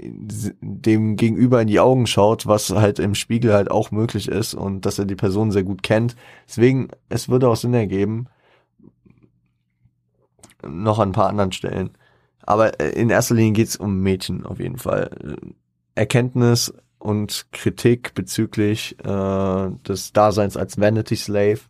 [0.00, 4.86] dem Gegenüber in die Augen schaut, was halt im Spiegel halt auch möglich ist und
[4.86, 6.16] dass er die Person sehr gut kennt.
[6.48, 8.26] Deswegen, es würde auch Sinn ergeben,
[10.66, 11.90] noch an ein paar anderen Stellen.
[12.46, 15.36] Aber äh, in erster Linie geht's um Mädchen auf jeden Fall.
[15.94, 21.60] Erkenntnis und Kritik bezüglich äh, des Daseins als Vanity Slave,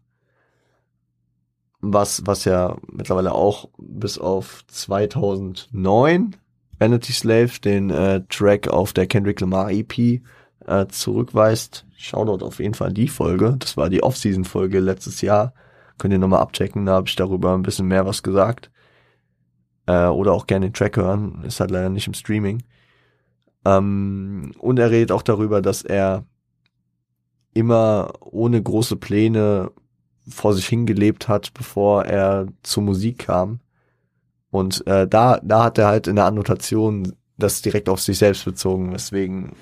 [1.81, 6.37] was was ja mittlerweile auch bis auf 2009
[6.79, 10.21] Vanity Slave, den äh, Track auf der Kendrick Lamar EP
[10.67, 11.87] äh, zurückweist.
[11.97, 13.57] Shoutout auf jeden Fall die Folge.
[13.59, 15.55] Das war die Off-Season-Folge letztes Jahr.
[15.97, 18.71] Könnt ihr nochmal abchecken, da habe ich darüber ein bisschen mehr was gesagt.
[19.87, 21.43] Äh, oder auch gerne den Track hören.
[21.45, 22.63] Ist halt leider nicht im Streaming.
[23.65, 26.25] Ähm, und er redet auch darüber, dass er
[27.55, 29.71] immer ohne große Pläne
[30.29, 33.61] vor sich hingelebt hat, bevor er zur Musik kam
[34.57, 38.47] und äh, da, da hat er halt in der Annotation das direkt auf sich selbst
[38.47, 39.53] bezogen, weswegen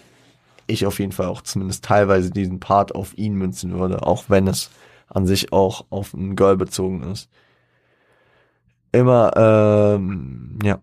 [0.68, 4.46] ich auf jeden Fall auch zumindest teilweise diesen Part auf ihn münzen würde, auch wenn
[4.46, 4.70] es
[5.09, 7.28] an sich auch auf ein Girl bezogen ist.
[8.95, 10.79] Immer, ähm, ja,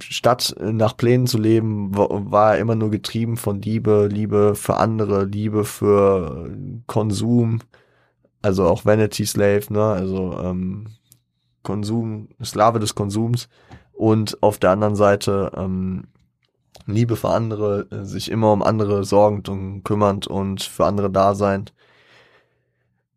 [0.00, 5.24] statt nach Plänen zu leben, war er immer nur getrieben von Liebe, Liebe für andere,
[5.24, 6.50] Liebe für
[6.86, 7.58] Konsum,
[8.40, 10.90] also auch Vanity Slave, ne, also ähm,
[11.64, 13.48] Konsum, Sklave des Konsums
[13.92, 16.04] und auf der anderen Seite ähm,
[16.86, 21.64] Liebe für andere, sich immer um andere sorgend und kümmernd und für andere da sein.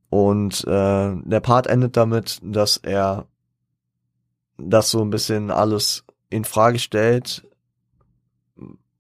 [0.09, 3.27] Und äh, der Part endet damit, dass er
[4.57, 7.47] das so ein bisschen alles in Frage stellt.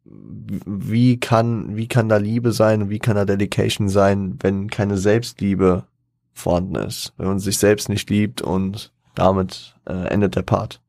[0.03, 4.97] Wie kann, wie kann da Liebe sein und wie kann da Dedication sein, wenn keine
[4.97, 5.85] Selbstliebe
[6.33, 10.81] vorhanden ist, wenn man sich selbst nicht liebt und damit äh, endet der Part.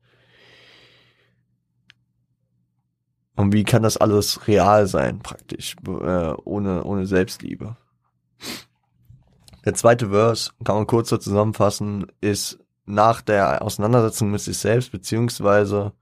[3.35, 7.77] Und wie kann das alles real sein, praktisch, äh, ohne, ohne Selbstliebe?
[9.65, 14.91] Der zweite Verse, kann man kurz so zusammenfassen, ist nach der Auseinandersetzung mit sich selbst,
[14.91, 15.93] beziehungsweise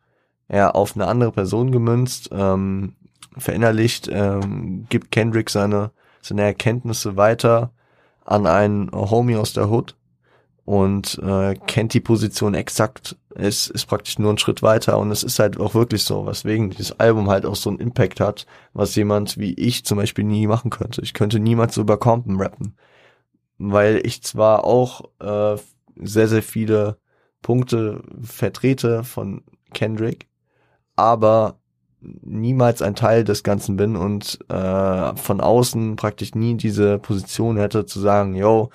[0.47, 2.95] er auf eine andere Person gemünzt, ähm,
[3.37, 7.71] verinnerlicht, ähm, gibt Kendrick seine, seine Erkenntnisse weiter
[8.23, 9.95] an einen Homie aus der Hood,
[10.67, 14.99] und äh, kennt die Position exakt, ist, ist praktisch nur ein Schritt weiter.
[14.99, 18.19] Und es ist halt auch wirklich so, weswegen dieses Album halt auch so einen Impact
[18.19, 21.01] hat, was jemand wie ich zum Beispiel nie machen könnte.
[21.01, 22.75] Ich könnte niemals so über Compton rappen,
[23.57, 25.57] weil ich zwar auch äh,
[25.95, 26.97] sehr, sehr viele
[27.41, 29.43] Punkte vertrete von
[29.73, 30.27] Kendrick,
[30.95, 31.59] aber
[32.01, 37.85] niemals ein Teil des Ganzen bin und äh, von außen praktisch nie diese Position hätte
[37.85, 38.69] zu sagen, yo,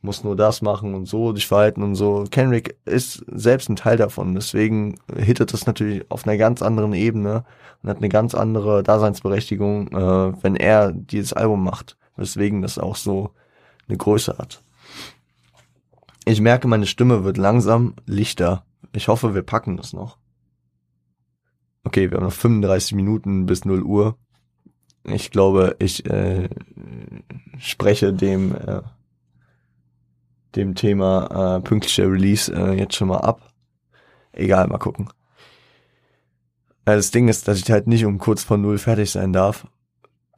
[0.00, 2.24] muss nur das machen und so dich verhalten und so.
[2.30, 7.44] Kendrick ist selbst ein Teil davon, deswegen hittet das natürlich auf einer ganz anderen Ebene
[7.82, 12.96] und hat eine ganz andere Daseinsberechtigung, äh, wenn er dieses Album macht, weswegen das auch
[12.96, 13.30] so
[13.92, 14.62] eine Größe hat.
[16.24, 18.64] Ich merke, meine Stimme wird langsam lichter.
[18.92, 20.18] Ich hoffe, wir packen das noch.
[21.84, 24.16] Okay, wir haben noch 35 Minuten bis 0 Uhr.
[25.04, 26.48] Ich glaube, ich äh,
[27.58, 28.82] spreche dem äh,
[30.54, 33.52] dem Thema äh, pünktlicher Release äh, jetzt schon mal ab.
[34.32, 35.08] Egal, mal gucken.
[36.84, 39.66] Äh, das Ding ist, dass ich halt nicht um kurz vor null fertig sein darf.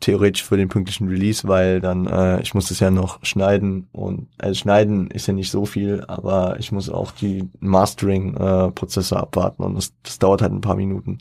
[0.04, 4.28] Theoretisch für den pünktlichen Release, weil dann, äh, ich muss das ja noch schneiden und,
[4.38, 9.62] also schneiden ist ja nicht so viel, aber ich muss auch die Mastering-Prozesse äh, abwarten
[9.62, 11.18] und das, das dauert halt ein paar Minuten.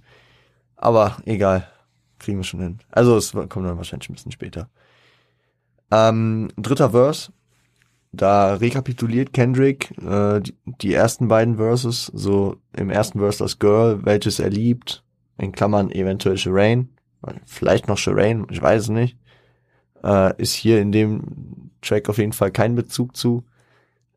[0.75, 1.65] Aber egal,
[2.19, 2.79] kriegen wir schon hin.
[2.91, 4.67] Also es kommt dann wahrscheinlich ein bisschen später.
[5.89, 7.31] Ähm, dritter Verse,
[8.11, 14.03] da rekapituliert Kendrick äh, die, die ersten beiden Verses, so im ersten Verse das Girl,
[14.03, 15.03] welches er liebt,
[15.37, 16.89] in Klammern eventuell Shireen,
[17.45, 19.17] vielleicht noch Shireen, ich weiß es nicht,
[20.03, 23.43] äh, ist hier in dem Track auf jeden Fall kein Bezug zu.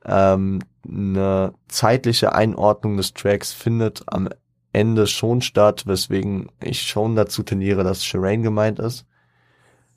[0.05, 4.29] Ähm, eine zeitliche Einordnung des Tracks findet am
[4.73, 9.07] Ende schon statt, weswegen ich schon dazu tendiere, dass Shireen gemeint ist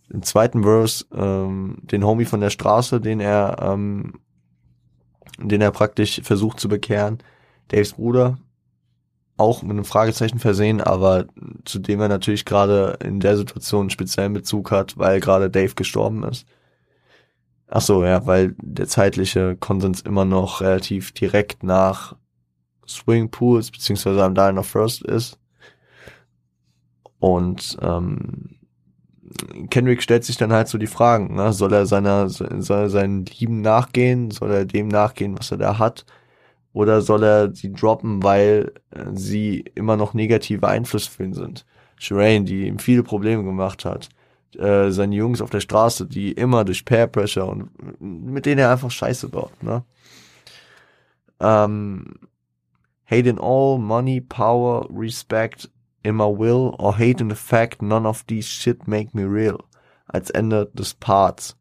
[0.09, 4.13] im zweiten Verse ähm, den Homie von der Straße, den er, ähm,
[5.37, 7.19] den er praktisch versucht zu bekehren,
[7.69, 8.37] Daves Bruder,
[9.39, 11.25] auch mit einem Fragezeichen versehen, aber
[11.65, 15.75] zu dem er natürlich gerade in der Situation einen speziellen Bezug hat, weil gerade Dave
[15.75, 16.45] gestorben ist.
[17.67, 22.15] Ach so, ja, weil der zeitliche Konsens immer noch relativ direkt nach
[22.87, 25.37] Swing Pools beziehungsweise am Diner First ist.
[27.19, 28.59] Und ähm,
[29.69, 31.53] Kendrick stellt sich dann halt so die Fragen, ne?
[31.53, 35.77] soll er seiner, soll er seinen Lieben nachgehen, soll er dem nachgehen, was er da
[35.77, 36.05] hat,
[36.73, 41.65] oder soll er sie droppen, weil äh, sie immer noch negative Einfluss für ihn sind.
[41.97, 44.09] Shireen, die ihm viele Probleme gemacht hat,
[44.57, 47.69] äh, seine Jungs auf der Straße, die immer durch Peer Pressure und
[47.99, 49.83] mit denen er einfach Scheiße baut, ne?
[51.41, 52.15] Ähm,
[53.05, 55.69] hate in all, money, power, respect,
[56.03, 59.59] my will or hate in the fact none of these shit make me real
[60.07, 61.55] als Ende des Parts.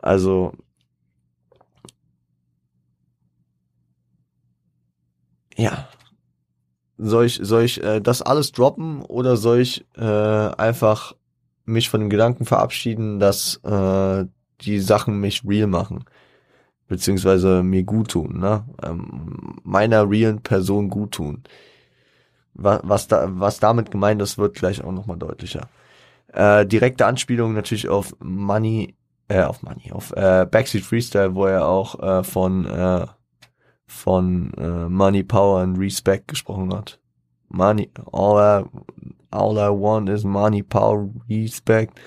[0.00, 0.52] Also
[5.56, 5.88] ja,
[6.98, 11.14] soll ich soll ich äh, das alles droppen oder soll ich äh, einfach
[11.64, 14.24] mich von dem Gedanken verabschieden, dass äh,
[14.60, 16.04] die Sachen mich real machen
[16.88, 18.66] beziehungsweise mir gut tun, ne?
[18.82, 21.42] Ähm, meiner realen Person gut tun
[22.54, 25.68] was, was, da, was damit gemeint ist, wird gleich auch nochmal deutlicher.
[26.32, 28.94] Äh, direkte Anspielung natürlich auf Money,
[29.28, 33.06] äh, auf Money, auf äh, Backseat Freestyle, wo er auch äh, von, äh,
[33.92, 36.98] von äh, Money, Power and Respect gesprochen hat.
[37.48, 38.64] Money, all I,
[39.30, 42.00] all I want is Money, Power, Respect.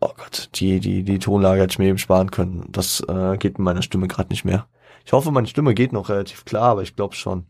[0.00, 2.66] Oh Gott, die, die, die Tonlage hätte ich mir eben sparen können.
[2.70, 4.66] Das äh, geht in meiner Stimme gerade nicht mehr.
[5.04, 7.46] Ich hoffe, meine Stimme geht noch relativ klar, aber ich glaube schon.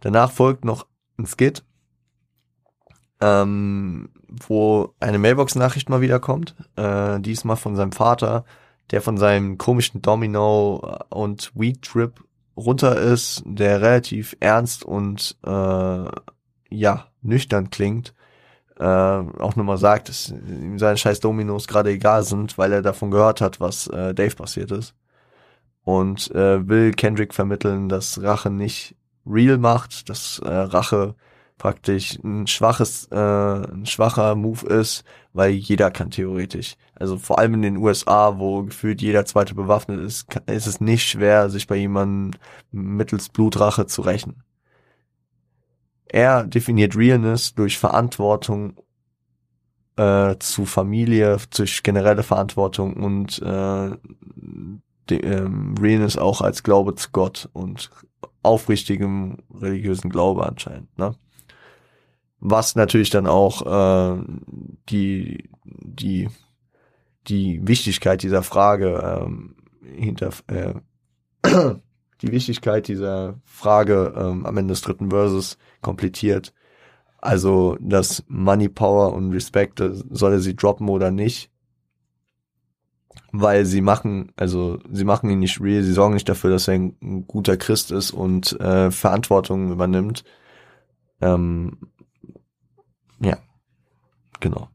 [0.00, 0.86] Danach folgt noch
[1.18, 1.64] ein Skit,
[3.20, 8.44] ähm, wo eine Mailbox-Nachricht mal wieder kommt, äh, diesmal von seinem Vater,
[8.90, 12.12] der von seinem komischen Domino und Weed Trip
[12.56, 16.04] runter ist, der relativ ernst und äh,
[16.70, 18.14] ja, nüchtern klingt.
[18.78, 22.82] Äh, auch nur mal sagt, dass ihm seine scheiß Dominos gerade egal sind, weil er
[22.82, 24.94] davon gehört hat, was äh, Dave passiert ist.
[25.84, 28.94] Und äh, will Kendrick vermitteln, dass Rache nicht
[29.26, 31.14] real macht, dass äh, Rache
[31.58, 36.76] praktisch ein schwaches, äh, ein schwacher Move ist, weil jeder kann theoretisch.
[36.94, 41.08] Also vor allem in den USA, wo gefühlt jeder zweite bewaffnet ist, ist es nicht
[41.08, 42.38] schwer, sich bei jemandem
[42.70, 44.42] mittels Blutrache zu rächen.
[46.06, 48.76] Er definiert Realness durch Verantwortung
[49.96, 53.90] äh, zu Familie, durch generelle Verantwortung und äh,
[55.10, 57.90] de, ähm, Realness auch als Glaube zu Gott und
[58.42, 60.96] aufrichtigem religiösen Glaube anscheinend.
[60.98, 61.14] Ne?
[62.44, 63.62] Was natürlich dann auch
[64.16, 64.20] äh,
[64.88, 66.28] die die
[67.28, 69.54] die Wichtigkeit dieser Frage ähm,
[69.84, 70.74] hinter äh,
[72.22, 76.52] die Wichtigkeit dieser Frage ähm, am Ende des dritten Verses komplettiert.
[77.18, 81.48] Also das Money, Power und Respect, soll er sie droppen oder nicht,
[83.30, 86.74] weil sie machen, also sie machen ihn nicht real, sie sorgen nicht dafür, dass er
[86.74, 90.24] ein, ein guter Christ ist und äh, Verantwortung übernimmt.
[91.20, 91.78] Ähm,
[93.22, 93.38] ja,
[94.40, 94.68] genau.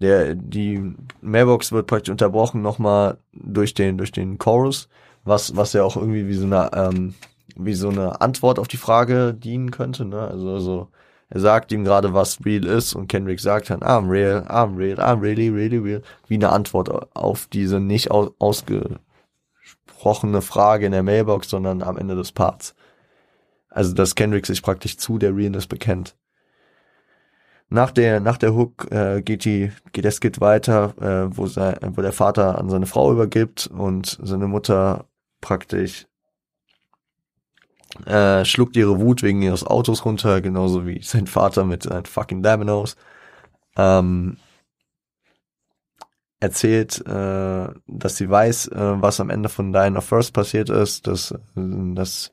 [0.00, 4.88] Der, die Mailbox wird praktisch unterbrochen nochmal durch den, durch den Chorus,
[5.24, 7.14] was, was ja auch irgendwie wie so eine, ähm,
[7.56, 10.20] wie so eine Antwort auf die Frage dienen könnte, ne?
[10.20, 10.88] Also, so,
[11.30, 15.00] er sagt ihm gerade, was real ist und Kendrick sagt dann, I'm real, I'm real,
[15.00, 16.02] I'm really, really real.
[16.28, 19.00] Wie eine Antwort auf diese nicht ausgesprochene
[20.42, 22.74] Frage in der Mailbox, sondern am Ende des Parts.
[23.70, 26.16] Also, dass Kendrick sich praktisch zu der Realness bekennt.
[27.68, 31.76] Nach der, nach der Hook äh, geht, die, geht der Skit weiter, äh, wo, sein,
[31.94, 35.06] wo der Vater an seine Frau übergibt und seine Mutter
[35.40, 36.06] praktisch
[38.06, 42.42] äh, schluckt ihre Wut wegen ihres Autos runter, genauso wie sein Vater mit seinen fucking
[42.42, 42.96] Dominoes.
[43.76, 44.36] ähm,
[46.44, 51.34] erzählt, äh, dass sie weiß, äh, was am Ende von Diana First passiert ist, dass,
[51.54, 52.32] dass,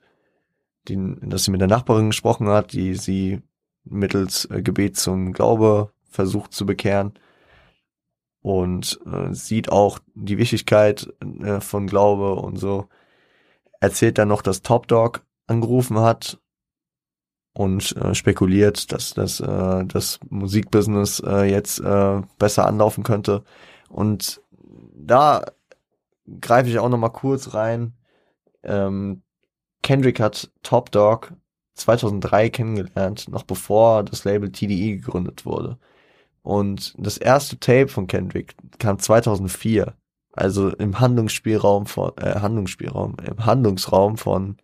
[0.88, 3.42] die, dass sie mit der Nachbarin gesprochen hat, die sie
[3.84, 7.14] mittels äh, Gebet zum Glaube versucht zu bekehren
[8.42, 11.08] und äh, sieht auch die Wichtigkeit
[11.42, 12.88] äh, von Glaube und so.
[13.80, 16.40] Erzählt dann noch, dass Top Dog angerufen hat
[17.54, 23.44] und äh, spekuliert, dass dass äh, das Musikbusiness äh, jetzt äh, besser anlaufen könnte.
[23.90, 24.42] Und
[24.94, 25.46] da
[26.40, 27.94] greife ich auch noch mal kurz rein.
[28.64, 29.24] Ähm,
[29.82, 31.34] Kendrick hat Top Dog
[31.82, 35.78] 2003 kennengelernt, noch bevor das Label TDE gegründet wurde.
[36.44, 39.96] Und das erste Tape von Kendrick kam 2004.
[40.34, 44.58] Also im Handlungsspielraum von, äh, Handlungsspielraum, im Handlungsraum von,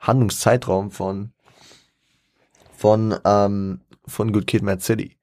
[0.00, 1.32] Handlungszeitraum von,
[2.72, 5.16] von, ähm, von Good Kid Mad City.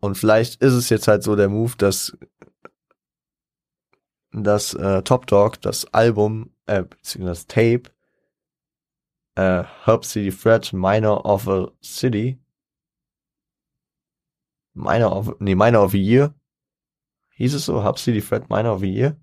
[0.00, 2.16] Und vielleicht ist es jetzt halt so der Move, dass,
[4.32, 7.93] dass äh, Top Dog das Album, äh, beziehungsweise das Tape,
[9.36, 12.38] äh, Herb City Fred Minor of a City,
[14.74, 16.34] Minor of, nee, Minor of a Year.
[17.36, 17.84] Hieß es so?
[17.84, 19.16] Hub City Fred Minor of a Year?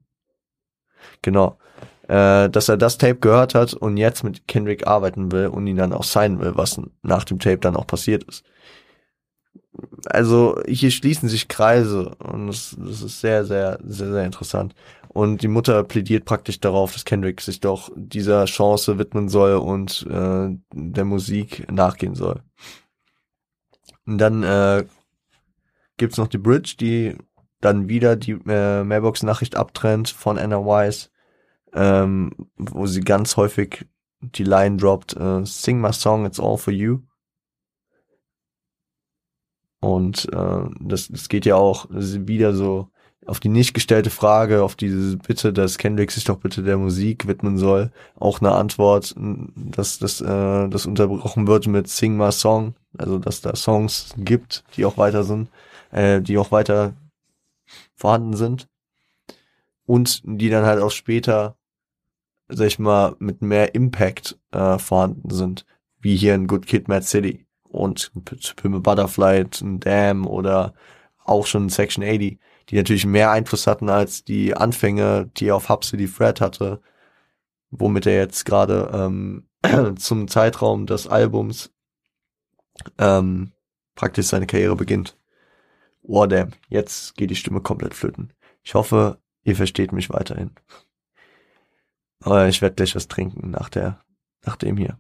[1.22, 1.58] Genau.
[2.08, 5.78] Äh, dass er das Tape gehört hat und jetzt mit Kendrick arbeiten will und ihn
[5.78, 8.44] dann auch sein will, was nach dem Tape dann auch passiert ist.
[10.06, 14.76] Also hier schließen sich Kreise und das, das ist sehr, sehr, sehr, sehr interessant.
[15.14, 20.08] Und die Mutter plädiert praktisch darauf, dass Kendrick sich doch dieser Chance widmen soll und
[20.10, 22.42] äh, der Musik nachgehen soll.
[24.06, 24.86] Und dann äh,
[25.98, 27.18] gibt's noch die Bridge, die
[27.60, 31.10] dann wieder die äh, Mailbox-Nachricht abtrennt von Anna Wise,
[31.74, 33.86] ähm, wo sie ganz häufig
[34.22, 37.00] die Line droppt, äh, Sing my song, it's all for you.
[39.82, 42.92] Und äh, das, das geht ja auch wieder so
[43.26, 47.28] auf die nicht gestellte Frage, auf diese Bitte, dass Kendrick sich doch bitte der Musik
[47.28, 52.74] widmen soll, auch eine Antwort, dass das, äh, das unterbrochen wird mit Sing My Song,
[52.98, 55.50] also dass da Songs gibt, die auch weiter sind
[55.92, 56.94] äh, die auch weiter
[57.96, 58.68] vorhanden sind.
[59.86, 61.58] Und die dann halt auch später,
[62.48, 65.66] sag ich mal, mit mehr Impact äh, vorhanden sind,
[66.00, 68.12] wie hier in Good Kid, Mad City und
[68.56, 69.46] Pimple Butterfly,
[69.80, 70.74] Damn oder
[71.24, 72.40] auch schon Section 80,
[72.72, 76.82] die natürlich mehr Einfluss hatten als die Anfänge, die er auf Hub City Fred hatte,
[77.70, 79.48] womit er jetzt gerade ähm,
[79.98, 81.74] zum Zeitraum des Albums
[82.98, 83.52] ähm,
[83.96, 85.18] praktisch seine Karriere beginnt.
[86.02, 88.34] Oh damn, jetzt geht die Stimme komplett flöten.
[88.64, 90.52] Ich hoffe, ihr versteht mich weiterhin.
[92.24, 94.02] Aber ich werde gleich was trinken nach der,
[94.46, 94.98] nach dem hier.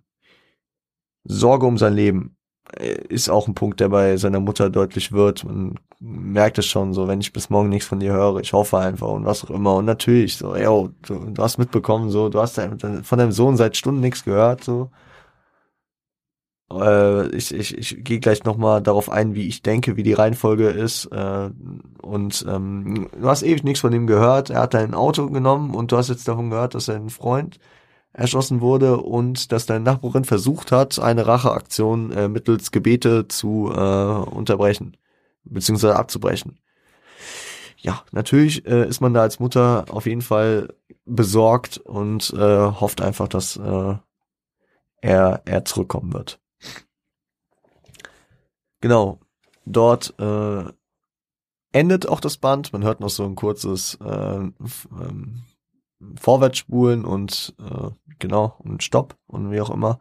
[1.23, 2.40] Sorge um sein Leben äh,
[2.79, 5.43] ist auch ein Punkt, der bei seiner Mutter deutlich wird.
[5.43, 8.79] Man merkt es schon so, wenn ich bis morgen nichts von dir höre, ich hoffe
[8.79, 9.75] einfach und was auch immer.
[9.75, 12.59] Und natürlich so, ey, du, du hast mitbekommen, so, du hast
[13.03, 14.89] von deinem Sohn seit Stunden nichts gehört, so.
[16.71, 20.69] Äh, ich ich, ich gehe gleich nochmal darauf ein, wie ich denke, wie die Reihenfolge
[20.69, 21.05] ist.
[21.07, 21.49] Äh,
[22.01, 24.49] und ähm, du hast ewig nichts von ihm gehört.
[24.49, 27.59] Er hat dein Auto genommen und du hast jetzt davon gehört, dass sein Freund
[28.13, 34.29] erschossen wurde und dass deine Nachbarin versucht hat, eine Racheaktion äh, mittels Gebete zu äh,
[34.29, 34.97] unterbrechen,
[35.43, 36.59] beziehungsweise abzubrechen.
[37.77, 40.73] Ja, natürlich äh, ist man da als Mutter auf jeden Fall
[41.05, 43.95] besorgt und äh, hofft einfach, dass äh,
[45.01, 46.39] er, er zurückkommen wird.
[48.81, 49.19] Genau,
[49.65, 50.63] dort äh,
[51.71, 52.73] endet auch das Band.
[52.73, 55.43] Man hört noch so ein kurzes äh, ähm,
[56.19, 59.99] Vorwärtsspulen und äh, genau und Stopp und wie auch immer.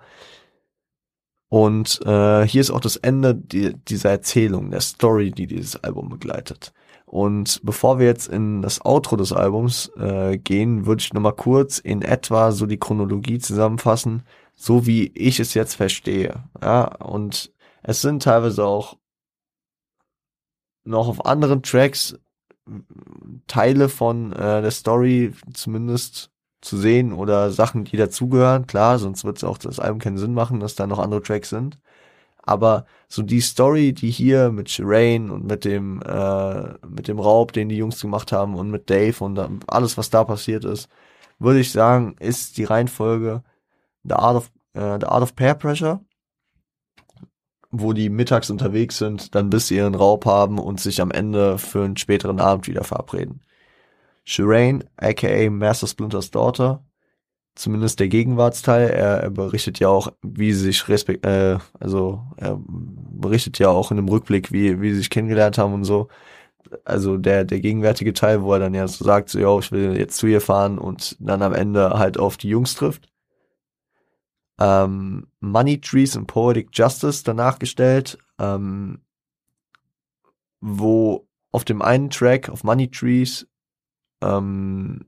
[1.48, 6.08] Und äh, hier ist auch das Ende die, dieser Erzählung, der Story, die dieses Album
[6.08, 6.72] begleitet.
[7.06, 11.78] Und bevor wir jetzt in das Outro des Albums äh, gehen, würde ich nochmal kurz
[11.78, 14.22] in etwa so die Chronologie zusammenfassen,
[14.54, 16.44] so wie ich es jetzt verstehe.
[16.62, 17.52] Ja, und
[17.82, 18.96] es sind teilweise auch
[20.84, 22.16] noch auf anderen Tracks
[23.46, 26.30] Teile von äh, der Story zumindest
[26.60, 28.66] zu sehen oder Sachen, die dazugehören.
[28.66, 31.50] Klar, sonst wird es auch das Album keinen Sinn machen, dass da noch andere Tracks
[31.50, 31.78] sind.
[32.42, 37.52] Aber so die Story, die hier mit Shireen und mit dem äh, mit dem Raub,
[37.52, 39.38] den die Jungs gemacht haben und mit Dave und
[39.68, 40.88] alles, was da passiert ist,
[41.38, 43.42] würde ich sagen, ist die Reihenfolge
[44.04, 46.00] The Art of äh, The Art of Peer Pressure,
[47.70, 51.58] wo die mittags unterwegs sind, dann bis sie ihren Raub haben und sich am Ende
[51.58, 53.42] für einen späteren Abend wieder verabreden.
[54.24, 56.84] Shireen, aka Master Splinters Daughter,
[57.54, 58.90] zumindest der Gegenwartsteil.
[58.90, 63.90] Er, er berichtet ja auch, wie sie sich respekt, äh, also er berichtet ja auch
[63.90, 66.08] in einem Rückblick, wie, wie sie sich kennengelernt haben und so.
[66.84, 69.96] Also der, der gegenwärtige Teil, wo er dann ja so sagt, so, yo, ich will
[69.98, 73.09] jetzt zu ihr fahren und dann am Ende halt auf die Jungs trifft.
[74.60, 79.00] Ähm, Money Trees and Poetic Justice danach gestellt, ähm,
[80.60, 83.48] wo auf dem einen Track, auf Money Trees,
[84.20, 85.06] ähm,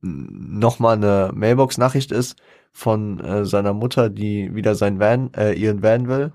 [0.00, 2.36] nochmal eine Mailbox-Nachricht ist
[2.72, 6.32] von äh, seiner Mutter, die wieder sein Van, äh, ihren Van will.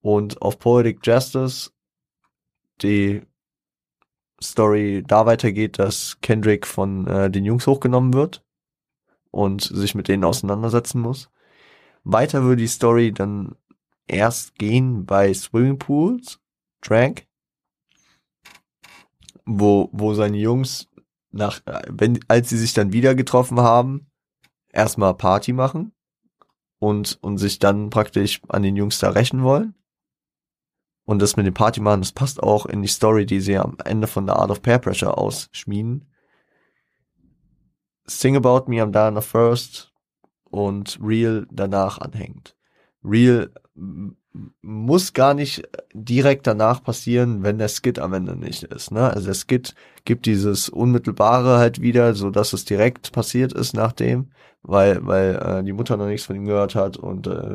[0.00, 1.70] Und auf Poetic Justice
[2.82, 3.22] die
[4.42, 8.44] Story da weitergeht, dass Kendrick von äh, den Jungs hochgenommen wird
[9.32, 11.28] und sich mit denen auseinandersetzen muss.
[12.04, 13.56] Weiter würde die Story dann
[14.06, 16.38] erst gehen bei Swimmingpools,
[16.80, 17.26] Trank,
[19.44, 20.88] wo, wo seine Jungs
[21.30, 24.06] nach, wenn, als sie sich dann wieder getroffen haben,
[24.68, 25.92] erstmal Party machen
[26.78, 29.74] und, und sich dann praktisch an den Jungs da rächen wollen.
[31.04, 33.76] Und das mit dem Party machen, das passt auch in die Story, die sie am
[33.84, 36.11] Ende von The Art of Peer Pressure ausschmieden.
[38.06, 39.92] Sing About Me am Diana First
[40.44, 42.56] und Real danach anhängt.
[43.04, 43.50] Real
[44.62, 48.90] muss gar nicht direkt danach passieren, wenn der Skit am Ende nicht ist.
[48.90, 49.10] Ne?
[49.10, 49.74] Also der Skit
[50.04, 54.30] gibt dieses Unmittelbare halt wieder, so dass es direkt passiert ist nachdem,
[54.62, 57.50] weil weil äh, die Mutter noch nichts von ihm gehört hat und äh,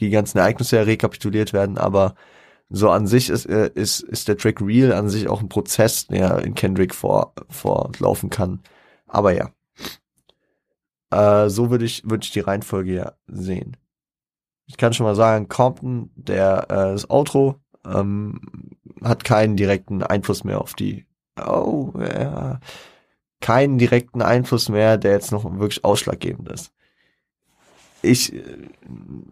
[0.00, 1.78] die ganzen Ereignisse ja rekapituliert werden.
[1.78, 2.14] Aber
[2.68, 6.08] so an sich ist äh, ist ist der Track Real an sich auch ein Prozess,
[6.08, 8.60] der in Kendrick vor vorlaufen kann.
[9.06, 9.50] Aber ja,
[11.10, 13.76] äh, so würde ich würde ich die Reihenfolge ja sehen
[14.66, 18.40] ich kann schon mal sagen, Compton, der äh, das Outro ähm,
[19.02, 21.06] hat keinen direkten Einfluss mehr auf die.
[21.38, 22.60] Oh, ja,
[23.40, 26.72] keinen direkten Einfluss mehr, der jetzt noch wirklich ausschlaggebend ist.
[28.02, 28.32] Ich,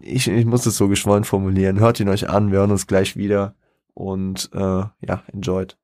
[0.01, 1.81] ich, ich muss es so geschwollen formulieren.
[1.81, 3.55] Hört ihn euch an, wir hören uns gleich wieder
[3.95, 5.79] und äh, ja, enjoyed.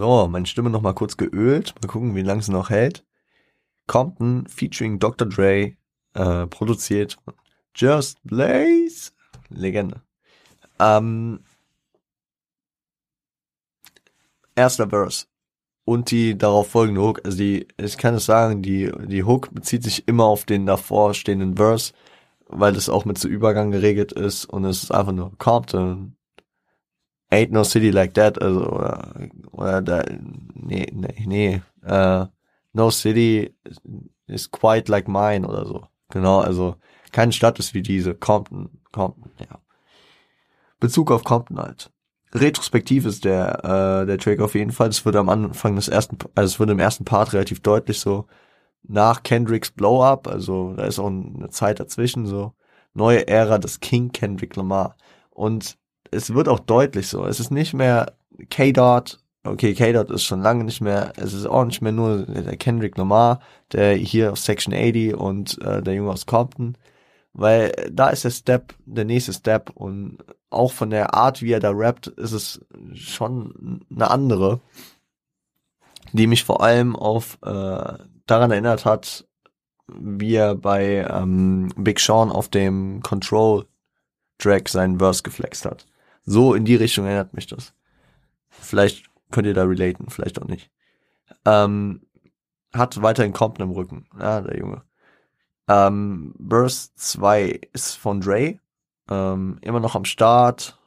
[0.00, 1.74] So, meine Stimme noch mal kurz geölt.
[1.82, 3.04] Mal gucken, wie lange sie noch hält.
[3.86, 5.28] Compton featuring Dr.
[5.28, 5.74] Dre
[6.14, 7.18] äh, produziert.
[7.74, 9.12] Just Blaze.
[9.50, 10.00] Legende.
[10.78, 11.40] Ähm,
[14.56, 15.26] erster Verse.
[15.84, 17.20] Und die darauf folgende Hook.
[17.26, 21.12] Also die, ich kann es sagen, die, die Hook bezieht sich immer auf den davor
[21.12, 21.92] stehenden Verse,
[22.46, 26.16] weil das auch mit so Übergang geregelt ist und es ist einfach nur Compton,
[27.30, 30.04] Ain't no city like that, also, oder, oder da,
[30.54, 32.26] nee, nee, nee, uh,
[32.72, 33.54] no city
[34.26, 35.86] is quite like mine oder so.
[36.10, 36.74] Genau, also,
[37.12, 39.60] keine Stadt ist wie diese, Compton, Compton, ja.
[40.80, 41.92] Bezug auf Compton halt.
[42.32, 46.18] Retrospektiv ist der, äh, der Track auf jeden Fall, das wird am Anfang des ersten,
[46.34, 48.26] also es wird im ersten Part relativ deutlich so,
[48.82, 52.54] nach Kendricks Blow-Up, also da ist auch eine Zeit dazwischen, so,
[52.94, 54.96] neue Ära des King Kendrick Lamar.
[55.30, 55.78] Und
[56.10, 57.24] es wird auch deutlich so.
[57.24, 58.14] Es ist nicht mehr
[58.48, 59.18] K-Dot.
[59.44, 61.12] Okay, K-Dot ist schon lange nicht mehr.
[61.16, 63.40] Es ist auch nicht mehr nur der Kendrick Lamar,
[63.72, 66.76] der hier auf Section 80 und äh, der Junge aus Compton.
[67.32, 70.18] Weil da ist der Step, der nächste Step und
[70.50, 72.60] auch von der Art, wie er da rappt, ist es
[72.94, 74.60] schon eine andere,
[76.12, 77.94] die mich vor allem auf äh,
[78.26, 79.26] daran erinnert hat,
[79.86, 83.66] wie er bei ähm, Big Sean auf dem Control
[84.38, 85.86] Track seinen Verse geflext hat.
[86.24, 87.74] So in die Richtung erinnert mich das.
[88.48, 90.70] Vielleicht könnt ihr da relaten, vielleicht auch nicht.
[91.44, 92.02] Ähm,
[92.72, 94.82] hat weiterhin Compton im Rücken, ja, der Junge.
[95.68, 98.58] Ähm, Burst 2 ist von Dre,
[99.08, 100.78] ähm, immer noch am Start,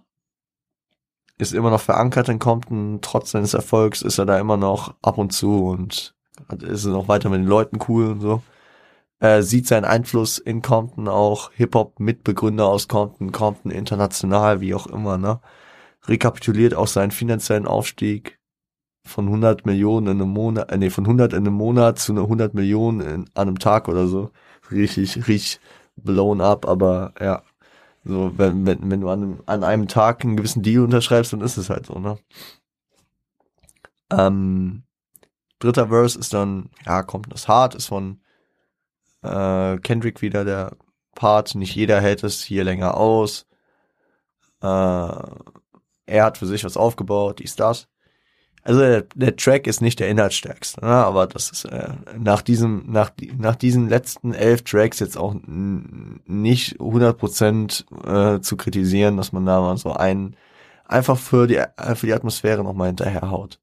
[1.38, 5.18] ist immer noch verankert in Compton, trotz seines Erfolgs ist er da immer noch ab
[5.18, 6.14] und zu und
[6.60, 8.44] ist noch weiter mit den Leuten cool und so
[9.20, 15.18] äh, sieht seinen Einfluss in Compton auch, Hip-Hop-Mitbegründer aus Compton, Compton international, wie auch immer,
[15.18, 15.40] ne?
[16.06, 18.40] Rekapituliert auch seinen finanziellen Aufstieg
[19.06, 22.54] von 100 Millionen in einem Monat, äh, nee, von 100 in einem Monat zu 100
[22.54, 24.32] Millionen in, an einem Tag oder so.
[24.72, 25.60] Richtig, richtig
[25.96, 27.44] blown up, aber ja.
[28.06, 31.58] So, wenn, wenn, wenn du an, an einem Tag einen gewissen Deal unterschreibst, dann ist
[31.58, 32.18] es halt so, ne?
[34.12, 34.84] Ähm,
[35.60, 38.20] dritter Verse ist dann, ja, kommt das hart, ist von
[39.24, 40.78] äh, Kendrick wieder der
[41.16, 43.46] Part, nicht jeder hält es hier länger aus.
[44.62, 44.68] Äh,
[46.06, 47.88] er hat für sich was aufgebaut, dies, das.
[48.64, 50.92] Also der, der Track ist nicht der inhaltsstärkste, ne?
[50.92, 56.80] aber das ist äh, nach diesem, nach, nach diesen letzten elf Tracks jetzt auch nicht
[56.80, 60.38] 100% äh, zu kritisieren, dass man da mal so einen
[60.86, 61.62] einfach für die,
[61.96, 63.60] für die Atmosphäre nochmal hinterherhaut.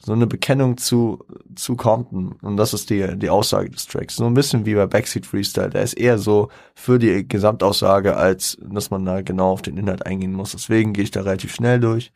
[0.00, 1.24] So eine Bekennung zu,
[1.56, 2.36] zu Compton.
[2.40, 4.16] Und das ist die, die Aussage des Tracks.
[4.16, 5.70] So ein bisschen wie bei Backseat Freestyle.
[5.70, 10.06] Der ist eher so für die Gesamtaussage, als dass man da genau auf den Inhalt
[10.06, 10.52] eingehen muss.
[10.52, 12.12] Deswegen gehe ich da relativ schnell durch.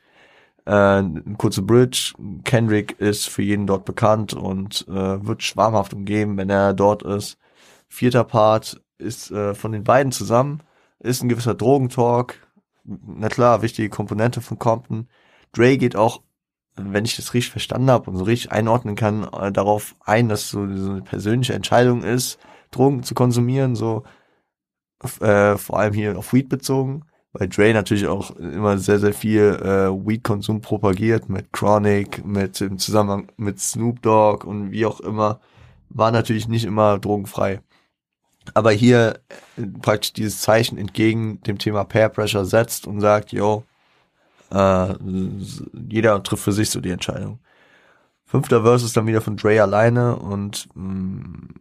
[0.64, 1.02] Äh,
[1.38, 2.14] kurze Bridge.
[2.44, 7.36] Kendrick ist für jeden dort bekannt und äh, wird schwarmhaft umgeben, wenn er dort ist.
[7.88, 10.62] Vierter Part ist äh, von den beiden zusammen.
[11.00, 12.46] Ist ein gewisser Drogentalk.
[12.84, 15.08] Na klar, wichtige Komponente von Compton.
[15.52, 16.22] Dre geht auch
[16.76, 20.48] wenn ich das richtig verstanden habe und so richtig einordnen kann, äh, darauf ein, dass
[20.48, 22.38] so, so eine persönliche Entscheidung ist,
[22.70, 24.04] Drogen zu konsumieren, so
[25.20, 29.58] äh, vor allem hier auf Weed bezogen, weil Dre natürlich auch immer sehr, sehr viel
[29.62, 35.40] äh, Weed-Konsum propagiert, mit Chronic, mit im Zusammenhang mit Snoop Dogg und wie auch immer,
[35.88, 37.60] war natürlich nicht immer drogenfrei.
[38.54, 39.20] Aber hier
[39.56, 43.64] äh, praktisch dieses Zeichen entgegen dem Thema Peer Pressure setzt und sagt, yo,
[44.52, 44.94] äh,
[45.88, 47.40] jeder trifft für sich so die Entscheidung.
[48.24, 51.54] Fünfter Verse ist dann wieder von Dre alleine und mh, mm,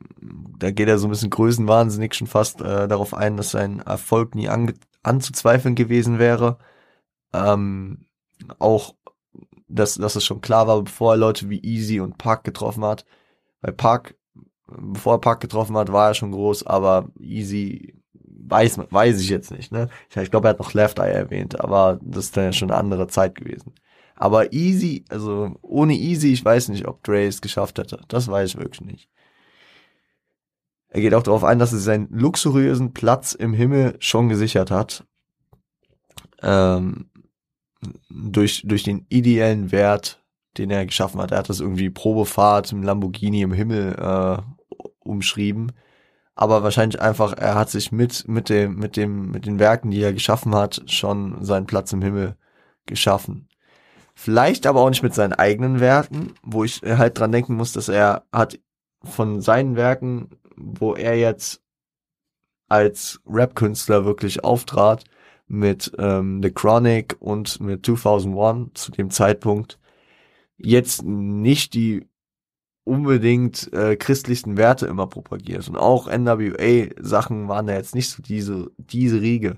[0.60, 4.36] da geht er so ein bisschen größenwahnsinnig schon fast äh, darauf ein, dass sein Erfolg
[4.36, 4.74] nie an,
[5.04, 6.60] anzuzweifeln gewesen wäre.
[7.34, 8.06] Ähm,
[8.60, 8.96] auch,
[9.68, 13.06] dass, dass es schon klar war, bevor er Leute wie Easy und Park getroffen hat.
[13.62, 14.16] Bei Park,
[14.68, 18.01] bevor er Park getroffen hat, war er schon groß, aber Easy
[18.44, 19.90] weiß, weiß ich jetzt nicht, ne?
[20.10, 22.72] Ich, ich glaube, er hat noch Left Eye erwähnt, aber das ist dann ja schon
[22.72, 23.74] eine andere Zeit gewesen.
[24.16, 28.02] Aber Easy, also ohne Easy, ich weiß nicht, ob Dre es geschafft hätte.
[28.08, 29.10] Das weiß ich wirklich nicht.
[30.90, 35.06] Er geht auch darauf ein, dass er seinen luxuriösen Platz im Himmel schon gesichert hat.
[36.42, 37.10] Ähm,
[38.10, 40.22] durch, durch den ideellen Wert,
[40.58, 41.32] den er geschaffen hat.
[41.32, 44.38] Er hat das irgendwie Probefahrt im Lamborghini im Himmel äh,
[45.00, 45.72] umschrieben
[46.36, 50.02] aber wahrscheinlich einfach, er hat sich mit, mit dem, mit dem, mit den Werken, die
[50.02, 52.36] er geschaffen hat, schon seinen Platz im Himmel
[52.86, 53.48] geschaffen.
[54.16, 57.90] Vielleicht aber auch nicht mit seinen eigenen Werken, wo ich halt dran denken muss, dass
[57.90, 58.60] er hat
[59.04, 61.62] von seinen Werken, wo er jetzt
[62.68, 65.04] als Rap-Künstler wirklich auftrat,
[65.48, 69.80] mit ähm, The Chronic und mit 2001 zu dem Zeitpunkt,
[70.58, 72.08] jetzt nicht die
[72.84, 75.68] unbedingt äh, christlichsten Werte immer propagiert.
[75.68, 79.58] Und auch NWA-Sachen waren da jetzt nicht so diese, diese Riege.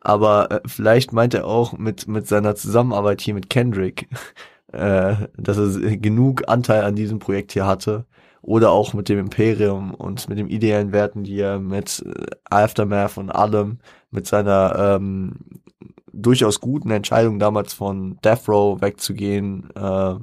[0.00, 4.08] Aber äh, vielleicht meint er auch mit, mit seiner Zusammenarbeit hier mit Kendrick,
[4.72, 8.06] äh, dass er genug Anteil an diesem Projekt hier hatte.
[8.40, 13.18] Oder auch mit dem Imperium und mit den ideellen Werten, die er mit äh, Aftermath
[13.18, 13.78] und allem,
[14.10, 15.36] mit seiner ähm,
[16.12, 20.14] durchaus guten Entscheidung damals von Death Row wegzugehen, äh,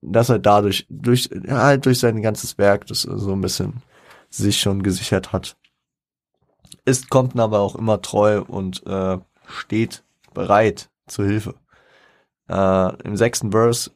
[0.00, 3.82] dass er dadurch, durch, halt durch sein ganzes Werk, das so ein bisschen
[4.30, 5.56] sich schon gesichert hat.
[6.84, 10.04] Ist, kommt aber auch immer treu und äh, steht
[10.34, 11.54] bereit zur Hilfe.
[12.48, 13.90] Äh, Im sechsten Verse,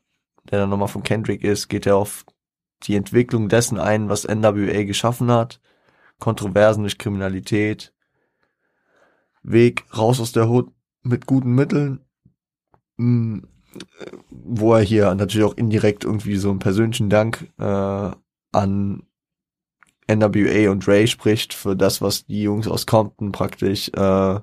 [0.51, 2.25] der dann nochmal von Kendrick ist, geht er auf
[2.85, 5.61] die Entwicklung dessen ein, was NWA geschaffen hat.
[6.19, 7.93] Kontroversen durch Kriminalität.
[9.43, 10.73] Weg raus aus der Hut
[11.03, 12.01] mit guten Mitteln.
[12.99, 13.49] Hm,
[14.31, 18.11] wo er hier natürlich auch indirekt irgendwie so einen persönlichen Dank äh,
[18.53, 19.03] an
[20.09, 24.41] NWA und Ray spricht für das, was die Jungs aus Compton praktisch äh,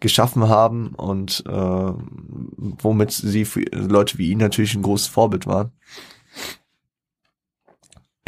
[0.00, 5.72] geschaffen haben und äh, womit sie für Leute wie ihn natürlich ein großes Vorbild waren.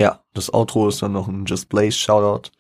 [0.01, 2.51] Ja, das Outro ist dann noch ein Just Blaze Shoutout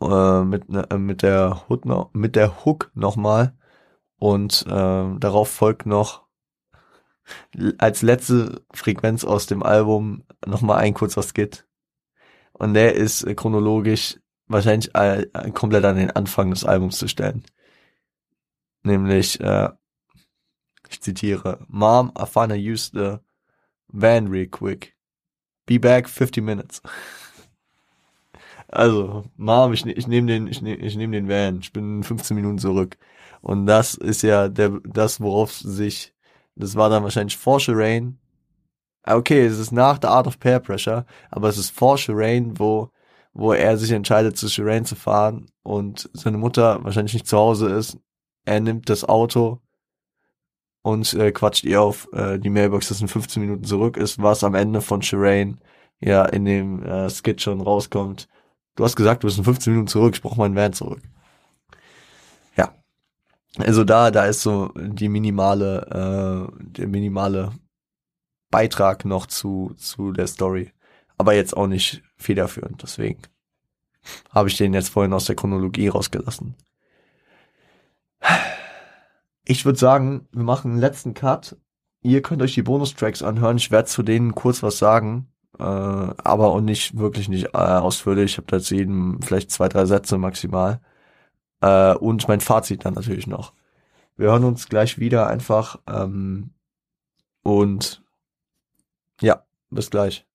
[0.00, 3.56] äh, mit ne, mit der Hook noch, mit der Hook nochmal
[4.18, 6.24] und äh, darauf folgt noch
[7.78, 11.66] als letzte Frequenz aus dem Album nochmal ein kurzer Skit.
[12.52, 17.44] Und der ist äh, chronologisch wahrscheinlich äh, komplett an den Anfang des Albums zu stellen.
[18.82, 19.70] Nämlich, äh,
[20.90, 23.18] ich zitiere, Mom, I finna use the
[23.88, 24.94] van real quick.
[25.66, 26.82] Be back 50 minutes.
[28.68, 31.60] Also, Mom, ich, ich nehme den, ich nehme ich nehm den Van.
[31.60, 32.96] Ich bin 15 Minuten zurück.
[33.44, 36.14] Und das ist ja der, das, worauf sich,
[36.56, 38.18] das war dann wahrscheinlich vor Rain.
[39.02, 42.58] Ah, okay, es ist nach The Art of Peer Pressure, aber es ist vor Rain,
[42.58, 42.88] wo,
[43.34, 47.68] wo er sich entscheidet, zu Shireen zu fahren und seine Mutter wahrscheinlich nicht zu Hause
[47.68, 47.98] ist.
[48.46, 49.60] Er nimmt das Auto
[50.80, 54.42] und äh, quatscht ihr auf äh, die Mailbox, dass in 15 Minuten zurück ist, was
[54.42, 55.60] am Ende von Shireen
[56.00, 58.26] ja in dem äh, Skit schon rauskommt.
[58.74, 61.02] Du hast gesagt, du bist in 15 Minuten zurück, ich brauche meinen Van zurück.
[63.58, 67.52] Also da, da ist so die minimale, äh, der minimale
[68.50, 70.72] Beitrag noch zu, zu der Story.
[71.16, 73.22] Aber jetzt auch nicht federführend, deswegen
[74.30, 76.54] habe ich den jetzt vorhin aus der Chronologie rausgelassen.
[79.44, 81.56] Ich würde sagen, wir machen einen letzten Cut.
[82.02, 83.56] Ihr könnt euch die Bonustracks anhören.
[83.56, 85.28] Ich werde zu denen kurz was sagen,
[85.58, 88.32] äh, aber auch nicht wirklich nicht äh, ausführlich.
[88.32, 90.80] Ich habe da zu jedem vielleicht zwei, drei Sätze maximal.
[91.64, 93.54] Äh, und mein Fazit dann natürlich noch.
[94.18, 96.50] Wir hören uns gleich wieder einfach ähm,
[97.42, 98.02] und
[99.22, 100.26] ja, bis gleich.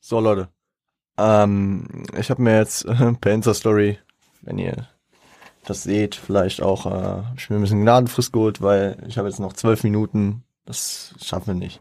[0.00, 0.48] So Leute,
[1.18, 4.00] ähm, ich habe mir jetzt äh, per Insta-Story,
[4.42, 4.88] wenn ihr
[5.64, 9.38] das seht, vielleicht auch, äh, ich mir ein bisschen Gnadenfrist geholt, weil ich habe jetzt
[9.38, 11.80] noch zwölf Minuten, das schaffen wir nicht.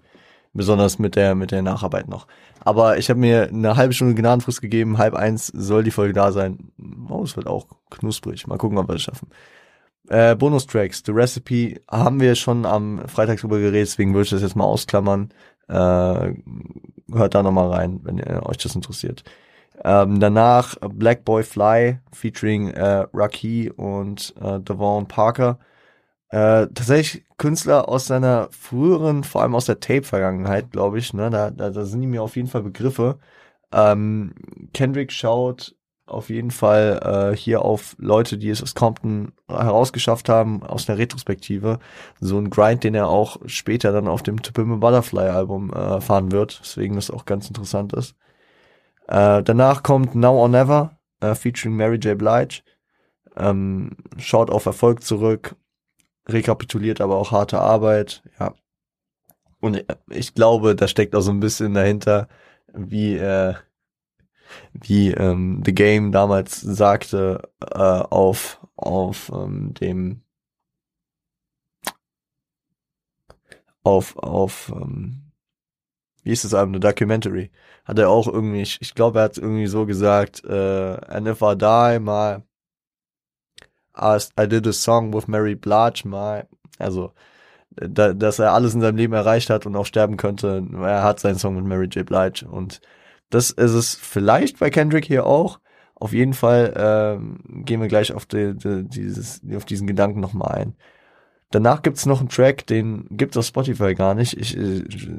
[0.56, 2.28] Besonders mit der, mit der Nacharbeit noch.
[2.62, 6.32] Aber ich habe mir eine halbe Stunde Gnadenfrist gegeben, halb eins soll die Folge da
[6.32, 6.72] sein.
[7.10, 8.48] Oh, es wird auch knusprig.
[8.48, 9.28] Mal gucken, ob wir es schaffen.
[10.08, 14.42] Äh, Bonustracks, The Recipe haben wir schon am Freitag drüber geredet, deswegen würde ich das
[14.42, 15.30] jetzt mal ausklammern.
[15.68, 15.74] Äh,
[17.12, 19.24] hört da nochmal rein, wenn ihr, euch das interessiert.
[19.84, 25.60] Ähm, danach Black Boy Fly featuring äh, Raki und äh, Devon Parker.
[26.30, 31.14] Äh, tatsächlich Künstler aus seiner früheren, vor allem aus der Tape-Vergangenheit, glaube ich.
[31.14, 31.30] Ne?
[31.30, 33.20] Da, da, da sind die mir auf jeden Fall Begriffe.
[33.72, 34.34] Ähm,
[34.74, 35.76] Kendrick schaut
[36.08, 40.98] auf jeden Fall äh, hier auf Leute, die es aus Compton herausgeschafft haben, aus der
[40.98, 41.80] Retrospektive.
[42.20, 46.02] So ein Grind, den er auch später dann auf dem To Pimp Butterfly Album äh,
[46.02, 48.16] fahren wird, deswegen das auch ganz interessant ist.
[49.08, 52.18] Äh, danach kommt Now or Never, äh, featuring Mary J.
[52.18, 52.62] Blige.
[53.38, 55.56] Ähm, schaut auf Erfolg zurück,
[56.28, 58.54] rekapituliert aber auch harte Arbeit, ja.
[59.60, 62.28] Und ich glaube, da steckt auch so ein bisschen dahinter,
[62.74, 63.56] wie äh,
[64.74, 70.22] wie ähm, The Game damals sagte, äh, auf, auf ähm, dem
[73.84, 75.32] auf, auf ähm,
[76.24, 77.52] wie ist das Album, The Documentary,
[77.86, 81.42] hat er auch irgendwie, ich, ich glaube, er hat irgendwie so gesagt, äh, and if
[81.42, 82.42] I die, my
[83.98, 86.44] I did a song with Mary Blige, my,
[86.78, 87.14] also
[87.76, 90.66] da, dass er alles in seinem Leben erreicht hat und auch sterben könnte.
[90.74, 92.06] Er hat seinen Song mit Mary J.
[92.06, 92.82] Blige und
[93.30, 95.60] das ist es vielleicht bei Kendrick hier auch.
[95.96, 100.52] Auf jeden Fall ähm, gehen wir gleich auf, die, die, dieses, auf diesen Gedanken nochmal
[100.56, 100.76] ein.
[101.52, 104.38] Danach gibt's noch einen Track, den gibt's auf Spotify gar nicht.
[104.38, 105.10] Ich, ich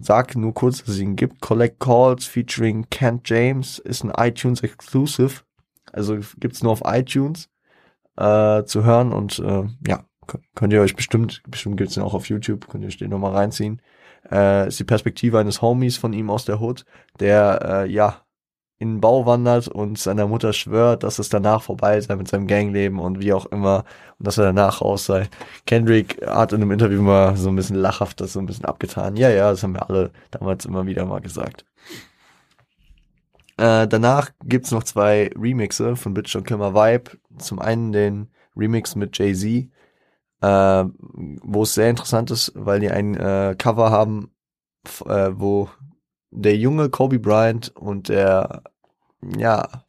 [0.00, 1.40] sag nur kurz, dass es ihn gibt.
[1.40, 5.42] Collect Calls featuring Kent James ist ein iTunes Exclusive.
[5.92, 7.48] Also gibt's nur auf iTunes
[8.16, 10.04] äh, zu hören und äh, ja,
[10.54, 13.32] könnt ihr euch bestimmt, bestimmt gibt's den auch auf YouTube, könnt ihr euch den nochmal
[13.32, 13.80] reinziehen
[14.30, 16.84] äh, ist die Perspektive eines Homies von ihm aus der Hood,
[17.20, 18.20] der äh, ja
[18.78, 22.48] in den Bau wandert und seiner Mutter schwört, dass es danach vorbei sei mit seinem
[22.48, 23.84] Gangleben und wie auch immer
[24.18, 25.28] und dass er danach raus sei.
[25.64, 29.16] Kendrick hat in einem Interview mal so ein bisschen lachhaft das so ein bisschen abgetan.
[29.16, 31.64] Ja, ja, das haben wir alle damals immer wieder mal gesagt.
[33.56, 37.18] Äh, danach gibt's noch zwei Remixe von Bitch und Klimmer Vibe.
[37.38, 39.70] Zum einen den Remix mit Jay-Z,
[40.40, 40.84] äh,
[41.42, 44.30] wo es sehr interessant ist, weil die ein äh, Cover haben,
[45.06, 45.68] äh, wo
[46.30, 48.62] der junge Kobe Bryant und der,
[49.38, 49.84] ja,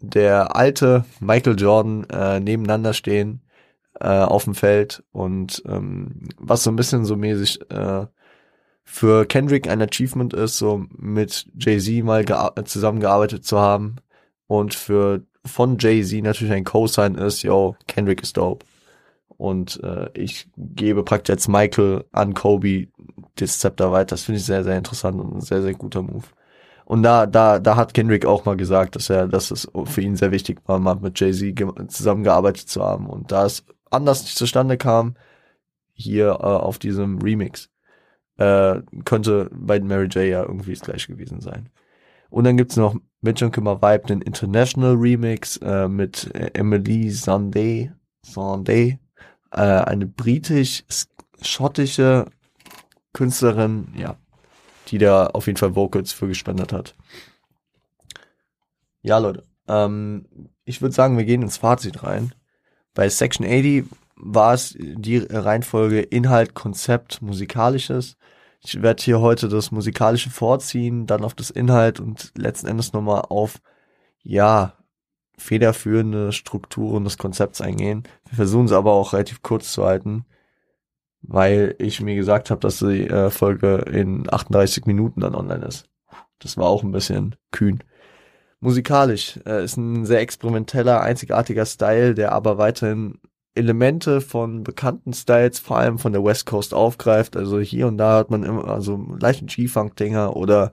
[0.00, 3.42] der alte Michael Jordan äh, nebeneinander stehen
[4.00, 7.60] äh, auf dem Feld und ähm, was so ein bisschen so mäßig
[8.90, 12.24] für Kendrick ein Achievement ist, so mit Jay-Z mal
[12.64, 13.96] zusammengearbeitet zu haben
[14.48, 18.66] und für von Jay-Z natürlich ein Co-Sign ist, yo, Kendrick ist dope
[19.36, 22.88] und äh, ich gebe praktisch jetzt Michael an Kobe
[23.36, 24.10] das Zepter weiter.
[24.10, 26.26] Das finde ich sehr, sehr interessant und ein sehr, sehr guter Move.
[26.84, 30.16] Und da, da, da hat Kendrick auch mal gesagt, dass er, dass es für ihn
[30.16, 31.54] sehr wichtig war, mal mit Jay-Z
[31.88, 33.06] zusammengearbeitet zu haben.
[33.06, 35.14] Und da es anders nicht zustande kam,
[35.92, 37.70] hier äh, auf diesem Remix,
[38.40, 41.68] äh, könnte bei Mary J ja irgendwie das gleiche gewesen sein.
[42.30, 47.92] Und dann gibt's noch mit John Kimmer Vibe den International Remix äh, mit Emily Sunday,
[48.24, 48.98] Sunday,
[49.52, 52.24] äh, eine britisch-schottische
[53.12, 54.16] Künstlerin, ja,
[54.88, 56.94] die da auf jeden Fall Vocals für gespendet hat.
[59.02, 60.26] Ja, Leute, ähm,
[60.64, 62.32] ich würde sagen, wir gehen ins Fazit rein.
[62.94, 63.84] Bei Section 80
[64.16, 68.16] war es die Reihenfolge Inhalt, Konzept, Musikalisches.
[68.62, 73.22] Ich werde hier heute das Musikalische vorziehen, dann auf das Inhalt und letzten Endes nochmal
[73.28, 73.60] auf,
[74.22, 74.74] ja,
[75.38, 78.02] federführende Strukturen des Konzepts eingehen.
[78.28, 80.26] Wir versuchen es aber auch relativ kurz zu halten.
[81.22, 85.88] weil ich mir gesagt habe, dass die äh, Folge in 38 Minuten dann online ist.
[86.38, 87.82] Das war auch ein bisschen kühn.
[88.60, 93.19] Musikalisch äh, ist ein sehr experimenteller, einzigartiger Style, der aber weiterhin
[93.54, 97.36] Elemente von bekannten Styles, vor allem von der West Coast aufgreift.
[97.36, 100.72] Also hier und da hat man immer also leichten G-Funk-Dinger oder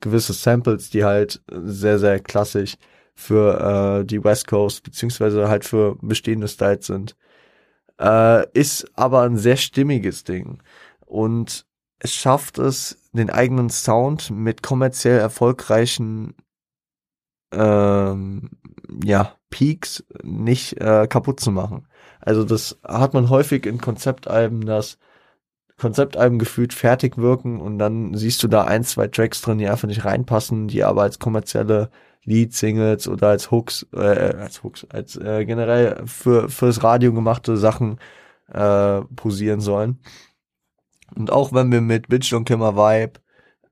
[0.00, 2.76] gewisse Samples, die halt sehr, sehr klassisch
[3.14, 7.16] für äh, die West Coast beziehungsweise halt für bestehende Styles sind.
[8.00, 10.62] Äh, ist aber ein sehr stimmiges Ding.
[11.04, 11.66] Und
[11.98, 16.34] es schafft es, den eigenen Sound mit kommerziell erfolgreichen
[17.50, 18.50] ähm,
[19.02, 21.87] ja, Peaks nicht äh, kaputt zu machen.
[22.28, 24.98] Also das hat man häufig in Konzeptalben, dass
[25.78, 29.88] Konzeptalben gefühlt fertig wirken und dann siehst du da ein, zwei Tracks drin, die einfach
[29.88, 31.88] nicht reinpassen, die aber als kommerzielle
[32.24, 37.98] Lead-Singles oder als Hooks, äh, als Hooks, als äh, generell für fürs Radio gemachte Sachen
[38.52, 39.98] äh, posieren sollen.
[41.16, 43.20] Und auch wenn wir mit Bitch Don't Kill My Vibe,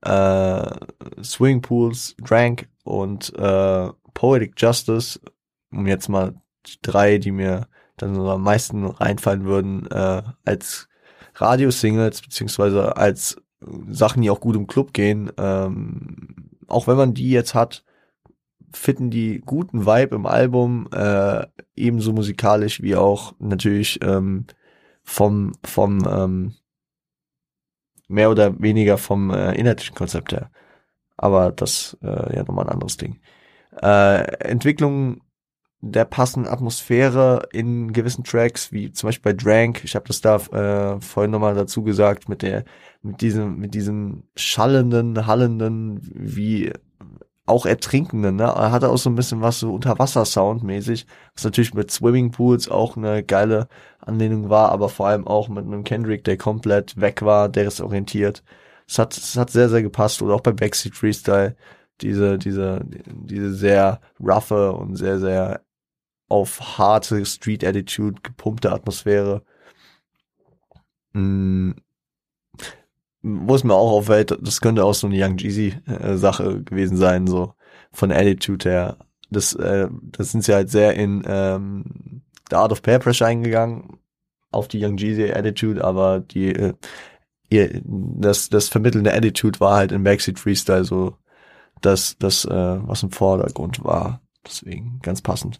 [0.01, 5.19] äh, Swing Pools, Drank und äh, Poetic Justice,
[5.71, 6.33] um jetzt mal
[6.81, 7.67] drei, die mir
[7.97, 10.87] dann so am meisten reinfallen würden, äh, als
[11.35, 13.41] Radiosingles, beziehungsweise als
[13.89, 17.83] Sachen, die auch gut im Club gehen, ähm, auch wenn man die jetzt hat,
[18.71, 21.45] finden die guten Vibe im Album, äh,
[21.75, 24.45] ebenso musikalisch wie auch natürlich ähm,
[25.03, 26.53] vom, vom ähm,
[28.07, 30.51] mehr oder weniger vom äh, inhaltlichen Konzept her.
[31.17, 33.19] Aber das äh, ja nochmal ein anderes Ding.
[33.81, 35.21] Äh, Entwicklung
[35.81, 40.37] der passenden Atmosphäre in gewissen Tracks, wie zum Beispiel bei Drank, ich habe das da
[40.37, 42.63] äh, vorhin nochmal dazu gesagt, mit der,
[43.03, 46.71] mit diesem, mit diesem schallenden, hallenden, wie
[47.45, 48.43] auch ertrinkenden, ne?
[48.43, 52.97] Er hatte auch so ein bisschen was so Unterwasser-Sound mäßig, was natürlich mit Swimmingpools auch
[52.97, 53.67] eine geile
[53.99, 57.79] Anlehnung war, aber vor allem auch mit einem Kendrick, der komplett weg war, der ist
[57.79, 58.43] orientiert.
[58.87, 60.21] Es hat, es hat sehr, sehr gepasst.
[60.21, 61.55] Oder auch bei Backseat Freestyle,
[62.01, 65.61] diese, diese, diese sehr roughe und sehr, sehr
[66.29, 69.43] auf harte Street Attitude gepumpte Atmosphäre.
[71.13, 71.71] Mm.
[73.23, 76.97] Wo es mir auch auffällt, das könnte auch so eine Young Jeezy äh, Sache gewesen
[76.97, 77.53] sein, so
[77.91, 78.97] von Attitude her.
[79.29, 83.99] Das, äh, das sind sie halt sehr in ähm, The Art of Peer Pressure eingegangen,
[84.51, 86.73] auf die Young Jeezy Attitude, aber die äh,
[87.49, 91.15] ihr, das, das vermittelnde Attitude war halt in Backseat Freestyle so
[91.81, 92.49] das, das äh,
[92.87, 94.21] was im Vordergrund war.
[94.45, 95.59] Deswegen ganz passend.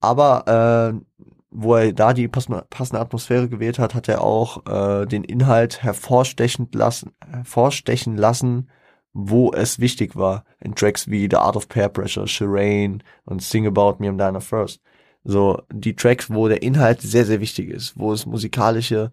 [0.00, 2.66] Aber äh, wo er da die passende,
[3.00, 8.70] Atmosphäre gewählt hat, hat er auch äh, den Inhalt hervorstechend lassen, hervorstechen lassen,
[9.12, 10.44] wo es wichtig war.
[10.60, 14.40] In Tracks wie The Art of Peer Pressure, Shireen und Sing About Me I'm Dinah
[14.40, 14.80] First.
[15.24, 19.12] So, die Tracks, wo der Inhalt sehr, sehr wichtig ist, wo es musikalische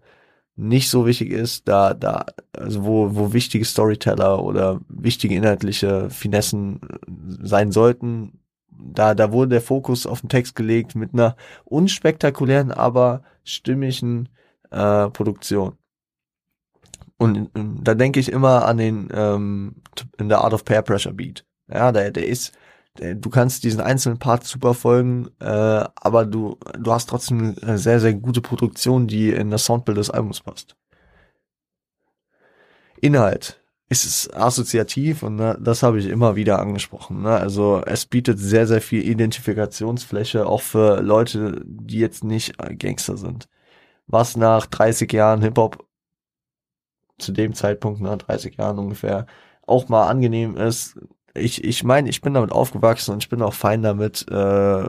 [0.56, 6.80] nicht so wichtig ist, da, da, also wo, wo wichtige Storyteller oder wichtige inhaltliche Finessen
[7.42, 8.40] sein sollten,
[8.78, 14.28] da, da wurde der Fokus auf den Text gelegt mit einer unspektakulären, aber stimmigen
[14.70, 15.76] äh, Produktion.
[17.18, 19.76] Und ähm, da denke ich immer an den ähm,
[20.18, 21.44] in der Art of Pair Pressure Beat.
[21.68, 22.52] Ja, der, der ist,
[22.98, 25.46] der, du kannst diesen einzelnen Part super folgen, äh,
[25.94, 30.10] aber du, du hast trotzdem eine sehr, sehr gute Produktion, die in das Soundbild des
[30.10, 30.76] Albums passt.
[33.00, 37.22] Inhalt ist es assoziativ und ne, das habe ich immer wieder angesprochen.
[37.22, 37.30] Ne?
[37.30, 43.48] Also es bietet sehr, sehr viel Identifikationsfläche, auch für Leute, die jetzt nicht Gangster sind.
[44.08, 45.86] Was nach 30 Jahren Hip-Hop,
[47.18, 49.26] zu dem Zeitpunkt, nach 30 Jahren ungefähr,
[49.66, 50.98] auch mal angenehm ist,
[51.38, 54.88] ich, ich meine, ich bin damit aufgewachsen und ich bin auch fein damit, äh,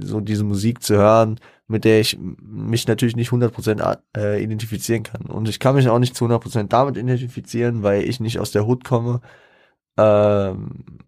[0.00, 5.22] so diese Musik zu hören, mit der ich mich natürlich nicht 100% äh, identifizieren kann.
[5.26, 8.66] Und ich kann mich auch nicht zu 100% damit identifizieren, weil ich nicht aus der
[8.66, 9.20] Hut komme.
[9.96, 11.00] Ähm,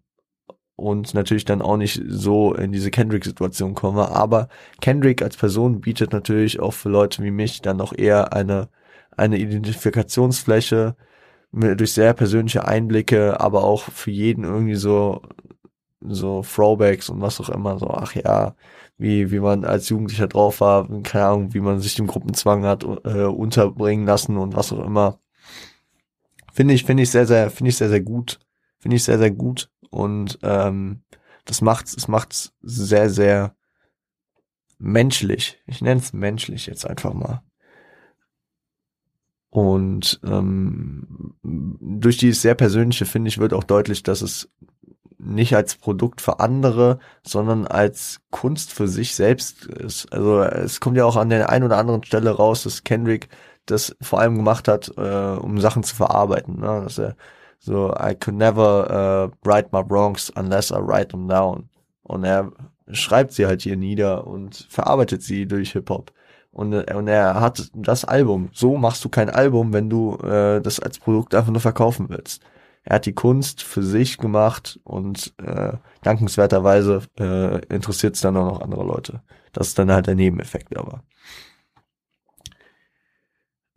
[0.77, 4.09] und natürlich dann auch nicht so in diese Kendrick-Situation komme.
[4.09, 4.47] Aber
[4.79, 8.69] Kendrick als Person bietet natürlich auch für Leute wie mich dann noch eher eine,
[9.17, 10.95] eine Identifikationsfläche,
[11.51, 15.21] durch sehr persönliche Einblicke, aber auch für jeden irgendwie so
[16.01, 18.55] so Throwbacks und was auch immer, so, ach ja,
[18.97, 22.83] wie, wie man als Jugendlicher drauf war, keine Ahnung, wie man sich dem Gruppenzwang hat
[22.83, 25.19] äh, unterbringen lassen und was auch immer.
[26.51, 28.39] Finde ich, finde ich sehr, sehr, finde ich sehr, sehr gut.
[28.79, 29.69] Finde ich sehr, sehr gut.
[29.89, 31.03] Und ähm,
[31.45, 33.55] das macht's, das macht's sehr, sehr
[34.79, 35.61] menschlich.
[35.67, 37.43] Ich nenne es menschlich jetzt einfach mal.
[39.49, 44.49] Und ähm, durch dieses sehr persönliche, finde ich, wird auch deutlich, dass es
[45.19, 50.11] nicht als Produkt für andere, sondern als Kunst für sich selbst ist.
[50.13, 53.29] Also es kommt ja auch an der einen oder anderen Stelle raus, dass Kendrick
[53.65, 56.59] das vor allem gemacht hat, äh, um Sachen zu verarbeiten.
[56.59, 56.81] Ne?
[56.83, 57.15] Dass er
[57.59, 61.69] so, I could never uh, write my wrongs unless I write them down.
[62.03, 62.51] Und er
[62.91, 66.11] schreibt sie halt hier nieder und verarbeitet sie durch Hip-Hop.
[66.57, 68.49] Und, und er hat das Album.
[68.51, 72.41] So machst du kein Album, wenn du äh, das als Produkt einfach nur verkaufen willst.
[72.83, 78.53] Er hat die Kunst für sich gemacht und äh, dankenswerterweise äh, interessiert es dann auch
[78.53, 79.21] noch andere Leute.
[79.53, 81.03] Das ist dann halt der Nebeneffekt aber.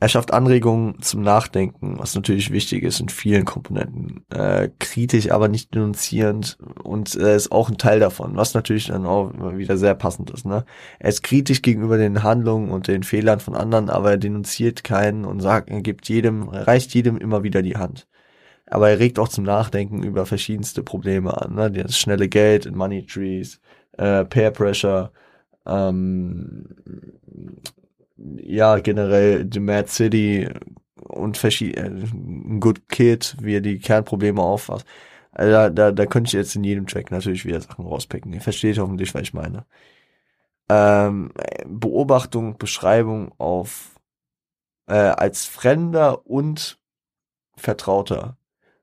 [0.02, 4.24] Er schafft Anregungen zum Nachdenken, was natürlich wichtig ist in vielen Komponenten.
[4.30, 8.86] Äh, kritisch, aber nicht denunzierend und er äh, ist auch ein Teil davon, was natürlich
[8.86, 10.46] dann auch wieder sehr passend ist.
[10.46, 10.64] Ne?
[10.98, 15.26] Er ist kritisch gegenüber den Handlungen und den Fehlern von anderen, aber er denunziert keinen
[15.26, 18.08] und sagt, er gibt jedem, reicht jedem immer wieder die Hand.
[18.64, 21.56] Aber er regt auch zum Nachdenken über verschiedenste Probleme an.
[21.56, 21.70] Ne?
[21.70, 23.60] Das schnelle Geld in Money Trees,
[23.98, 25.12] äh, Peer Pressure,
[25.66, 26.64] ähm,
[28.42, 30.48] ja, generell The Mad City
[31.02, 34.86] und verschiedene, äh, Good Kid, wie er die Kernprobleme auffasst.
[35.32, 38.32] Also da, da, da könnte ich jetzt in jedem Track natürlich wieder Sachen rauspicken.
[38.32, 39.64] Ihr versteht hoffentlich, was ich meine.
[40.68, 41.32] Ähm,
[41.66, 43.94] Beobachtung, Beschreibung auf
[44.86, 46.78] äh, als Fremder und
[47.56, 48.36] Vertrauter.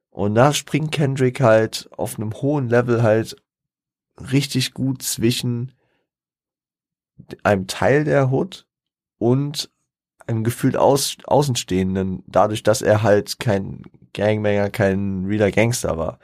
[0.10, 3.36] Und da springt Kendrick halt auf einem hohen Level halt
[4.32, 5.74] richtig gut zwischen
[7.44, 8.67] einem Teil der Hood
[9.18, 9.70] und
[10.28, 13.84] einem gefühlt Aus Außenstehenden, dadurch, dass er halt kein
[14.14, 16.20] Gangbanger, kein realer Gangster war.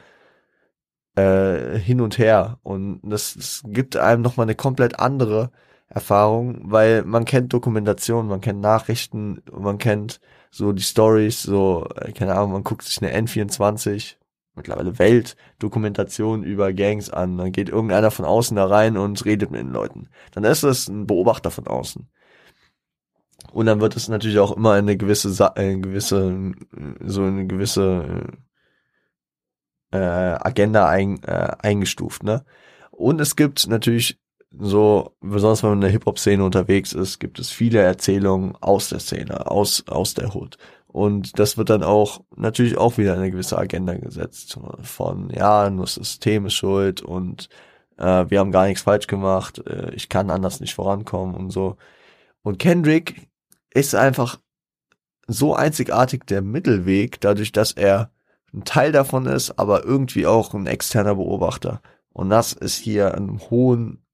[1.15, 2.59] Äh, hin und her.
[2.63, 5.51] Und das, das gibt einem nochmal eine komplett andere
[5.87, 12.11] Erfahrung, weil man kennt Dokumentation, man kennt Nachrichten, man kennt so die Stories, so, äh,
[12.13, 14.15] keine Ahnung, man guckt sich eine N24,
[14.55, 19.61] mittlerweile Welt-Dokumentation über Gangs an, dann geht irgendeiner von außen da rein und redet mit
[19.61, 20.09] den Leuten.
[20.31, 22.07] Dann ist das ein Beobachter von außen.
[23.53, 26.53] Und dann wird es natürlich auch immer eine gewisse, eine gewisse,
[27.05, 28.23] so eine gewisse
[29.91, 32.45] äh, Agenda ein, äh, eingestuft, ne?
[32.89, 34.19] Und es gibt natürlich
[34.59, 38.99] so, besonders wenn man in der Hip-Hop-Szene unterwegs ist, gibt es viele Erzählungen aus der
[38.99, 40.57] Szene, aus, aus der Hood.
[40.87, 45.85] Und das wird dann auch natürlich auch wieder eine gewisse Agenda gesetzt von, ja, nur
[45.85, 47.49] das System ist schuld und
[47.97, 51.77] äh, wir haben gar nichts falsch gemacht, äh, ich kann anders nicht vorankommen und so.
[52.41, 53.27] Und Kendrick
[53.73, 54.39] ist einfach
[55.27, 58.11] so einzigartig der Mittelweg, dadurch, dass er
[58.53, 61.81] ein Teil davon ist, aber irgendwie auch ein externer Beobachter.
[62.11, 64.05] Und das ist hier ein hohen,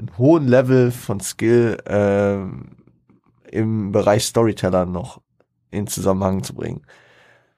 [0.00, 5.20] ein hohen Level von Skill äh, im Bereich Storyteller noch
[5.70, 6.82] in Zusammenhang zu bringen.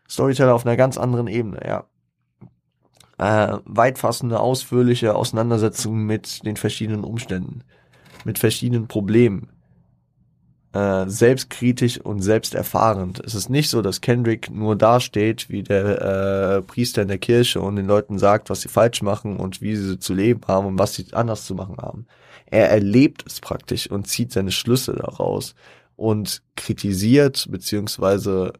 [0.08, 1.84] Storyteller auf einer ganz anderen Ebene, ja.
[3.18, 7.62] Äh, weitfassende, ausführliche Auseinandersetzungen mit den verschiedenen Umständen,
[8.24, 9.48] mit verschiedenen Problemen,
[10.72, 13.20] äh, selbstkritisch und selbsterfahrend.
[13.20, 17.60] Es ist nicht so, dass Kendrick nur dasteht wie der äh, Priester in der Kirche
[17.60, 20.78] und den Leuten sagt, was sie falsch machen und wie sie zu leben haben und
[20.78, 22.06] was sie anders zu machen haben.
[22.46, 25.54] Er erlebt es praktisch und zieht seine Schlüsse daraus
[25.96, 28.54] und kritisiert beziehungsweise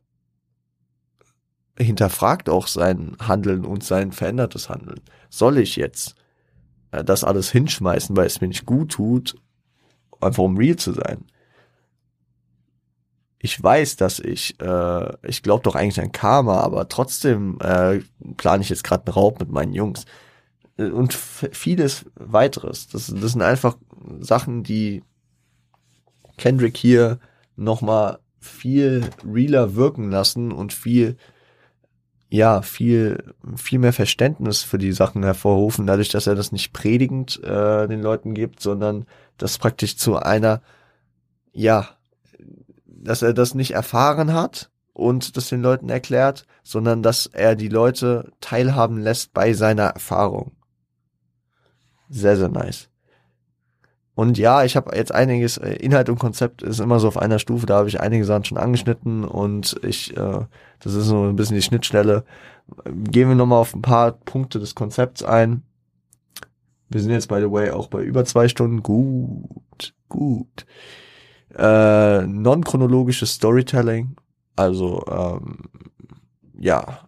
[1.79, 5.01] hinterfragt auch sein Handeln und sein verändertes Handeln.
[5.31, 6.15] Soll ich jetzt
[6.91, 9.37] äh, das alles hinschmeißen, weil es mir nicht gut tut,
[10.21, 11.25] einfach um real zu sein?
[13.45, 17.99] Ich weiß, dass ich, äh, ich glaube doch eigentlich an Karma, aber trotzdem äh,
[18.37, 20.05] plane ich jetzt gerade einen Raub mit meinen Jungs.
[20.79, 22.87] Äh, und vieles weiteres.
[22.87, 23.77] Das, das sind einfach
[24.21, 25.03] Sachen, die
[26.39, 27.19] Kendrick hier
[27.57, 31.17] nochmal viel realer wirken lassen und viel,
[32.29, 37.43] ja, viel, viel mehr Verständnis für die Sachen hervorrufen, dadurch, dass er das nicht predigend
[37.43, 39.05] äh, den Leuten gibt, sondern
[39.37, 40.63] das praktisch zu einer,
[41.53, 41.97] ja,
[43.03, 47.69] dass er das nicht erfahren hat und das den Leuten erklärt, sondern dass er die
[47.69, 50.53] Leute teilhaben lässt bei seiner Erfahrung.
[52.09, 52.89] Sehr, sehr nice.
[54.15, 57.39] Und ja, ich habe jetzt einiges, äh, Inhalt und Konzept ist immer so auf einer
[57.39, 60.41] Stufe, da habe ich einige Sachen schon angeschnitten und ich, äh,
[60.81, 62.25] das ist so ein bisschen die Schnittstelle.
[62.85, 65.63] Gehen wir nochmal auf ein paar Punkte des Konzepts ein.
[66.91, 68.83] Wir sind jetzt, by the way, auch bei über zwei Stunden.
[68.83, 70.67] Gut, gut
[71.57, 74.17] äh, non-chronologisches Storytelling.
[74.57, 75.59] Also ähm,
[76.59, 77.01] ja,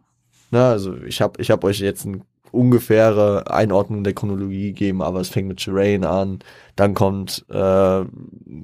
[0.51, 5.21] ne, also ich habe ich hab euch jetzt eine ungefähre Einordnung der Chronologie gegeben, aber
[5.21, 6.39] es fängt mit Terrain an,
[6.77, 8.05] dann kommt äh,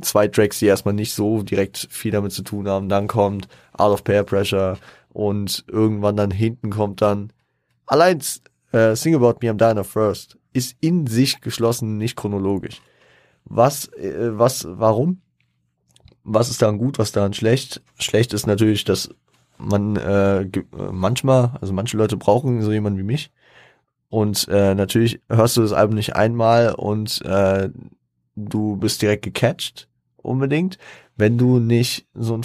[0.01, 3.93] zwei Tracks, die erstmal nicht so direkt viel damit zu tun haben, dann kommt Out
[3.93, 4.78] of Pair Pressure
[5.12, 7.32] und irgendwann dann hinten kommt dann
[7.86, 8.20] allein
[8.73, 12.81] äh, Sing About Me, I'm Dying First ist in sich geschlossen, nicht chronologisch.
[13.44, 15.20] Was, äh, was, warum?
[16.24, 17.82] Was ist daran gut, was daran schlecht?
[17.98, 19.10] Schlecht ist natürlich, dass
[19.59, 20.47] man äh,
[20.90, 23.30] manchmal, also manche Leute brauchen so jemanden wie mich.
[24.09, 27.70] Und äh, natürlich hörst du das Album nicht einmal und äh,
[28.34, 30.78] du bist direkt gecatcht, unbedingt.
[31.16, 32.44] Wenn du nicht so ein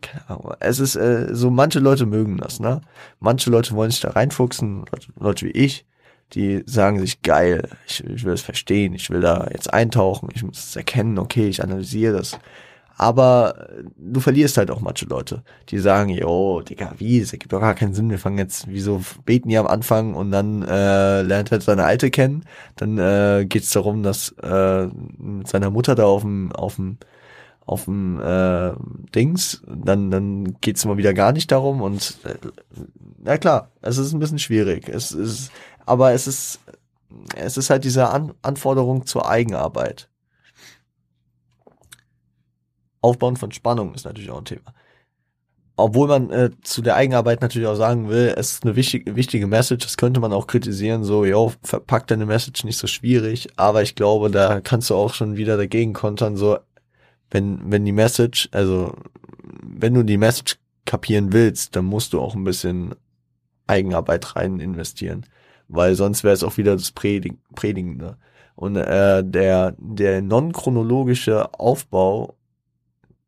[0.00, 0.54] keine Ahnung.
[0.60, 2.80] Es ist äh, so, manche Leute mögen das, ne?
[3.18, 4.84] Manche Leute wollen sich da reinfuchsen,
[5.18, 5.86] Leute wie ich,
[6.32, 10.42] die sagen sich, geil, ich, ich will es verstehen, ich will da jetzt eintauchen, ich
[10.42, 12.38] muss es erkennen, okay, ich analysiere das.
[13.00, 13.54] Aber
[13.96, 17.74] du verlierst halt auch manche Leute, die sagen, yo, Digga, wie, das ergibt doch gar
[17.74, 21.62] keinen Sinn, wir fangen jetzt, wieso beten die am Anfang und dann äh, lernt er
[21.62, 22.44] seine Alte kennen,
[22.76, 24.86] dann äh, geht es darum, dass äh,
[25.16, 26.98] mit seiner Mutter da auf dem, auf dem
[27.64, 28.72] auf dem äh,
[29.14, 32.34] Dings, dann, dann geht's immer wieder gar nicht darum und äh,
[33.16, 34.90] na klar, es ist ein bisschen schwierig.
[34.90, 35.50] Es ist,
[35.86, 36.60] aber es ist,
[37.34, 40.09] es ist halt diese An Anforderung zur Eigenarbeit.
[43.02, 44.74] Aufbauen von Spannung ist natürlich auch ein Thema.
[45.76, 49.46] Obwohl man äh, zu der Eigenarbeit natürlich auch sagen will, es ist eine wichtige, wichtige
[49.46, 53.82] Message, das könnte man auch kritisieren, so, jo, verpackt deine Message nicht so schwierig, aber
[53.82, 56.58] ich glaube, da kannst du auch schon wieder dagegen kontern, so,
[57.30, 58.94] wenn, wenn die Message, also
[59.62, 62.94] wenn du die Message kapieren willst, dann musst du auch ein bisschen
[63.66, 65.24] Eigenarbeit rein investieren,
[65.68, 68.18] weil sonst wäre es auch wieder das Predig Predigende.
[68.56, 72.36] Und äh, der, der non-chronologische Aufbau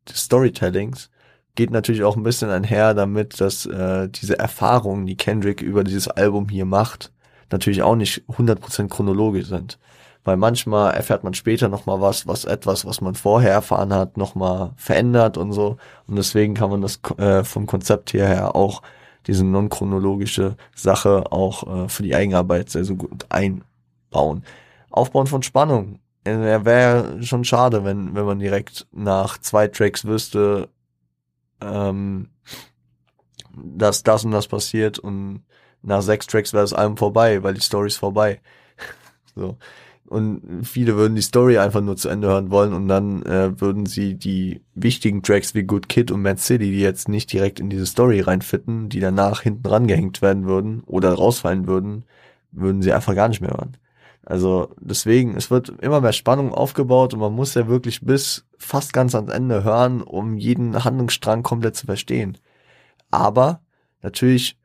[0.09, 1.09] Storytellings
[1.55, 6.07] geht natürlich auch ein bisschen einher damit, dass äh, diese Erfahrungen, die Kendrick über dieses
[6.07, 7.11] Album hier macht,
[7.51, 9.77] natürlich auch nicht 100% chronologisch sind
[10.23, 14.71] weil manchmal erfährt man später nochmal was, was etwas, was man vorher erfahren hat, nochmal
[14.77, 15.77] verändert und so.
[16.07, 18.81] Und deswegen kann man das äh, vom Konzept her auch
[19.27, 24.43] diese non-chronologische Sache auch äh, für die Eigenarbeit sehr, sehr gut einbauen.
[24.89, 25.99] Aufbauen von Spannung.
[26.23, 30.69] Äh, Wäre schon schade, wenn, wenn man direkt nach zwei Tracks wüsste,
[31.61, 32.29] ähm,
[33.55, 35.43] dass das und das passiert und
[35.81, 38.41] nach sechs Tracks wäre das Album vorbei, weil die Story ist vorbei.
[39.35, 39.57] so.
[40.05, 43.85] Und viele würden die Story einfach nur zu Ende hören wollen und dann äh, würden
[43.85, 47.69] sie die wichtigen Tracks wie Good Kid und Mad City, die jetzt nicht direkt in
[47.69, 52.05] diese Story reinfitten, die danach hinten rangehängt werden würden oder rausfallen würden,
[52.51, 53.77] würden sie einfach gar nicht mehr hören.
[54.25, 58.93] Also deswegen, es wird immer mehr Spannung aufgebaut und man muss ja wirklich bis fast
[58.93, 62.37] ganz ans Ende hören, um jeden Handlungsstrang komplett zu verstehen.
[63.11, 63.61] Aber
[64.01, 64.57] natürlich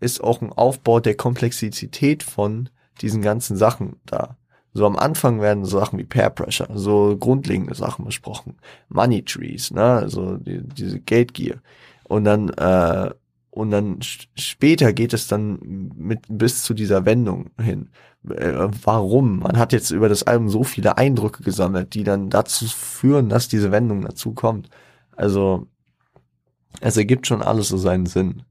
[0.00, 2.70] ist auch ein Aufbau der Komplexität von
[3.02, 4.36] diesen ganzen Sachen da.
[4.72, 8.56] So am Anfang werden so Sachen wie Pair Pressure, so grundlegende Sachen besprochen.
[8.88, 11.58] Money Trees, ne, also die, diese Gear.
[12.04, 13.10] Und dann, äh,
[13.56, 17.90] und dann später geht es dann mit bis zu dieser Wendung hin.
[18.28, 19.40] Äh, warum?
[19.40, 23.48] Man hat jetzt über das Album so viele Eindrücke gesammelt, die dann dazu führen, dass
[23.48, 24.68] diese Wendung dazu kommt.
[25.16, 25.66] Also,
[26.80, 28.42] es ergibt schon alles so seinen Sinn.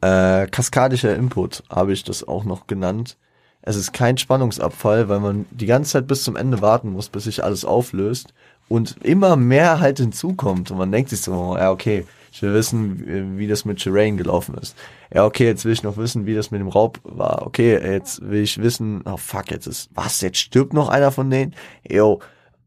[0.00, 3.18] Äh, kaskadischer Input habe ich das auch noch genannt
[3.66, 7.24] es ist kein Spannungsabfall, weil man die ganze Zeit bis zum Ende warten muss, bis
[7.24, 8.34] sich alles auflöst
[8.68, 12.04] und immer mehr halt hinzukommt und man denkt sich so, ja okay,
[12.34, 14.76] ich will wissen, wie das mit Shireen gelaufen ist.
[15.14, 17.46] Ja okay, jetzt will ich noch wissen, wie das mit dem Raub war.
[17.46, 21.30] Okay, jetzt will ich wissen, oh fuck, jetzt ist, was, jetzt stirbt noch einer von
[21.30, 21.54] denen?
[21.88, 22.20] Yo,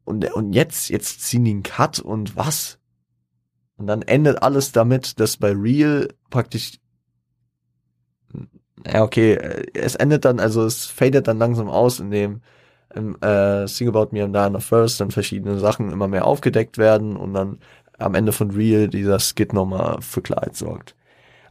[0.05, 2.79] und, und jetzt, jetzt ziehen die einen Cut und was?
[3.75, 6.79] Und dann endet alles damit, dass bei Real praktisch
[8.85, 12.41] ja, okay, äh, es endet dann, also es fadet dann langsam aus, indem
[12.95, 17.17] im äh, Sing About Me and Diana First dann verschiedene Sachen immer mehr aufgedeckt werden
[17.17, 17.59] und dann
[17.97, 20.95] am Ende von Real dieser Skit nochmal für Klarheit sorgt.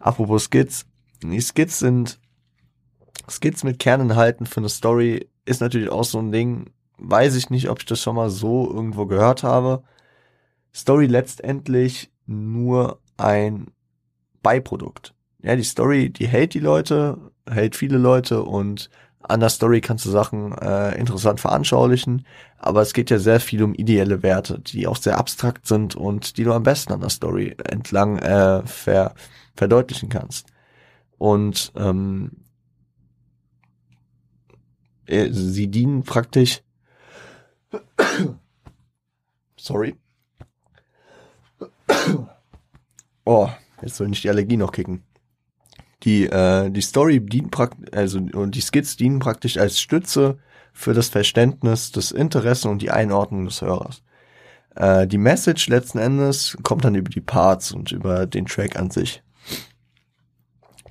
[0.01, 0.87] Apropos Skits,
[1.23, 2.19] die Skits sind
[3.29, 7.69] Skits mit Kerninhalten für eine Story ist natürlich auch so ein Ding, weiß ich nicht,
[7.69, 9.83] ob ich das schon mal so irgendwo gehört habe.
[10.75, 13.69] Story letztendlich nur ein
[14.43, 15.15] Beiprodukt
[15.47, 17.19] ja, die Story, die hält die Leute,
[17.49, 18.91] hält viele Leute und
[19.29, 22.27] an der Story kannst du Sachen äh, interessant veranschaulichen,
[22.59, 26.37] aber es geht ja sehr viel um ideelle Werte, die auch sehr abstrakt sind und
[26.37, 29.15] die du am besten an der Story entlang äh, ver
[29.55, 30.49] verdeutlichen kannst.
[31.19, 32.33] Und ähm,
[35.07, 36.63] äh, sie dienen praktisch
[39.57, 39.97] sorry.
[43.29, 43.49] Oh,
[43.83, 45.03] jetzt soll nicht die Allergie noch kicken.
[46.07, 50.39] Die, äh, die Story dient praktisch, also und die Skits dienen praktisch als Stütze
[50.73, 54.03] für das Verständnis, das Interesse und die Einordnung des Hörers.
[54.77, 58.91] Äh, die Message letzten Endes kommt dann über die Parts und über den Track an
[58.91, 59.23] sich.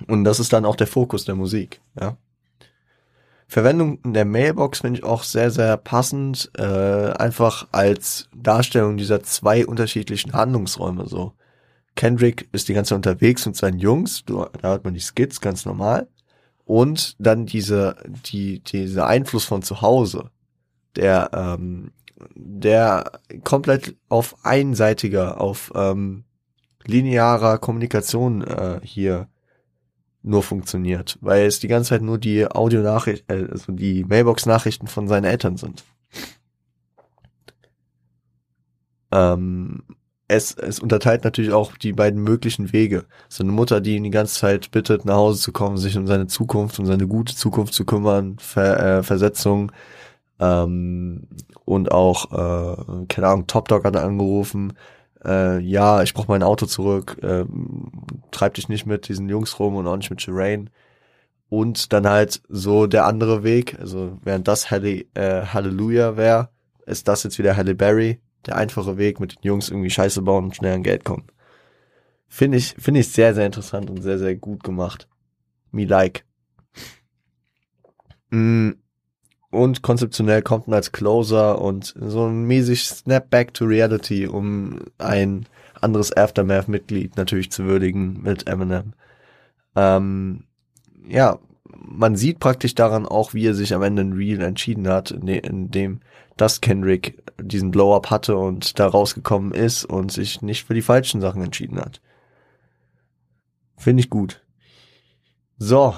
[0.06, 2.18] Und das ist dann auch der Fokus der Musik, ja.
[3.48, 9.64] Verwendung der Mailbox finde ich auch sehr, sehr passend, äh, einfach als Darstellung dieser zwei
[9.64, 11.32] unterschiedlichen Handlungsräume so.
[11.96, 15.64] Kendrick ist die ganze Zeit unterwegs mit seinen Jungs, da hört man die Skits ganz
[15.64, 16.08] normal.
[16.64, 17.96] Und dann diese,
[18.26, 20.30] die, dieser Einfluss von zu Hause,
[20.96, 21.92] der, ähm,
[22.34, 26.24] der komplett auf einseitiger, auf ähm,
[26.84, 29.28] linearer Kommunikation äh, hier
[30.22, 35.06] nur funktioniert, weil es die ganze Zeit nur die Audionachricht, äh, also die Mailbox-Nachrichten von
[35.06, 35.84] seinen Eltern sind.
[39.12, 39.84] Ähm,
[40.28, 43.04] es, es unterteilt natürlich auch die beiden möglichen Wege.
[43.28, 46.06] So eine Mutter, die ihn die ganze Zeit bittet, nach Hause zu kommen, sich um
[46.06, 49.72] seine Zukunft, um seine gute Zukunft zu kümmern, Ver, äh, Versetzung
[50.40, 51.28] ähm,
[51.64, 54.72] und auch, äh, keine Ahnung, Top Dog hat angerufen,
[55.24, 57.44] äh, ja, ich brauche mein Auto zurück, äh,
[58.30, 60.70] treib dich nicht mit diesen Jungs rum und auch nicht mit Shireen.
[61.48, 66.50] Und dann halt so der andere Weg, also während das Halle, äh, Halleluja wäre,
[66.86, 70.44] ist das jetzt wieder Halle Berry, der einfache Weg mit den Jungs irgendwie Scheiße bauen
[70.44, 71.24] und schnell an Geld kommen.
[72.28, 75.08] Finde ich, finde ich sehr, sehr interessant und sehr, sehr gut gemacht.
[75.70, 76.24] Me like.
[78.30, 78.72] Mm,
[79.50, 85.46] und konzeptionell kommt man als Closer und so ein mäßig Snapback to Reality, um ein
[85.80, 88.94] anderes Aftermath-Mitglied natürlich zu würdigen mit Eminem.
[89.76, 90.44] Ähm,
[91.08, 91.38] ja,
[91.78, 95.26] man sieht praktisch daran auch, wie er sich am Ende in Real entschieden hat, in,
[95.26, 96.00] de in dem,
[96.36, 101.20] dass Kendrick diesen Blow-up hatte und da rausgekommen ist und sich nicht für die falschen
[101.20, 102.00] Sachen entschieden hat.
[103.76, 104.42] Finde ich gut.
[105.58, 105.94] So,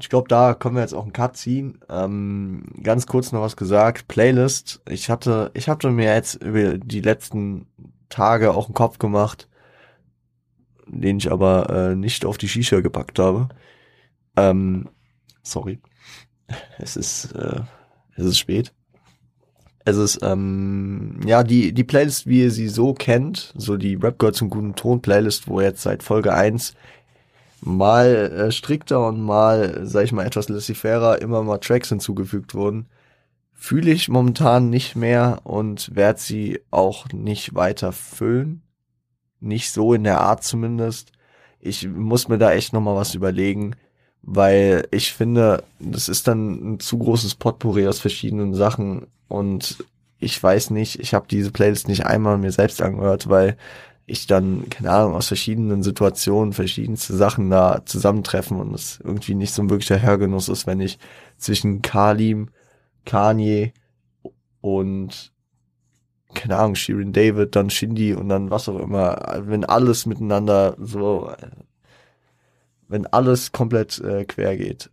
[0.00, 1.78] ich glaube, da können wir jetzt auch einen Cut ziehen.
[1.90, 4.08] Ähm, ganz kurz noch was gesagt.
[4.08, 4.80] Playlist.
[4.88, 7.66] Ich hatte, ich hatte mir jetzt über die letzten
[8.08, 9.48] Tage auch einen Kopf gemacht,
[10.86, 13.48] den ich aber äh, nicht auf die Shisha gepackt habe.
[14.36, 14.88] Ähm,
[15.42, 15.80] sorry.
[16.78, 17.60] Es ist, äh,
[18.20, 18.72] es ist spät.
[19.84, 24.18] Es ist, ähm, ja, die, die Playlist, wie ihr sie so kennt, so die Rap
[24.18, 26.74] Girl zum guten Ton Playlist, wo jetzt seit Folge 1
[27.62, 32.88] mal äh, strikter und mal, sag ich mal, etwas laissez-fairer immer mal Tracks hinzugefügt wurden,
[33.52, 38.62] fühle ich momentan nicht mehr und werde sie auch nicht weiter füllen.
[39.40, 41.12] Nicht so in der Art zumindest.
[41.58, 43.76] Ich muss mir da echt nochmal was überlegen,
[44.22, 49.84] weil ich finde, das ist dann ein zu großes Potpourri aus verschiedenen Sachen und
[50.18, 53.56] ich weiß nicht, ich habe diese Playlist nicht einmal mir selbst angehört, weil
[54.06, 59.54] ich dann, keine Ahnung, aus verschiedenen Situationen verschiedenste Sachen da zusammentreffen und es irgendwie nicht
[59.54, 60.98] so ein wirklicher Hörgenuss ist, wenn ich
[61.38, 62.50] zwischen Kalim,
[63.04, 63.72] Kanye
[64.60, 65.32] und
[66.34, 71.32] keine Ahnung, Shirin David, dann Shindy und dann was auch immer, wenn alles miteinander so,
[72.90, 74.90] wenn alles komplett äh, quer geht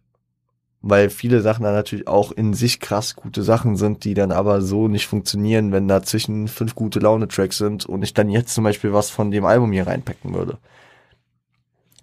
[0.82, 4.62] weil viele Sachen dann natürlich auch in sich krass gute Sachen sind, die dann aber
[4.62, 8.94] so nicht funktionieren, wenn dazwischen fünf gute Laune-Tracks sind und ich dann jetzt zum Beispiel
[8.94, 10.58] was von dem Album hier reinpacken würde.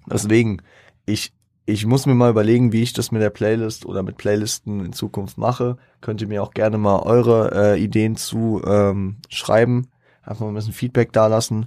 [0.06, 0.60] Deswegen,
[1.06, 1.32] ich,
[1.66, 4.92] ich muss mir mal überlegen, wie ich das mit der Playlist oder mit Playlisten in
[4.92, 5.78] Zukunft mache.
[6.00, 9.88] Könnt ihr mir auch gerne mal eure äh, Ideen zu ähm, schreiben.
[10.22, 11.66] Einfach mal ein bisschen Feedback da lassen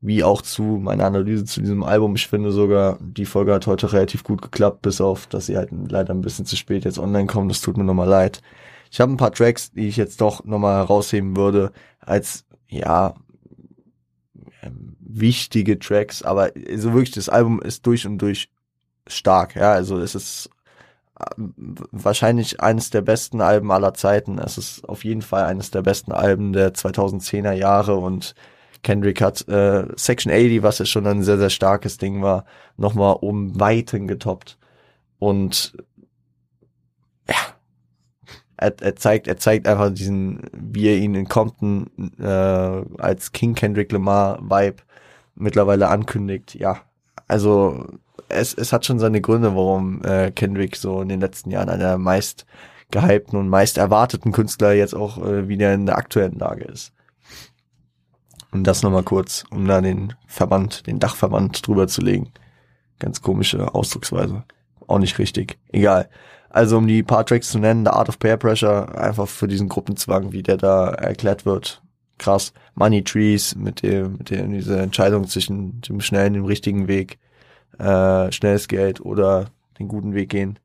[0.00, 2.14] wie auch zu meiner Analyse zu diesem Album.
[2.16, 5.70] Ich finde sogar, die Folge hat heute relativ gut geklappt, bis auf, dass sie halt
[5.72, 7.50] leider ein bisschen zu spät jetzt online kommt.
[7.50, 8.42] Das tut mir nochmal leid.
[8.90, 13.14] Ich habe ein paar Tracks, die ich jetzt doch nochmal herausheben würde, als, ja,
[14.62, 18.50] ähm, wichtige Tracks, aber so wirklich, das Album ist durch und durch
[19.06, 20.50] stark, ja, also es ist
[21.18, 24.38] äh, wahrscheinlich eines der besten Alben aller Zeiten.
[24.38, 28.34] Es ist auf jeden Fall eines der besten Alben der 2010er Jahre und
[28.82, 32.44] Kendrick hat äh, Section 80, was ja schon ein sehr, sehr starkes Ding war,
[32.76, 34.58] nochmal um Weiten getoppt.
[35.18, 35.76] Und
[37.28, 37.36] ja,
[38.56, 42.24] er, er zeigt, er zeigt einfach diesen, wie er ihn in Compton äh,
[42.98, 44.82] als King Kendrick Lamar Vibe
[45.34, 46.54] mittlerweile ankündigt.
[46.54, 46.80] Ja,
[47.28, 47.86] also
[48.28, 51.98] es, es hat schon seine Gründe, warum äh, Kendrick so in den letzten Jahren einer
[51.98, 52.46] meist
[52.90, 56.92] gehypten und meist erwarteten Künstler jetzt auch äh, wieder in der aktuellen Lage ist.
[58.50, 62.32] Und das nochmal kurz, um da den Verband, den Dachverband drüber zu legen.
[62.98, 64.44] Ganz komische Ausdrucksweise.
[64.86, 65.58] Auch nicht richtig.
[65.72, 66.08] Egal.
[66.48, 69.68] Also um die paar Tracks zu nennen, The Art of Peer Pressure, einfach für diesen
[69.68, 71.82] Gruppenzwang, wie der da erklärt wird.
[72.18, 72.52] Krass.
[72.74, 77.18] Money Trees mit dem, mit dem, diese Entscheidung zwischen dem schnellen, dem richtigen Weg,
[77.78, 80.58] äh, schnelles Geld oder den guten Weg gehen.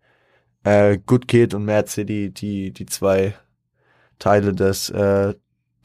[0.63, 3.33] Äh, Good Kid und Mad City, die, die zwei
[4.19, 5.33] Teile des äh,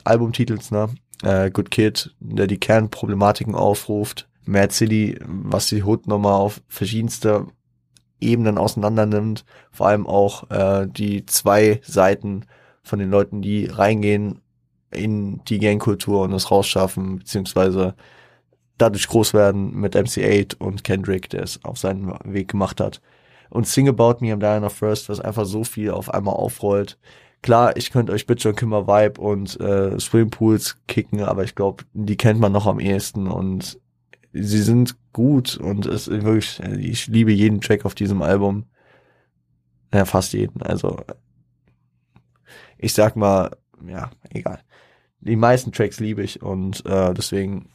[0.05, 0.89] Albumtitels, ne?
[1.23, 4.29] Äh, Good Kid, der die Kernproblematiken aufruft.
[4.45, 7.47] Mad City, was die Hood nochmal auf verschiedenste
[8.21, 12.47] Ebenen auseinander nimmt, vor allem auch äh, die zwei Seiten
[12.83, 14.41] von den Leuten, die reingehen
[14.91, 17.95] in die Gangkultur und es rausschaffen, beziehungsweise
[18.79, 23.01] dadurch groß werden mit MC8 und Kendrick, der es auf seinen Weg gemacht hat.
[23.51, 26.99] Und Sing About Me am Diana First, was einfach so viel auf einmal aufrollt.
[27.43, 32.17] Klar, ich könnte euch und Kimmer Vibe und äh, Swimpools kicken, aber ich glaube, die
[32.17, 33.79] kennt man noch am ehesten und
[34.33, 38.65] sie sind gut und es ist wirklich, ich liebe jeden Track auf diesem Album.
[39.95, 40.63] Ja, fast jeden.
[40.63, 40.99] Also
[42.79, 43.57] ich sag mal,
[43.87, 44.61] ja, egal.
[45.21, 47.69] Die meisten Tracks liebe ich und äh, deswegen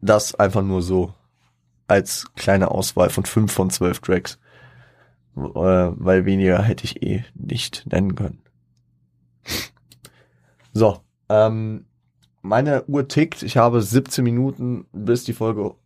[0.00, 1.14] das einfach nur so
[1.86, 4.38] als kleine Auswahl von fünf von zwölf Tracks.
[5.36, 8.42] Äh, weil weniger hätte ich eh nicht nennen können.
[10.72, 11.86] So, ähm,
[12.42, 13.42] meine Uhr tickt.
[13.42, 15.76] Ich habe 17 Minuten, bis die Folge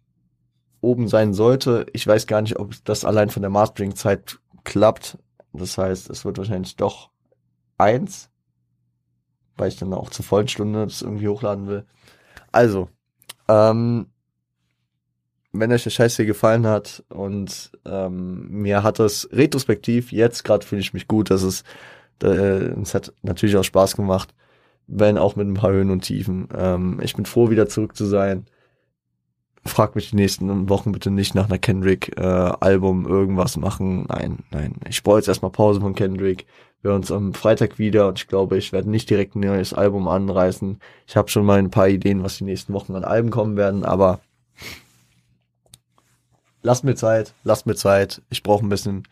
[0.80, 1.86] oben sein sollte.
[1.92, 5.18] Ich weiß gar nicht, ob das allein von der Mastering-Zeit klappt.
[5.52, 7.10] Das heißt, es wird wahrscheinlich doch
[7.78, 8.30] eins,
[9.56, 11.86] weil ich dann auch zur vollen Stunde das irgendwie hochladen will.
[12.52, 12.88] Also,
[13.48, 14.06] ähm,
[15.52, 20.66] wenn euch der Scheiß hier gefallen hat und ähm, mir hat es retrospektiv, jetzt gerade
[20.66, 21.64] fühle ich mich gut, dass es,
[22.22, 24.34] äh, es hat natürlich auch Spaß gemacht,
[24.86, 26.48] wenn auch mit ein paar Höhen und Tiefen.
[26.56, 28.46] Ähm, ich bin froh, wieder zurück zu sein.
[29.64, 34.06] Frag mich die nächsten Wochen bitte nicht nach einer Kendrick-Album äh, irgendwas machen.
[34.08, 34.74] Nein, nein.
[34.88, 36.46] Ich brauche jetzt erstmal Pause von Kendrick.
[36.80, 40.08] Wir uns am Freitag wieder und ich glaube, ich werde nicht direkt ein neues Album
[40.08, 40.78] anreißen.
[41.06, 43.84] Ich habe schon mal ein paar Ideen, was die nächsten Wochen an Alben kommen werden,
[43.84, 44.20] aber
[46.62, 48.22] lasst mir Zeit, lasst mir Zeit.
[48.30, 49.06] Ich brauche ein bisschen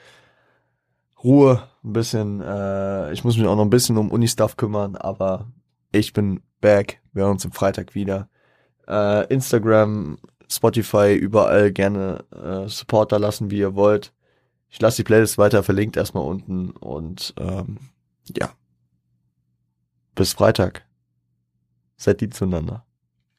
[1.23, 5.47] Ruhe, ein bisschen, äh, ich muss mich auch noch ein bisschen um Uni-Stuff kümmern, aber
[5.93, 7.01] ich bin back.
[7.13, 8.29] Wir hören uns am Freitag wieder.
[8.87, 10.19] Äh, Instagram,
[10.49, 14.13] Spotify, überall gerne äh, Supporter lassen, wie ihr wollt.
[14.69, 17.79] Ich lasse die Playlist weiter verlinkt erstmal unten und ähm,
[18.37, 18.51] ja.
[20.15, 20.85] Bis Freitag.
[21.97, 22.86] Seid lieb zueinander.